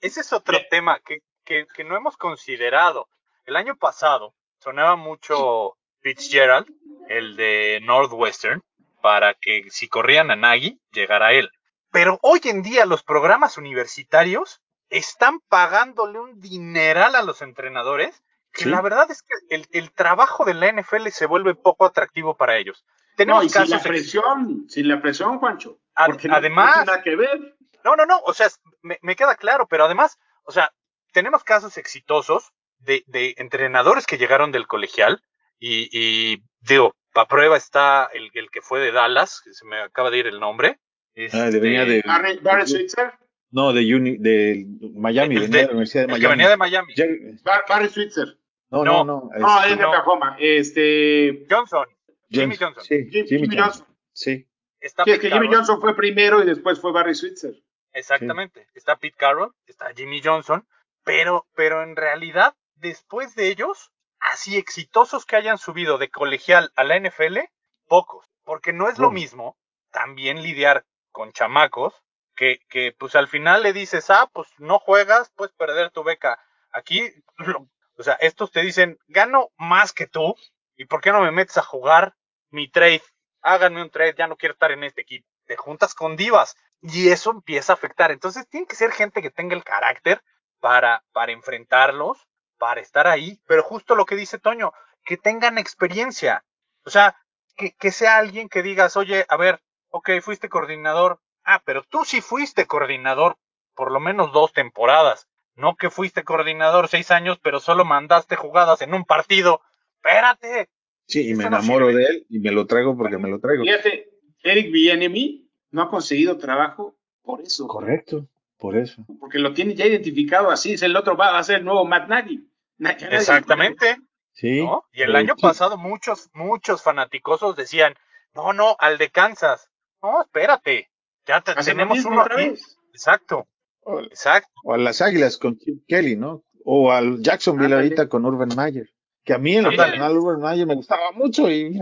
ese 0.00 0.20
es 0.20 0.32
otro 0.32 0.58
tema 0.70 1.00
que, 1.04 1.18
que, 1.44 1.66
que, 1.74 1.84
no 1.84 1.96
hemos 1.96 2.16
considerado. 2.16 3.08
El 3.46 3.56
año 3.56 3.76
pasado 3.76 4.34
sonaba 4.58 4.96
mucho 4.96 5.76
Fitzgerald, 6.00 6.66
el 7.08 7.36
de 7.36 7.80
Northwestern, 7.82 8.62
para 9.00 9.34
que 9.34 9.64
si 9.70 9.88
corrían 9.88 10.30
a 10.30 10.36
Nagy, 10.36 10.80
llegara 10.92 11.32
él. 11.32 11.50
Pero 11.90 12.18
hoy 12.22 12.40
en 12.44 12.62
día 12.62 12.86
los 12.86 13.02
programas 13.02 13.56
universitarios 13.58 14.60
están 14.90 15.40
pagándole 15.48 16.18
un 16.18 16.40
dineral 16.40 17.14
a 17.14 17.22
los 17.22 17.42
entrenadores 17.42 18.22
que 18.52 18.64
¿Sí? 18.64 18.70
la 18.70 18.80
verdad 18.80 19.10
es 19.10 19.22
que 19.22 19.54
el, 19.54 19.66
el, 19.72 19.92
trabajo 19.92 20.44
de 20.44 20.54
la 20.54 20.72
NFL 20.72 21.08
se 21.08 21.26
vuelve 21.26 21.54
poco 21.54 21.84
atractivo 21.84 22.36
para 22.36 22.56
ellos. 22.56 22.84
Tenemos 23.16 23.42
no, 23.42 23.46
y 23.46 23.50
casos 23.50 23.68
sin 23.68 23.76
la 23.76 23.82
presión, 23.82 24.64
sin 24.68 24.88
la 24.88 25.02
presión, 25.02 25.38
Juancho. 25.38 25.78
Porque 26.06 26.28
además, 26.30 26.68
no 26.68 26.72
tiene 26.72 26.86
nada 26.86 27.02
que 27.02 27.16
ver. 27.16 27.56
No, 27.84 27.96
no, 27.96 28.06
no, 28.06 28.20
o 28.20 28.32
sea, 28.32 28.48
me, 28.82 28.98
me, 29.02 29.16
queda 29.16 29.36
claro, 29.36 29.66
pero 29.68 29.84
además, 29.84 30.18
o 30.44 30.52
sea, 30.52 30.72
tenemos 31.12 31.44
casos 31.44 31.76
exitosos 31.76 32.52
de, 32.78 33.04
de 33.06 33.34
entrenadores 33.38 34.06
que 34.06 34.18
llegaron 34.18 34.52
del 34.52 34.66
colegial 34.66 35.22
y, 35.58 35.88
y 35.92 36.42
digo, 36.60 36.94
para 37.12 37.28
prueba 37.28 37.56
está 37.56 38.08
el, 38.12 38.30
el, 38.34 38.50
que 38.50 38.60
fue 38.60 38.80
de 38.80 38.92
Dallas, 38.92 39.40
que 39.44 39.52
se 39.52 39.64
me 39.64 39.80
acaba 39.80 40.10
de 40.10 40.18
ir 40.18 40.26
el 40.26 40.40
nombre. 40.40 40.78
Este, 41.14 41.38
ah, 41.38 41.50
de, 41.50 41.58
venía 41.58 41.84
de... 41.84 42.02
Barry, 42.06 42.38
Barry 42.38 42.66
Switzer. 42.66 43.12
No, 43.50 43.72
de, 43.72 43.94
uni, 43.94 44.18
de 44.18 44.66
Miami, 44.94 45.36
el, 45.36 45.42
venía 45.42 45.60
de 45.60 45.66
la 45.66 45.70
Universidad 45.70 46.02
de 46.02 46.06
Miami. 46.08 46.22
que 46.22 46.28
venía 46.28 46.48
de 46.48 46.56
Miami. 46.56 46.94
Bar, 47.42 47.64
Barry 47.68 47.88
Switzer. 47.88 48.38
No, 48.70 48.84
no, 48.84 49.04
no. 49.04 49.30
No, 49.32 49.38
no 49.38 49.64
es 49.64 49.78
de 49.78 49.84
Oklahoma. 49.84 50.36
Este. 50.38 51.46
Johnson. 51.50 51.86
Jimmy 52.28 52.56
Johnson. 52.56 52.84
Sí, 52.84 53.08
Jimmy, 53.10 53.28
Jimmy 53.28 53.46
Johnson. 53.46 53.64
Johnson. 53.64 53.86
Sí. 54.12 54.48
Está 54.80 55.04
sí, 55.04 55.10
es 55.12 55.18
que 55.18 55.28
Jimmy 55.28 55.46
Carroll. 55.46 55.56
Johnson 55.56 55.80
fue 55.80 55.96
primero 55.96 56.42
y 56.42 56.46
después 56.46 56.78
fue 56.78 56.92
Barry 56.92 57.14
Switzer. 57.14 57.54
Exactamente. 57.92 58.64
Sí. 58.64 58.70
Está 58.74 58.96
Pete 58.96 59.16
Carroll, 59.16 59.54
está 59.66 59.92
Jimmy 59.96 60.20
Johnson, 60.22 60.66
pero, 61.04 61.46
pero 61.54 61.82
en 61.82 61.96
realidad, 61.96 62.54
después 62.76 63.34
de 63.34 63.48
ellos, 63.48 63.90
así 64.20 64.56
exitosos 64.56 65.24
que 65.24 65.36
hayan 65.36 65.58
subido 65.58 65.98
de 65.98 66.10
colegial 66.10 66.72
a 66.76 66.84
la 66.84 66.98
NFL, 66.98 67.38
pocos. 67.86 68.26
Porque 68.44 68.72
no 68.72 68.88
es 68.88 68.98
lo 68.98 69.10
mismo 69.10 69.58
también 69.90 70.42
lidiar 70.42 70.86
con 71.10 71.32
chamacos 71.32 71.94
que, 72.34 72.60
que 72.68 72.94
pues 72.96 73.16
al 73.16 73.28
final 73.28 73.62
le 73.62 73.72
dices, 73.72 74.10
ah, 74.10 74.30
pues 74.32 74.48
no 74.58 74.78
juegas, 74.78 75.30
puedes 75.34 75.54
perder 75.54 75.90
tu 75.90 76.04
beca. 76.04 76.38
Aquí, 76.70 77.02
lo, 77.36 77.68
o 77.96 78.02
sea, 78.02 78.14
estos 78.14 78.52
te 78.52 78.62
dicen, 78.62 78.98
gano 79.08 79.50
más 79.56 79.92
que 79.92 80.06
tú, 80.06 80.36
¿y 80.76 80.84
por 80.84 81.00
qué 81.00 81.10
no 81.10 81.20
me 81.20 81.32
metes 81.32 81.58
a 81.58 81.62
jugar 81.62 82.14
mi 82.50 82.70
trade? 82.70 83.02
Háganme 83.42 83.82
un 83.82 83.90
trade, 83.90 84.14
ya 84.16 84.28
no 84.28 84.36
quiero 84.36 84.52
estar 84.52 84.70
en 84.70 84.84
este 84.84 85.02
equipo. 85.02 85.28
Te 85.46 85.56
juntas 85.56 85.94
con 85.94 86.16
divas 86.16 86.56
y 86.80 87.08
eso 87.08 87.32
empieza 87.32 87.72
a 87.72 87.74
afectar. 87.74 88.12
Entonces 88.12 88.48
tiene 88.48 88.66
que 88.66 88.76
ser 88.76 88.92
gente 88.92 89.20
que 89.20 89.30
tenga 89.30 89.56
el 89.56 89.64
carácter 89.64 90.22
para, 90.60 91.04
para 91.12 91.32
enfrentarlos, 91.32 92.28
para 92.58 92.80
estar 92.80 93.06
ahí, 93.06 93.40
pero 93.46 93.62
justo 93.62 93.94
lo 93.94 94.04
que 94.04 94.16
dice 94.16 94.38
Toño, 94.38 94.72
que 95.04 95.16
tengan 95.16 95.58
experiencia. 95.58 96.44
O 96.84 96.90
sea, 96.90 97.16
que, 97.56 97.72
que 97.72 97.90
sea 97.90 98.18
alguien 98.18 98.48
que 98.48 98.62
digas, 98.62 98.96
oye, 98.96 99.24
a 99.28 99.36
ver, 99.36 99.60
ok, 99.90 100.10
fuiste 100.20 100.48
coordinador. 100.48 101.20
Ah, 101.44 101.62
pero 101.64 101.82
tú 101.82 102.04
sí 102.04 102.20
fuiste 102.20 102.66
coordinador 102.66 103.38
por 103.74 103.92
lo 103.92 104.00
menos 104.00 104.32
dos 104.32 104.52
temporadas. 104.52 105.28
No 105.54 105.76
que 105.76 105.90
fuiste 105.90 106.24
coordinador 106.24 106.88
seis 106.88 107.10
años, 107.10 107.38
pero 107.42 107.60
solo 107.60 107.84
mandaste 107.84 108.36
jugadas 108.36 108.82
en 108.82 108.94
un 108.94 109.04
partido. 109.04 109.60
Espérate. 109.96 110.68
Sí, 111.06 111.30
y 111.30 111.34
me 111.34 111.44
enamoro 111.44 111.90
no 111.90 111.96
de 111.96 112.04
él 112.04 112.26
y 112.28 112.38
me 112.38 112.50
lo 112.50 112.66
traigo 112.66 112.96
porque 112.96 113.18
me 113.18 113.28
lo 113.28 113.40
traigo. 113.40 113.64
Fíjate, 113.64 114.10
Eric 114.42 114.70
Villanemi 114.70 115.48
no 115.70 115.82
ha 115.82 115.90
conseguido 115.90 116.38
trabajo 116.38 116.96
por 117.22 117.40
eso. 117.40 117.66
Correcto, 117.66 118.28
por 118.56 118.76
eso. 118.76 119.04
Porque 119.20 119.38
lo 119.38 119.52
tiene 119.52 119.74
ya 119.74 119.86
identificado 119.86 120.50
así, 120.50 120.74
es 120.74 120.82
el 120.82 120.96
otro 120.96 121.16
va 121.16 121.38
a 121.38 121.42
ser 121.42 121.58
el 121.58 121.64
nuevo 121.64 121.84
Matt 121.84 122.08
Nagy. 122.08 122.47
Exactamente. 122.78 123.96
Sí. 124.32 124.62
¿no? 124.62 124.84
Y 124.92 125.02
el 125.02 125.16
año 125.16 125.34
pasado 125.36 125.76
muchos, 125.76 126.30
muchos 126.32 126.82
fanaticosos 126.82 127.56
decían, 127.56 127.94
no, 128.34 128.52
no, 128.52 128.76
al 128.78 128.98
de 128.98 129.10
Kansas. 129.10 129.68
No, 130.02 130.22
espérate. 130.22 130.90
Ya 131.26 131.40
te, 131.40 131.54
tenemos 131.56 132.04
uno 132.04 132.22
aquí. 132.22 132.54
Exacto. 132.92 133.48
O, 133.80 134.00
Exacto. 134.00 134.48
O 134.64 134.74
a 134.74 134.78
las 134.78 135.02
Águilas 135.02 135.38
con 135.38 135.58
Chip 135.58 135.84
Kelly, 135.88 136.16
¿no? 136.16 136.44
O 136.64 136.92
al 136.92 137.20
Jacksonville 137.20 137.66
Ándale. 137.66 137.82
ahorita 137.82 138.08
con 138.08 138.24
Urban 138.24 138.50
Mayer. 138.54 138.88
Que 139.24 139.34
a 139.34 139.38
mí 139.38 139.56
en 139.56 139.64
lo 139.64 139.70
personal 139.70 140.16
Urban 140.16 140.40
Mayer 140.40 140.66
me 140.66 140.74
gustaba 140.74 141.12
mucho 141.12 141.50
y... 141.50 141.78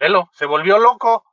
Velo, 0.00 0.30
se 0.32 0.46
volvió 0.46 0.78
loco. 0.78 1.24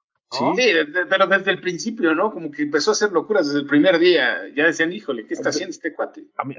¿no? 0.41 0.55
Sí, 0.55 0.72
pero 1.09 1.28
desde 1.28 1.51
el 1.51 1.61
principio, 1.61 2.13
¿no? 2.13 2.32
Como 2.32 2.51
que 2.51 2.63
empezó 2.63 2.91
a 2.91 2.93
hacer 2.93 3.11
locuras 3.11 3.47
desde 3.47 3.59
el 3.59 3.68
primer 3.68 3.99
día. 3.99 4.41
Ya 4.55 4.66
decían, 4.66 4.91
híjole, 4.91 5.26
¿qué 5.26 5.36
está 5.36 5.49
haciendo 5.49 5.72
este 5.72 5.93
cuate? 5.93 6.26
A 6.36 6.43
mí, 6.43 6.55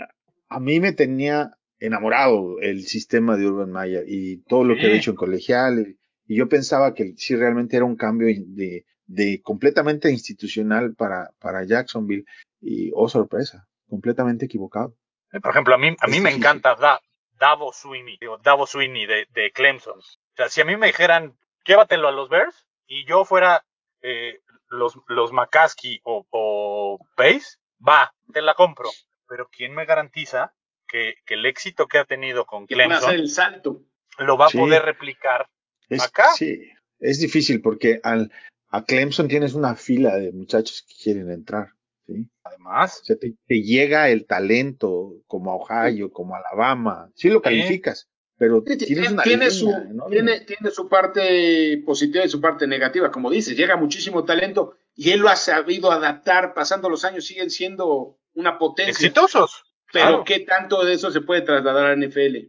a 0.49 0.61
mí 0.61 0.81
me 0.81 0.93
tenía 0.93 1.57
enamorado 1.79 2.59
el 2.61 2.87
sistema 2.87 3.37
de 3.37 3.47
Urban 3.47 3.71
Mayer 3.71 4.05
y 4.07 4.43
todo 4.45 4.65
lo 4.65 4.75
que 4.77 4.87
he 4.87 4.97
hecho 4.97 5.11
en 5.11 5.17
colegial. 5.17 5.97
Y, 6.27 6.37
yo 6.37 6.49
pensaba 6.49 6.93
que 6.95 7.15
sí 7.17 7.37
realmente 7.37 7.77
era 7.77 7.85
un 7.85 7.97
cambio 7.97 8.27
de, 8.27 8.85
de 9.07 9.41
completamente 9.43 10.11
institucional 10.11 10.95
para, 10.95 11.31
para 11.39 11.65
Jacksonville 11.65 12.25
y 12.61 12.91
oh 12.95 13.09
sorpresa, 13.09 13.67
completamente 13.89 14.47
equivocado. 14.47 14.97
Por 15.31 15.51
ejemplo, 15.51 15.75
a 15.75 15.79
mí, 15.79 15.95
a 16.01 16.07
mí 16.07 16.21
me 16.21 16.31
encanta 16.31 16.75
da, 16.75 17.01
Davo 17.39 17.73
Sweeney, 17.73 18.17
digo, 18.19 18.39
Davo 18.39 18.67
Sweeney 18.67 19.07
de, 19.07 19.27
de, 19.31 19.53
Clemson. 19.53 19.99
O 19.99 20.37
sea, 20.37 20.49
si 20.49 20.61
a 20.61 20.65
mí 20.65 20.77
me 20.77 20.89
dijeran, 20.89 21.37
llévatelo 21.65 22.09
a 22.09 22.13
los 22.13 22.29
Bears 22.29 22.67
y 22.87 23.05
yo 23.07 23.25
fuera 23.25 23.65
eh, 24.03 24.41
los, 24.69 24.99
los 25.07 25.33
McCaskey 25.33 26.01
o, 26.05 26.27
o 26.31 26.99
Pace, 27.17 27.59
va, 27.87 28.15
te 28.33 28.43
la 28.43 28.55
compro. 28.55 28.89
Pero 29.29 29.49
¿quién 29.49 29.75
me 29.75 29.85
garantiza 29.85 30.55
que, 30.87 31.15
que 31.27 31.35
el 31.35 31.47
éxito 31.47 31.87
que 31.87 31.99
ha 31.99 32.05
tenido 32.05 32.47
con 32.47 32.67
Clemson 32.67 33.15
el 33.15 33.29
salto. 33.29 33.83
lo 34.19 34.37
va 34.37 34.47
a 34.47 34.51
sí. 34.51 34.59
poder 34.59 34.83
replicar 34.83 35.47
es, 35.89 36.03
acá? 36.03 36.29
Sí, 36.35 36.69
es 36.99 37.21
difícil 37.21 37.61
porque 37.61 38.01
al, 38.03 38.33
a 38.69 38.85
Clemson 38.85 39.29
tienes 39.29 39.55
una 39.55 39.75
fila 39.77 40.17
de 40.17 40.33
muchachos 40.33 40.85
que 40.87 40.95
quieren 41.03 41.31
entrar. 41.31 41.69
¿sí? 42.07 42.29
Además, 42.43 43.01
o 43.03 43.05
sea, 43.05 43.17
te, 43.17 43.35
te, 43.47 43.63
llega 43.63 44.09
el 44.09 44.27
talento 44.27 45.15
como 45.27 45.53
a 45.53 45.57
Ohio, 45.57 46.11
como 46.11 46.35
a 46.35 46.39
Alabama. 46.39 47.11
Sí 47.15 47.29
lo 47.29 47.43
calificas, 47.43 48.09
pero 48.39 48.63
tienes 48.63 48.87
tiene, 48.87 49.09
una 49.09 49.23
tiene 49.23 49.51
su, 49.51 49.73
tiene, 50.11 50.41
tiene 50.41 50.71
su 50.71 50.89
parte 50.89 51.83
positiva 51.85 52.25
y 52.25 52.29
su 52.29 52.41
parte 52.41 52.67
negativa. 52.67 53.11
Como 53.11 53.31
dices, 53.31 53.57
llega 53.57 53.77
muchísimo 53.77 54.25
talento 54.25 54.77
y 54.95 55.11
él 55.11 55.21
lo 55.21 55.29
ha 55.29 55.37
sabido 55.37 55.91
adaptar. 55.91 56.55
Pasando 56.55 56.89
los 56.89 57.05
años, 57.05 57.27
siguen 57.27 57.51
siendo 57.51 58.19
una 58.35 58.59
potencia. 58.59 58.93
Exitosos. 58.93 59.65
Pero 59.93 60.07
claro. 60.07 60.25
¿qué 60.25 60.41
tanto 60.41 60.85
de 60.85 60.95
eso 60.95 61.11
se 61.11 61.21
puede 61.21 61.43
trasladar 61.43 61.87
a 61.87 61.97
NFL? 61.97 62.49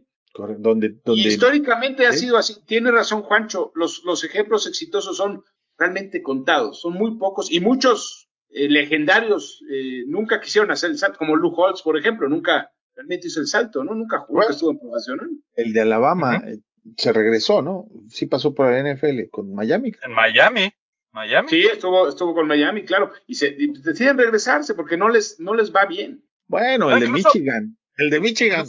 Donde, 0.58 0.90
donde 1.04 1.20
Y 1.22 1.26
históricamente 1.28 2.06
ha 2.06 2.12
¿Sí? 2.12 2.20
sido 2.20 2.36
así. 2.36 2.56
Tiene 2.66 2.90
razón, 2.92 3.22
Juancho. 3.22 3.72
Los, 3.74 4.02
los 4.04 4.22
ejemplos 4.24 4.66
exitosos 4.66 5.16
son 5.16 5.42
realmente 5.76 6.22
contados. 6.22 6.80
Son 6.80 6.92
muy 6.92 7.16
pocos 7.18 7.50
y 7.50 7.60
muchos 7.60 8.28
eh, 8.50 8.68
legendarios 8.68 9.62
eh, 9.70 10.04
nunca 10.06 10.40
quisieron 10.40 10.70
hacer 10.70 10.90
el 10.90 10.98
salto, 10.98 11.18
como 11.18 11.34
Lou 11.36 11.52
Holtz, 11.54 11.82
por 11.82 11.98
ejemplo. 11.98 12.28
Nunca 12.28 12.70
realmente 12.94 13.26
hizo 13.28 13.40
el 13.40 13.46
salto, 13.46 13.82
¿no? 13.82 13.94
Nunca 13.94 14.18
jugó, 14.20 14.38
Bueno. 14.38 14.50
estuvo 14.52 14.70
en 14.70 14.78
profesional. 14.78 15.28
el 15.54 15.72
de 15.72 15.80
Alabama 15.80 16.36
eh, 16.46 16.58
se 16.96 17.12
regresó, 17.12 17.60
¿no? 17.62 17.86
Sí 18.08 18.26
pasó 18.26 18.54
por 18.54 18.70
la 18.70 18.94
NFL 18.94 19.28
con 19.30 19.52
Miami. 19.54 19.92
En 20.02 20.12
Miami. 20.12 20.70
Miami. 21.12 21.48
Sí, 21.48 21.62
estuvo, 21.62 22.08
estuvo 22.08 22.34
con 22.34 22.46
Miami, 22.46 22.84
claro. 22.84 23.10
Y, 23.26 23.34
se, 23.34 23.48
y 23.58 23.72
deciden 23.82 24.18
regresarse 24.18 24.74
porque 24.74 24.96
no 24.96 25.08
les, 25.08 25.40
no 25.40 25.54
les 25.54 25.74
va 25.74 25.84
bien. 25.86 26.22
Bueno, 26.48 26.90
el 26.90 27.00
de 27.00 27.08
Michigan. 27.08 27.76
El 27.96 28.10
de 28.10 28.20
Michigan. 28.20 28.66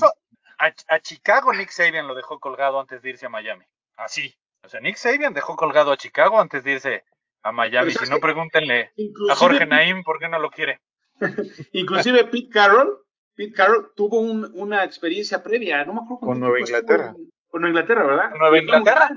A, 0.59 0.73
a 0.89 0.99
Chicago 0.99 1.53
Nick 1.53 1.69
Saban 1.69 2.07
lo 2.07 2.13
dejó 2.15 2.39
colgado 2.39 2.79
antes 2.79 3.01
de 3.01 3.09
irse 3.11 3.25
a 3.25 3.29
Miami. 3.29 3.63
Así. 3.95 4.35
O 4.63 4.67
sea, 4.69 4.79
Nick 4.81 4.97
Saban 4.97 5.33
dejó 5.33 5.55
colgado 5.55 5.91
a 5.91 5.97
Chicago 5.97 6.39
antes 6.39 6.63
de 6.63 6.73
irse 6.73 7.03
a 7.43 7.51
Miami. 7.53 7.91
Si 7.91 7.95
¿sabes 7.95 8.09
no, 8.09 8.19
pregúntenle 8.19 8.91
a 9.31 9.35
Jorge 9.35 9.65
Naim 9.65 10.03
por 10.03 10.19
qué 10.19 10.27
no 10.27 10.39
lo 10.39 10.51
quiere. 10.51 10.81
inclusive 11.73 12.25
Pete 12.25 12.49
Carroll, 12.49 12.97
Pete 13.35 13.53
Carroll 13.53 13.91
tuvo 13.95 14.19
un- 14.19 14.51
una 14.55 14.83
experiencia 14.83 15.41
previa, 15.43 15.85
no 15.85 15.93
me 15.93 15.99
acuerdo 16.03 16.19
Con 16.27 16.39
Nueva 16.39 16.59
Inglaterra. 16.59 17.07
estuvo. 17.07 17.29
Con 17.49 17.61
Nueva 17.61 17.79
Inglaterra, 17.79 18.05
¿verdad? 18.07 18.31
Nueva 18.37 18.57
Inglaterra. 18.59 19.09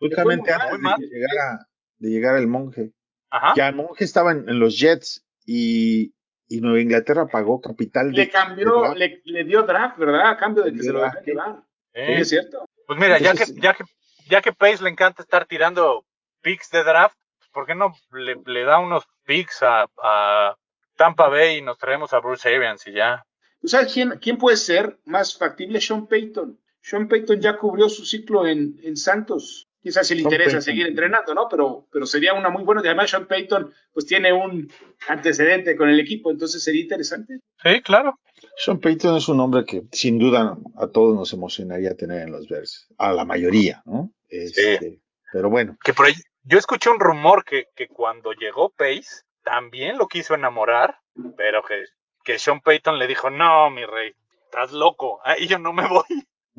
Justamente 0.00 0.52
antes 0.52 0.80
de, 0.98 1.06
llegar 1.06 1.38
a- 1.38 1.66
de 1.98 2.08
llegar 2.10 2.36
el 2.36 2.46
monje. 2.48 2.92
Ajá. 3.30 3.54
Ya 3.56 3.68
el 3.68 3.76
monje 3.76 4.04
estaba 4.04 4.32
en, 4.32 4.48
en 4.48 4.58
los 4.58 4.78
Jets 4.78 5.24
y, 5.46 6.12
y 6.50 6.60
Nueva 6.60 6.80
Inglaterra 6.80 7.26
pagó 7.26 7.60
capital 7.60 8.10
de. 8.12 8.18
Le 8.18 8.28
cambió, 8.28 8.90
de- 8.90 8.96
le, 8.98 9.22
le 9.24 9.44
dio 9.44 9.62
draft, 9.62 9.96
¿verdad? 9.96 10.28
A 10.28 10.36
cambio 10.36 10.64
de 10.64 10.72
que 10.72 10.82
se 10.82 10.92
lo 10.92 11.00
dejan 11.00 11.24
llevar. 11.24 11.62
Eh, 11.94 12.16
Sí, 12.16 12.20
es 12.22 12.28
cierto. 12.28 12.66
Pues 12.86 12.98
mira, 12.98 13.18
ya 13.18 13.32
que, 13.34 13.44
Entonces- 13.44 13.56
ya 13.62 13.72
que, 13.74 13.84
ya 14.28 14.42
que 14.42 14.52
Pace 14.52 14.82
le 14.82 14.90
encanta 14.90 15.22
estar 15.22 15.46
tirando 15.46 16.04
picks 16.42 16.70
de 16.70 16.82
draft, 16.84 17.16
¿por 17.52 17.66
qué 17.66 17.74
no 17.74 17.94
le, 18.12 18.36
le 18.46 18.64
da 18.64 18.78
unos 18.80 19.04
picks 19.24 19.62
a, 19.62 19.86
a 20.02 20.56
Tampa 20.96 21.28
Bay 21.28 21.58
y 21.58 21.62
nos 21.62 21.78
traemos 21.78 22.12
a 22.12 22.18
Bruce 22.20 22.48
Arians 22.54 22.86
y 22.86 22.92
ya? 22.92 23.24
¿Tú 23.60 23.68
sabes 23.68 23.92
quién, 23.92 24.18
quién 24.20 24.36
puede 24.38 24.56
ser 24.56 24.98
más 25.04 25.38
factible? 25.38 25.80
Sean 25.80 26.06
Payton. 26.06 26.58
Sean 26.80 27.08
Payton 27.08 27.40
ya 27.40 27.56
cubrió 27.58 27.88
su 27.88 28.04
ciclo 28.04 28.46
en, 28.46 28.78
en 28.82 28.96
Santos. 28.96 29.68
Quizás 29.82 30.06
si 30.06 30.14
le 30.14 30.20
Sean 30.20 30.32
interesa 30.32 30.50
Payton. 30.56 30.62
seguir 30.62 30.86
entrenando, 30.86 31.34
¿no? 31.34 31.48
Pero, 31.48 31.86
pero 31.90 32.06
sería 32.06 32.34
una 32.34 32.50
muy 32.50 32.64
buena. 32.64 32.82
Y 32.84 32.86
además, 32.86 33.10
Sean 33.10 33.26
Payton 33.26 33.72
pues 33.92 34.06
tiene 34.06 34.32
un 34.32 34.70
antecedente 35.08 35.76
con 35.76 35.88
el 35.88 35.98
equipo, 35.98 36.30
entonces 36.30 36.62
sería 36.62 36.82
interesante. 36.82 37.40
Sí, 37.62 37.80
claro. 37.82 38.20
Sean 38.56 38.78
Payton 38.78 39.16
es 39.16 39.28
un 39.28 39.40
hombre 39.40 39.64
que 39.64 39.82
sin 39.92 40.18
duda 40.18 40.58
a 40.76 40.86
todos 40.88 41.16
nos 41.16 41.32
emocionaría 41.32 41.96
tener 41.96 42.22
en 42.22 42.32
los 42.32 42.48
Bears. 42.48 42.88
A 42.98 43.12
la 43.12 43.24
mayoría, 43.24 43.82
¿no? 43.86 44.12
Este, 44.28 45.00
Pero 45.32 45.50
bueno, 45.50 45.76
Que 45.82 45.94
por 45.94 46.06
ahí, 46.06 46.14
yo 46.44 46.58
escuché 46.58 46.90
un 46.90 47.00
rumor 47.00 47.44
que, 47.44 47.66
que 47.74 47.88
cuando 47.88 48.32
llegó 48.32 48.70
Pace 48.70 49.24
también 49.42 49.98
lo 49.98 50.08
quiso 50.08 50.34
enamorar, 50.34 50.98
pero 51.36 51.62
que, 51.62 51.84
que 52.24 52.38
Sean 52.38 52.60
Payton 52.60 52.98
le 52.98 53.06
dijo, 53.06 53.30
no, 53.30 53.70
mi 53.70 53.84
rey, 53.84 54.12
estás 54.44 54.72
loco, 54.72 55.20
ahí 55.24 55.46
yo 55.46 55.58
no 55.58 55.72
me 55.72 55.88
voy. 55.88 56.04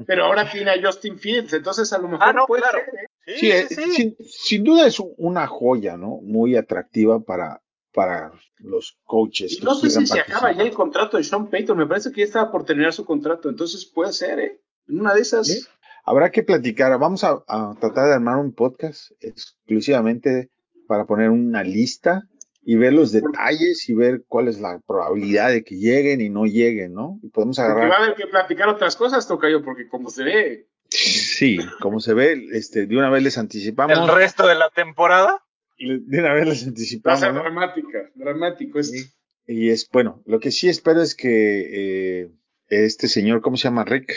Pero 0.06 0.26
ahora 0.26 0.50
tiene 0.50 0.72
a 0.72 0.82
Justin 0.82 1.18
Fields, 1.20 1.54
entonces 1.54 1.92
a 1.94 1.98
lo 1.98 2.08
mejor 2.08 2.28
Ah, 2.28 2.34
no, 2.34 2.46
puede 2.46 2.62
claro. 2.64 2.80
ser. 2.86 2.96
¿eh? 2.96 3.38
Sí, 3.38 3.46
sí, 3.46 3.52
eh, 3.52 3.68
sí. 3.70 3.92
Sin, 3.92 4.16
sin 4.28 4.64
duda 4.64 4.88
es 4.88 5.00
un- 5.00 5.14
una 5.18 5.48
joya, 5.48 5.98
¿no? 5.98 6.20
Muy 6.22 6.56
atractiva 6.56 7.20
para, 7.22 7.62
para 7.94 8.32
los 8.58 8.98
coaches. 9.04 9.60
Y 9.60 9.64
no 9.64 9.76
sé 9.76 9.90
si 9.90 10.06
se 10.08 10.20
acaba 10.20 10.52
ya 10.52 10.64
el 10.64 10.72
contrato 10.74 11.18
de 11.18 11.24
Sean 11.24 11.50
Payton. 11.50 11.78
Me 11.78 11.88
parece 11.88 12.12
que 12.12 12.22
ya 12.22 12.26
estaba 12.26 12.52
por 12.52 12.66
terminar 12.66 12.94
su 12.94 13.06
contrato, 13.06 13.50
entonces 13.50 13.86
puede 13.86 14.12
ser, 14.14 14.40
¿eh? 14.40 14.62
En 14.88 15.00
una 15.02 15.14
de 15.14 15.22
esas. 15.22 15.48
Sí. 15.48 15.62
Habrá 16.04 16.32
que 16.32 16.42
platicar. 16.44 16.98
Vamos 17.00 17.24
a, 17.24 17.44
a 17.48 17.76
tratar 17.80 18.08
de 18.08 18.14
armar 18.16 18.38
un 18.38 18.54
podcast 18.54 19.12
exclusivamente 19.20 20.50
para 20.88 21.06
poner 21.06 21.30
una 21.30 21.64
lista 21.64 22.24
y 22.64 22.76
ver 22.76 22.94
los 22.94 23.12
detalles 23.12 23.90
y 23.90 23.94
ver 23.94 24.24
cuál 24.28 24.48
es 24.48 24.60
la 24.60 24.80
probabilidad 24.86 25.50
de 25.50 25.64
que 25.64 25.76
lleguen 25.78 26.22
y 26.22 26.30
no 26.30 26.46
lleguen, 26.46 26.94
¿no? 26.94 27.20
Y 27.24 27.30
podemos 27.30 27.58
Porque 27.58 27.70
va 27.70 27.76
agarrar. 27.78 27.92
a 28.00 28.04
haber 28.04 28.16
que 28.16 28.28
platicar 28.28 28.70
otras 28.70 28.96
cosas, 28.96 29.28
Tocayo, 29.28 29.64
porque 29.64 29.88
como 29.88 30.10
se 30.10 30.24
ve, 30.24 30.68
Sí, 30.94 31.58
como 31.80 32.02
se 32.02 32.14
ve, 32.14 32.48
este, 32.52 32.86
de 32.86 32.98
una 32.98 33.10
vez 33.10 33.24
les 33.24 33.38
anticipamos. 33.38 33.98
El 33.98 34.14
resto 34.14 34.46
de 34.46 34.56
la 34.56 34.70
temporada, 34.70 35.42
De 35.80 36.20
una 36.20 36.34
vez 36.34 36.46
les 36.48 36.62
va 36.64 36.66
a 36.66 36.70
anticipamos. 36.70 37.20
ser 37.22 37.34
¿no? 37.34 37.40
dramática, 37.42 38.10
dramático 38.16 38.78
esto. 38.80 38.98
Sí. 38.98 39.06
Y 39.48 39.70
es, 39.70 39.88
bueno, 39.92 40.22
lo 40.26 40.40
que 40.40 40.52
sí 40.52 40.68
espero 40.70 41.02
es 41.02 41.16
que 41.16 42.22
eh, 42.24 42.32
este 42.68 43.08
señor, 43.08 43.42
¿cómo 43.42 43.56
se 43.58 43.64
llama? 43.64 43.86
Rick. 43.86 44.14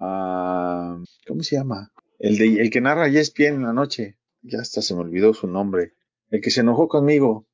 Ah, 0.00 0.98
¿Cómo 1.26 1.42
se 1.42 1.56
llama? 1.56 1.92
El, 2.18 2.38
de, 2.38 2.60
el 2.60 2.70
que 2.70 2.80
narra 2.80 3.08
ESPN 3.08 3.54
en 3.54 3.62
la 3.62 3.72
noche. 3.72 4.16
Ya 4.42 4.58
hasta 4.60 4.82
se 4.82 4.94
me 4.94 5.00
olvidó 5.00 5.32
su 5.32 5.46
nombre. 5.46 5.92
El 6.30 6.40
que 6.40 6.50
se 6.50 6.60
enojó 6.60 6.88
conmigo. 6.88 7.46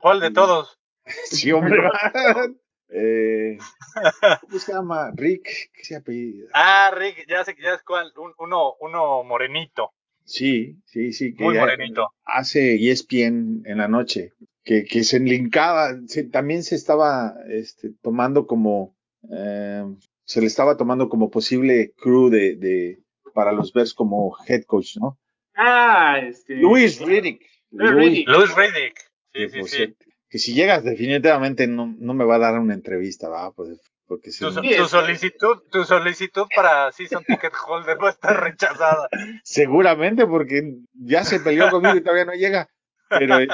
¿Cuál 0.00 0.20
de 0.20 0.30
todos? 0.30 0.78
Sí, 1.24 1.50
hombre. 1.52 1.76
eh, 2.88 3.58
¿Cómo 4.42 4.58
se 4.58 4.72
llama? 4.72 5.10
Rick. 5.14 5.70
¿Qué 5.72 5.84
se 5.84 5.96
apellida? 5.96 6.48
Ah, 6.54 6.90
Rick, 6.94 7.26
ya 7.28 7.44
sé, 7.44 7.56
ya 7.62 7.74
es 7.74 7.82
cuál, 7.82 8.12
un- 8.16 8.34
uno, 8.38 8.74
uno 8.80 9.22
morenito, 9.24 9.92
Sí, 10.24 10.76
sí, 10.84 11.12
sí. 11.12 11.34
Que 11.34 11.42
muy 11.42 11.58
morenito. 11.58 12.12
Hace 12.24 12.74
ESPN 12.76 13.62
en 13.64 13.78
la 13.78 13.88
noche. 13.88 14.32
Que, 14.62 14.84
que 14.84 15.02
se 15.02 15.18
linkaba. 15.18 15.90
se- 16.06 16.24
también 16.24 16.62
se 16.62 16.76
estaba 16.76 17.34
este, 17.48 17.90
tomando 18.02 18.46
como. 18.46 18.94
eh, 19.32 19.84
se 20.24 20.40
le 20.40 20.46
estaba 20.46 20.76
tomando 20.76 21.08
como 21.08 21.30
posible 21.30 21.92
crew 21.96 22.28
de, 22.28 22.54
de 22.54 23.02
para 23.34 23.50
los 23.50 23.72
Bears 23.72 23.92
como 23.94 24.36
head 24.46 24.62
coach, 24.66 24.98
¿no? 24.98 25.18
Ah, 25.56 26.20
este. 26.22 26.54
Luis 26.54 27.00
Riddick. 27.00 27.42
Luis 27.72 27.90
Luis, 27.90 28.04
Riddick. 28.10 28.28
Louis 28.28 28.54
Riddick. 28.54 29.09
Que, 29.32 29.48
Sí, 29.48 29.50
sí, 29.52 29.58
por 29.60 29.68
sí. 29.68 29.76
cierto, 29.76 30.04
que 30.28 30.38
si 30.38 30.54
llegas 30.54 30.84
definitivamente 30.84 31.66
no, 31.66 31.94
no 31.98 32.14
me 32.14 32.24
va 32.24 32.36
a 32.36 32.40
dar 32.40 32.58
una 32.58 32.74
entrevista, 32.74 33.28
va, 33.28 33.52
pues 33.52 33.80
porque 34.06 34.30
si 34.32 34.40
Tu, 34.44 34.50
no- 34.52 34.62
tu 34.62 34.86
solicitud, 34.88 35.62
tu 35.70 35.84
solicitud 35.84 36.46
para 36.54 36.90
Season 36.92 37.24
Ticket 37.24 37.52
Holder 37.66 37.96
va 38.02 38.08
a 38.08 38.12
estar 38.12 38.40
rechazada. 38.42 39.08
seguramente 39.44 40.26
porque 40.26 40.78
ya 40.94 41.24
se 41.24 41.40
peleó 41.40 41.70
conmigo 41.70 41.96
y 41.96 42.00
todavía 42.02 42.24
no 42.24 42.34
llega. 42.34 42.68
Pero 43.08 43.38
eh, 43.40 43.48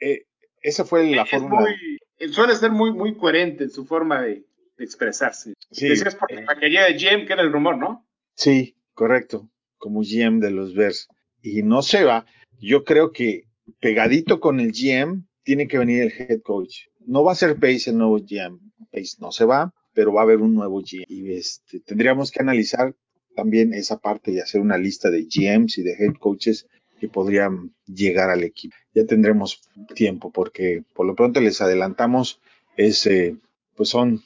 eh, 0.00 0.22
esa 0.62 0.84
fue 0.84 1.10
la 1.14 1.22
es 1.22 1.30
fórmula. 1.30 1.60
muy, 1.62 1.98
él 2.18 2.32
suele 2.34 2.54
ser 2.56 2.70
muy, 2.70 2.92
muy 2.92 3.16
coherente 3.16 3.64
en 3.64 3.70
su 3.70 3.86
forma 3.86 4.22
de, 4.22 4.44
de 4.76 4.84
expresarse. 4.84 5.54
Sí, 5.70 5.88
Decías 5.88 6.14
porque 6.16 6.34
eh, 6.36 6.44
para 6.44 6.60
que 6.60 6.68
llegue 6.68 6.98
Jim, 6.98 7.26
que 7.26 7.32
era 7.32 7.42
el 7.42 7.52
rumor, 7.52 7.78
¿no? 7.78 8.06
Sí, 8.34 8.76
correcto, 8.94 9.48
como 9.78 10.00
GM 10.02 10.40
de 10.40 10.50
los 10.50 10.74
Bears. 10.74 11.08
Y 11.42 11.62
no 11.62 11.82
se 11.82 12.04
va. 12.04 12.26
Yo 12.58 12.84
creo 12.84 13.12
que 13.12 13.44
pegadito 13.80 14.40
con 14.40 14.60
el 14.60 14.72
GM 14.72 15.26
tiene 15.42 15.68
que 15.68 15.78
venir 15.78 16.02
el 16.02 16.12
head 16.12 16.40
coach. 16.42 16.86
No 17.00 17.22
va 17.24 17.32
a 17.32 17.36
ser 17.36 17.56
Pace 17.56 17.90
el 17.90 17.98
nuevo 17.98 18.18
GM. 18.18 18.58
Pace 18.92 19.16
no 19.20 19.32
se 19.32 19.44
va, 19.44 19.72
pero 19.94 20.12
va 20.12 20.20
a 20.20 20.24
haber 20.24 20.38
un 20.38 20.54
nuevo 20.54 20.80
GM. 20.80 21.04
Y 21.08 21.32
este, 21.32 21.80
tendríamos 21.80 22.30
que 22.30 22.42
analizar 22.42 22.94
también 23.34 23.74
esa 23.74 23.98
parte 23.98 24.32
y 24.32 24.40
hacer 24.40 24.60
una 24.60 24.78
lista 24.78 25.10
de 25.10 25.24
GMs 25.24 25.78
y 25.78 25.82
de 25.82 25.92
head 25.92 26.14
coaches 26.18 26.66
que 26.98 27.08
podrían 27.08 27.74
llegar 27.86 28.30
al 28.30 28.42
equipo. 28.42 28.74
Ya 28.94 29.04
tendremos 29.04 29.60
tiempo 29.94 30.32
porque 30.32 30.82
por 30.94 31.06
lo 31.06 31.14
pronto 31.14 31.40
les 31.40 31.60
adelantamos 31.60 32.40
es, 32.76 33.06
eh, 33.06 33.36
pues 33.74 33.88
son 33.90 34.22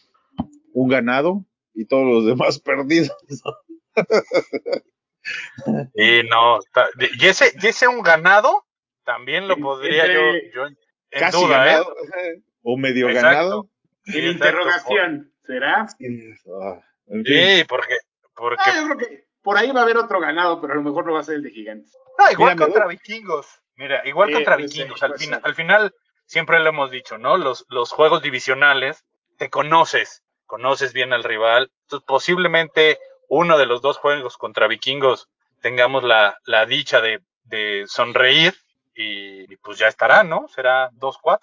un 0.72 0.88
ganado 0.88 1.45
y 1.74 1.84
todos 1.86 2.07
los 2.07 2.26
demás 2.26 2.59
perdidos. 2.64 3.12
Y 5.95 6.22
no, 6.28 6.59
y 7.20 7.26
ese, 7.26 7.53
y 7.61 7.66
ese 7.66 7.86
un 7.88 8.03
ganado, 8.03 8.64
también 9.12 9.48
lo 9.48 9.56
podría 9.56 10.06
yo, 10.06 10.20
yo 10.54 10.66
en 10.66 10.76
casi 11.11 11.36
duda, 11.44 11.64
ganado 11.64 11.94
¿eh? 12.24 12.42
o 12.62 12.76
medio 12.76 13.08
Exacto. 13.08 13.28
ganado. 13.36 13.68
Sí, 14.04 14.18
en 14.18 14.26
interrogación, 14.32 15.32
¿será? 15.46 15.80
Ah, 15.82 16.80
en 17.08 17.24
fin. 17.24 17.24
Sí, 17.24 17.64
porque, 17.68 17.94
porque 18.34 18.62
Ah, 18.64 18.72
yo 18.76 18.84
creo 18.94 18.98
que 18.98 19.24
por 19.42 19.56
ahí 19.58 19.70
va 19.72 19.80
a 19.80 19.82
haber 19.82 19.96
otro 19.96 20.20
ganado, 20.20 20.61
pero 20.61 20.74
a 20.74 20.76
lo 20.76 20.82
mejor 20.82 21.06
no 21.06 21.14
va 21.14 21.20
a 21.20 21.24
ser 21.24 21.36
el 21.36 21.42
de 21.42 21.50
Gigantes. 21.50 21.92
No, 22.18 22.30
igual 22.30 22.54
Mira, 22.54 22.66
contra 22.66 22.86
vikingos. 22.86 23.46
Mira, 23.76 24.02
igual 24.06 24.30
contra 24.32 24.54
puede 24.56 24.68
ser, 24.68 24.76
vikingos. 24.78 25.02
al, 25.02 25.11
puede 25.11 25.24
fina- 25.24 25.40
al 25.42 25.54
final, 25.54 25.94
siempre 26.26 26.61
lo 26.61 26.68
hemos 26.70 26.90
dicho, 26.90 27.18
¿no? 27.18 27.36
Los, 27.36 27.64
los 27.68 27.90
juegos 27.90 28.22
divisionales, 28.22 29.04
te 29.38 29.50
conoces, 29.50 30.22
conoces 30.46 30.92
bien 30.92 31.12
al 31.12 31.24
rival. 31.24 31.70
Entonces, 31.82 32.06
posiblemente 32.06 32.98
uno 33.28 33.58
de 33.58 33.66
los 33.66 33.80
dos 33.82 33.96
juegos 33.98 34.36
contra 34.36 34.66
vikingos 34.68 35.28
tengamos 35.62 36.04
la, 36.04 36.38
la 36.44 36.64
dicha 36.66 37.00
de, 37.00 37.20
de 37.44 37.84
sonreír 37.86 38.54
y, 39.01 39.53
y 39.53 39.57
pues 39.57 39.78
ya 39.78 39.88
estará, 39.88 40.22
¿no? 40.22 40.48
Será 40.48 40.90
2-4. 40.92 41.40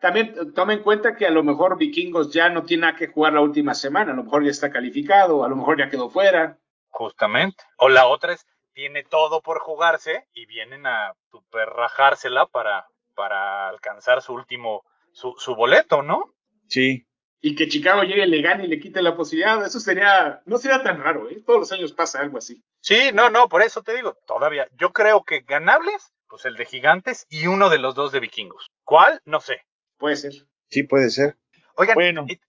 también 0.00 0.28
eh, 0.28 0.52
toma 0.54 0.72
en 0.72 0.82
cuenta 0.82 1.16
que 1.16 1.26
a 1.26 1.30
lo 1.30 1.42
mejor 1.42 1.76
Vikingos 1.76 2.32
ya 2.32 2.48
no 2.48 2.64
tiene 2.64 2.94
que 2.96 3.08
jugar 3.08 3.32
la 3.32 3.40
última 3.40 3.74
semana, 3.74 4.12
a 4.12 4.16
lo 4.16 4.24
mejor 4.24 4.44
ya 4.44 4.50
está 4.50 4.70
calificado, 4.70 5.44
a 5.44 5.48
lo 5.48 5.56
mejor 5.56 5.78
ya 5.78 5.90
quedó 5.90 6.10
fuera. 6.10 6.58
Justamente. 6.90 7.62
O 7.76 7.88
la 7.88 8.06
otra 8.06 8.32
es, 8.32 8.46
tiene 8.72 9.04
todo 9.04 9.42
por 9.42 9.58
jugarse 9.60 10.26
y 10.32 10.46
vienen 10.46 10.86
a 10.86 11.14
super 11.30 11.68
rajársela 11.68 12.46
para, 12.46 12.86
para 13.14 13.68
alcanzar 13.68 14.22
su 14.22 14.32
último, 14.32 14.84
su, 15.12 15.34
su 15.38 15.54
boleto, 15.54 16.02
¿no? 16.02 16.34
Sí. 16.68 17.07
Y 17.40 17.54
que 17.54 17.68
Chicago 17.68 18.02
llegue, 18.02 18.26
le 18.26 18.42
gane 18.42 18.64
y 18.64 18.68
le 18.68 18.80
quite 18.80 19.00
la 19.00 19.16
posibilidad, 19.16 19.64
eso 19.64 19.78
sería, 19.78 20.42
no 20.46 20.58
sería 20.58 20.82
tan 20.82 21.00
raro, 21.00 21.30
¿eh? 21.30 21.40
Todos 21.46 21.60
los 21.60 21.72
años 21.72 21.92
pasa 21.92 22.20
algo 22.20 22.38
así. 22.38 22.64
Sí, 22.80 23.10
no, 23.14 23.30
no, 23.30 23.48
por 23.48 23.62
eso 23.62 23.82
te 23.82 23.94
digo, 23.94 24.16
todavía, 24.26 24.66
yo 24.72 24.92
creo 24.92 25.22
que 25.22 25.40
ganables, 25.40 26.12
pues 26.26 26.44
el 26.46 26.56
de 26.56 26.66
Gigantes 26.66 27.26
y 27.30 27.46
uno 27.46 27.70
de 27.70 27.78
los 27.78 27.94
dos 27.94 28.10
de 28.10 28.18
Vikingos. 28.20 28.66
¿Cuál? 28.84 29.20
No 29.24 29.40
sé. 29.40 29.62
Puede 29.98 30.16
ser. 30.16 30.32
Sí, 30.68 30.82
puede 30.82 31.10
ser. 31.10 31.36
Oigan, 31.76 31.94
Bueno. 31.94 32.24
y- 32.28 32.40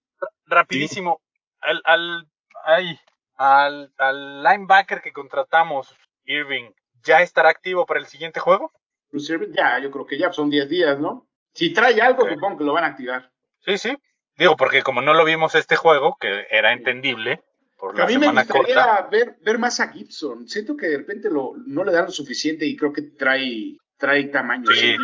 rapidísimo, 0.47 1.21
al, 1.61 1.81
al, 1.85 2.27
ay, 2.65 2.99
al, 3.35 3.93
al 3.97 4.43
linebacker 4.43 5.01
que 5.01 5.13
contratamos, 5.13 5.95
Irving, 6.25 6.71
¿ya 7.03 7.21
estará 7.21 7.49
activo 7.49 7.85
para 7.85 7.99
el 7.99 8.07
siguiente 8.07 8.39
juego? 8.39 8.71
Bruce 9.11 9.31
Irvin, 9.33 9.53
ya, 9.53 9.79
yo 9.79 9.91
creo 9.91 10.05
que 10.05 10.17
ya 10.17 10.31
son 10.33 10.49
10 10.49 10.67
días, 10.69 10.99
¿no? 10.99 11.27
Si 11.53 11.71
trae 11.73 11.99
algo, 12.01 12.23
Ok. 12.23 12.31
supongo 12.33 12.57
que 12.57 12.63
lo 12.63 12.73
van 12.73 12.83
a 12.83 12.87
activar. 12.87 13.31
Sí, 13.59 13.77
sí. 13.77 13.97
Digo, 14.39 14.55
porque 14.55 14.81
como 14.81 15.01
no 15.01 15.13
lo 15.13 15.25
vimos 15.25 15.53
este 15.53 15.75
juego, 15.75 16.17
que 16.19 16.47
era 16.49 16.73
entendible 16.73 17.43
por 17.77 17.93
Que 17.93 18.01
a 18.01 18.05
la 18.05 18.09
mí 18.09 18.17
me 18.17 18.31
gustaría 18.31 18.75
corta. 18.75 19.07
ver, 19.11 19.35
ver 19.41 19.59
más 19.59 19.79
a 19.79 19.89
Gibson. 19.89 20.47
Siento 20.47 20.75
que 20.75 20.87
de 20.87 20.97
repente 20.97 21.29
lo, 21.29 21.53
no 21.67 21.83
le 21.83 21.91
dan 21.91 22.05
lo 22.05 22.11
suficiente 22.11 22.65
y 22.65 22.75
creo 22.75 22.93
que 22.93 23.01
trae, 23.03 23.77
trae 23.97 24.23
tamaño. 24.25 24.65
Sí. 24.73 24.95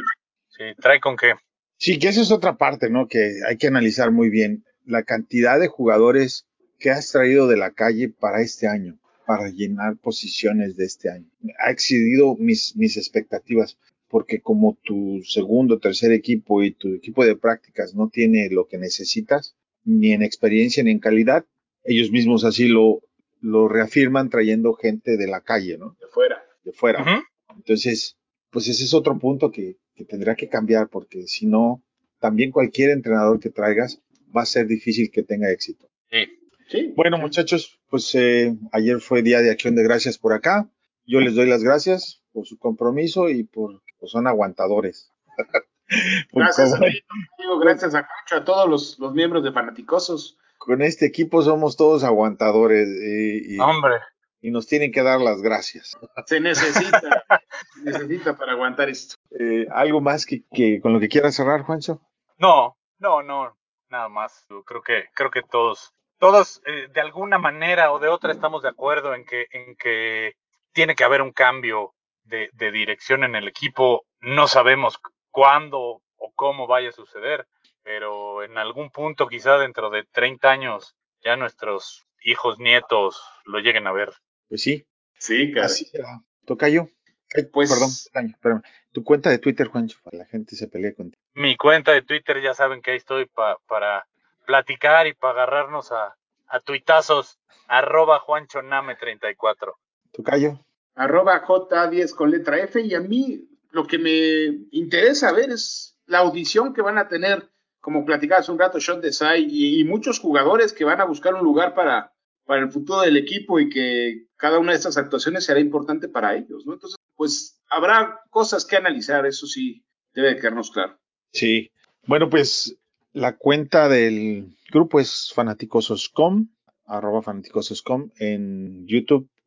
Sí, 0.50 0.64
trae 0.82 1.00
con 1.02 1.18
qué. 1.18 1.34
Sí, 1.78 2.00
que 2.00 2.08
esa 2.08 2.22
es 2.22 2.32
otra 2.32 2.56
parte, 2.56 2.90
¿no? 2.90 3.08
Que 3.08 3.42
hay 3.46 3.58
que 3.58 3.68
analizar 3.68 4.10
muy 4.12 4.30
bien 4.30 4.64
la 4.86 5.04
cantidad 5.04 5.60
de 5.60 5.68
jugadores 5.68 6.48
que 6.80 6.92
has 6.92 7.12
traído 7.12 7.48
de 7.48 7.58
la 7.58 7.72
calle 7.72 8.10
para 8.10 8.42
este 8.42 8.68
año, 8.68 8.98
para 9.26 9.50
llenar 9.50 9.98
posiciones 9.98 10.78
de 10.78 10.86
este 10.86 11.10
año. 11.10 11.26
Ha 11.60 11.72
excedido 11.72 12.36
mis, 12.38 12.76
mis 12.78 12.96
expectativas, 12.96 13.78
porque 14.08 14.42
como 14.42 14.78
tu 14.84 15.22
segundo, 15.24 15.80
tercer 15.80 16.12
equipo 16.12 16.64
y 16.64 16.72
tu 16.72 16.94
equipo 16.94 17.26
de 17.26 17.36
prácticas 17.36 17.96
no 17.96 18.10
tiene 18.10 18.50
lo 18.50 18.68
que 18.68 18.78
necesitas, 18.78 19.56
ni 19.84 20.12
en 20.12 20.24
experiencia 20.24 20.84
ni 20.84 20.92
en 20.92 21.00
calidad, 21.00 21.46
ellos 21.84 22.12
mismos 22.12 22.44
así 22.44 22.68
lo, 22.68 23.02
lo 23.42 23.68
reafirman 23.68 24.30
trayendo 24.30 24.74
gente 24.74 25.18
de 25.18 25.28
la 25.28 25.42
calle, 25.42 25.78
¿no? 25.78 25.96
De 26.00 26.08
fuera. 26.08 26.44
De 26.64 26.72
fuera. 26.72 27.24
Entonces, 27.56 28.18
pues 28.50 28.68
ese 28.68 28.84
es 28.84 28.94
otro 28.94 29.18
punto 29.20 29.52
que, 29.52 29.78
que 29.96 30.06
tendrá 30.06 30.36
que 30.36 30.50
cambiar, 30.50 30.90
porque 30.90 31.28
si 31.28 31.46
no, 31.46 31.84
también 32.20 32.52
cualquier 32.52 32.90
entrenador 32.90 33.40
que 33.40 33.50
traigas 33.50 34.02
va 34.36 34.42
a 34.42 34.46
ser 34.46 34.68
difícil 34.68 35.12
que 35.12 35.24
tenga 35.24 35.52
éxito. 35.52 35.90
Sí. 36.10 36.26
Sí. 36.68 36.94
Bueno, 36.96 37.20
muchachos, 37.20 37.80
pues 37.90 38.16
eh, 38.16 38.56
ayer 38.72 39.00
fue 39.00 39.22
Día 39.22 39.42
de 39.42 39.52
Acción 39.52 39.76
de 39.76 39.84
Gracias 39.84 40.18
por 40.18 40.34
acá. 40.34 40.68
Yo 41.06 41.20
les 41.20 41.36
doy 41.36 41.48
las 41.48 41.64
gracias 41.64 42.24
por 42.32 42.48
su 42.48 42.58
compromiso 42.58 43.30
y 43.30 43.44
por 43.44 43.84
pues, 44.06 44.12
son 44.12 44.28
aguantadores. 44.28 45.12
Por 46.32 46.44
Gracias 46.44 46.74
amigo, 46.74 47.60
gracias 47.60 47.94
a 47.94 48.08
a 48.32 48.44
todos 48.44 48.68
los, 48.70 48.98
los 49.00 49.14
miembros 49.14 49.44
de 49.44 49.52
Fanaticosos. 49.52 50.38
con 50.58 50.82
este 50.82 51.06
equipo 51.06 51.42
somos 51.44 51.78
todos 51.78 52.04
aguantadores 52.04 52.88
eh, 52.88 53.42
y, 53.46 53.60
Hombre. 53.60 53.96
y 54.42 54.50
nos 54.50 54.66
tienen 54.68 54.92
que 54.92 55.04
dar 55.04 55.22
las 55.22 55.42
gracias. 55.44 55.96
Se 56.26 56.40
necesita, 56.40 57.00
se 57.76 57.82
necesita 57.84 58.36
para 58.36 58.54
aguantar 58.54 58.90
esto. 58.90 59.16
Eh, 59.40 59.68
¿Algo 59.72 60.02
más 60.02 60.26
que, 60.26 60.44
que 60.54 60.82
con 60.82 60.92
lo 60.94 61.00
que 61.00 61.08
quieras 61.08 61.36
cerrar, 61.36 61.62
Juancho? 61.62 62.02
No, 62.40 62.76
no, 62.98 63.22
no, 63.22 63.56
nada 63.90 64.10
más. 64.10 64.46
Yo 64.50 64.64
Creo 64.64 64.82
que, 64.82 65.06
creo 65.14 65.30
que 65.30 65.44
todos, 65.44 65.94
todos 66.18 66.62
eh, 66.66 66.88
de 66.92 67.02
alguna 67.02 67.38
manera 67.38 67.92
o 67.92 68.00
de 68.00 68.08
otra 68.08 68.32
estamos 68.32 68.64
de 68.64 68.70
acuerdo 68.70 69.14
en 69.14 69.24
que, 69.26 69.46
en 69.52 69.76
que 69.76 70.34
tiene 70.74 70.96
que 70.96 71.04
haber 71.04 71.22
un 71.22 71.32
cambio 71.32 71.94
de, 72.26 72.50
de 72.54 72.72
dirección 72.72 73.24
en 73.24 73.36
el 73.36 73.48
equipo. 73.48 74.06
No 74.22 74.48
sabemos 74.48 75.00
cuándo 75.32 76.02
o 76.18 76.32
cómo 76.36 76.68
vaya 76.68 76.90
a 76.90 76.94
suceder, 76.94 77.48
pero 77.84 78.44
en 78.44 78.58
algún 78.58 78.90
punto, 78.92 79.28
quizá 79.28 79.58
dentro 79.58 79.90
de 79.90 80.04
30 80.12 80.50
años, 80.52 80.96
ya 81.22 81.36
nuestros 81.36 82.06
hijos, 82.24 82.60
nietos 82.60 83.22
lo 83.46 83.60
lleguen 83.60 83.88
a 83.88 83.92
ver. 83.92 84.12
Pues 84.50 84.62
sí, 84.62 84.86
Sí, 85.18 85.54
será. 85.54 86.20
Tocayo. 86.46 86.88
Ay, 87.36 87.46
Pues- 87.52 87.70
Perdón, 87.72 88.30
espérame. 88.30 88.62
Tu 88.92 89.04
cuenta 89.04 89.30
de 89.30 89.40
Twitter, 89.40 89.68
Juancho, 89.68 89.98
para 90.04 90.18
la 90.18 90.26
gente 90.26 90.56
se 90.56 90.68
pelee 90.68 90.94
contigo. 90.94 91.22
Mi 91.34 91.58
cuenta 91.58 91.92
de 91.92 92.02
Twitter, 92.02 92.42
ya 92.42 92.54
saben 92.54 92.82
que 92.82 92.92
ahí 92.92 92.98
estoy 92.98 93.26
pa- 93.26 93.58
para 93.68 94.08
platicar 94.46 95.08
y 95.08 95.14
para 95.14 95.34
agarrarnos 95.44 95.92
a, 95.92 96.16
a 96.48 96.60
tuitazos, 96.60 97.40
arroba 97.68 98.20
juanchoname34. 98.20 99.74
Tocayo. 100.12 100.60
Arroba 100.96 101.46
J10 101.46 102.16
con 102.16 102.32
letra 102.32 102.60
F 102.60 102.82
y 102.82 102.94
a 102.94 103.02
mí 103.02 103.48
lo 103.72 103.86
que 103.86 103.98
me 103.98 104.68
interesa 104.72 105.32
ver 105.32 105.52
es 105.52 105.98
la 106.06 106.20
audición 106.20 106.74
que 106.74 106.82
van 106.82 106.98
a 106.98 107.08
tener, 107.08 107.50
como 107.82 108.06
platicaba 108.06 108.42
hace 108.42 108.52
un 108.52 108.60
rato 108.60 108.80
Sean 108.80 109.02
Desai 109.02 109.46
y, 109.50 109.80
y 109.80 109.84
muchos 109.84 110.20
jugadores 110.20 110.74
que 110.74 110.86
van 110.86 111.02
a 111.02 111.06
buscar 111.06 111.34
un 111.34 111.44
lugar 111.44 111.76
para, 111.76 112.14
para 112.46 112.62
el 112.62 112.72
futuro 112.72 113.02
del 113.02 113.18
equipo 113.18 113.60
y 113.60 113.70
que 113.70 114.28
cada 114.38 114.60
una 114.60 114.72
de 114.72 114.78
estas 114.78 114.98
actuaciones 114.98 115.46
será 115.46 115.60
importante 115.60 116.08
para 116.08 116.36
ellos, 116.36 116.66
¿no? 116.66 116.74
Entonces, 116.74 116.98
pues 117.16 117.60
habrá 117.70 118.22
cosas 118.30 118.66
que 118.66 118.78
analizar, 118.78 119.26
eso 119.26 119.48
sí 119.48 119.84
debe 120.14 120.30
de 120.30 120.36
quedarnos 120.38 120.72
claro. 120.72 120.98
Sí. 121.32 121.72
Bueno, 122.06 122.30
pues 122.30 122.78
la 123.14 123.36
cuenta 123.36 123.90
del 123.90 124.56
grupo 124.72 125.00
es 125.00 125.32
fanaticososcom, 125.34 126.48
arroba 126.86 127.22
fanaticososcom, 127.22 128.12
en 128.18 128.86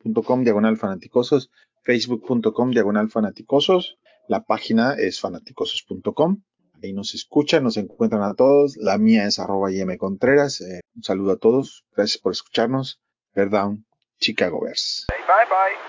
youtube.com 0.03 0.43
diagonal 0.43 0.77
fanaticosos, 0.77 1.51
facebook.com 1.83 2.71
diagonal 2.71 3.09
fanaticosos, 3.09 3.97
la 4.27 4.43
página 4.43 4.93
es 4.93 5.19
fanaticosos.com, 5.19 6.41
ahí 6.83 6.93
nos 6.93 7.13
escuchan, 7.13 7.63
nos 7.63 7.77
encuentran 7.77 8.23
a 8.23 8.33
todos, 8.33 8.77
la 8.77 8.97
mía 8.97 9.25
es 9.25 9.39
arroba 9.39 9.69
Contreras, 9.97 10.61
eh, 10.61 10.81
un 10.95 11.03
saludo 11.03 11.33
a 11.33 11.37
todos, 11.37 11.85
gracias 11.95 12.21
por 12.21 12.31
escucharnos, 12.31 12.99
Bear 13.33 13.49
Down, 13.49 13.85
Chicago 14.19 14.61
Bears. 14.61 15.07
Bye 15.09 15.45
bye. 15.49 15.88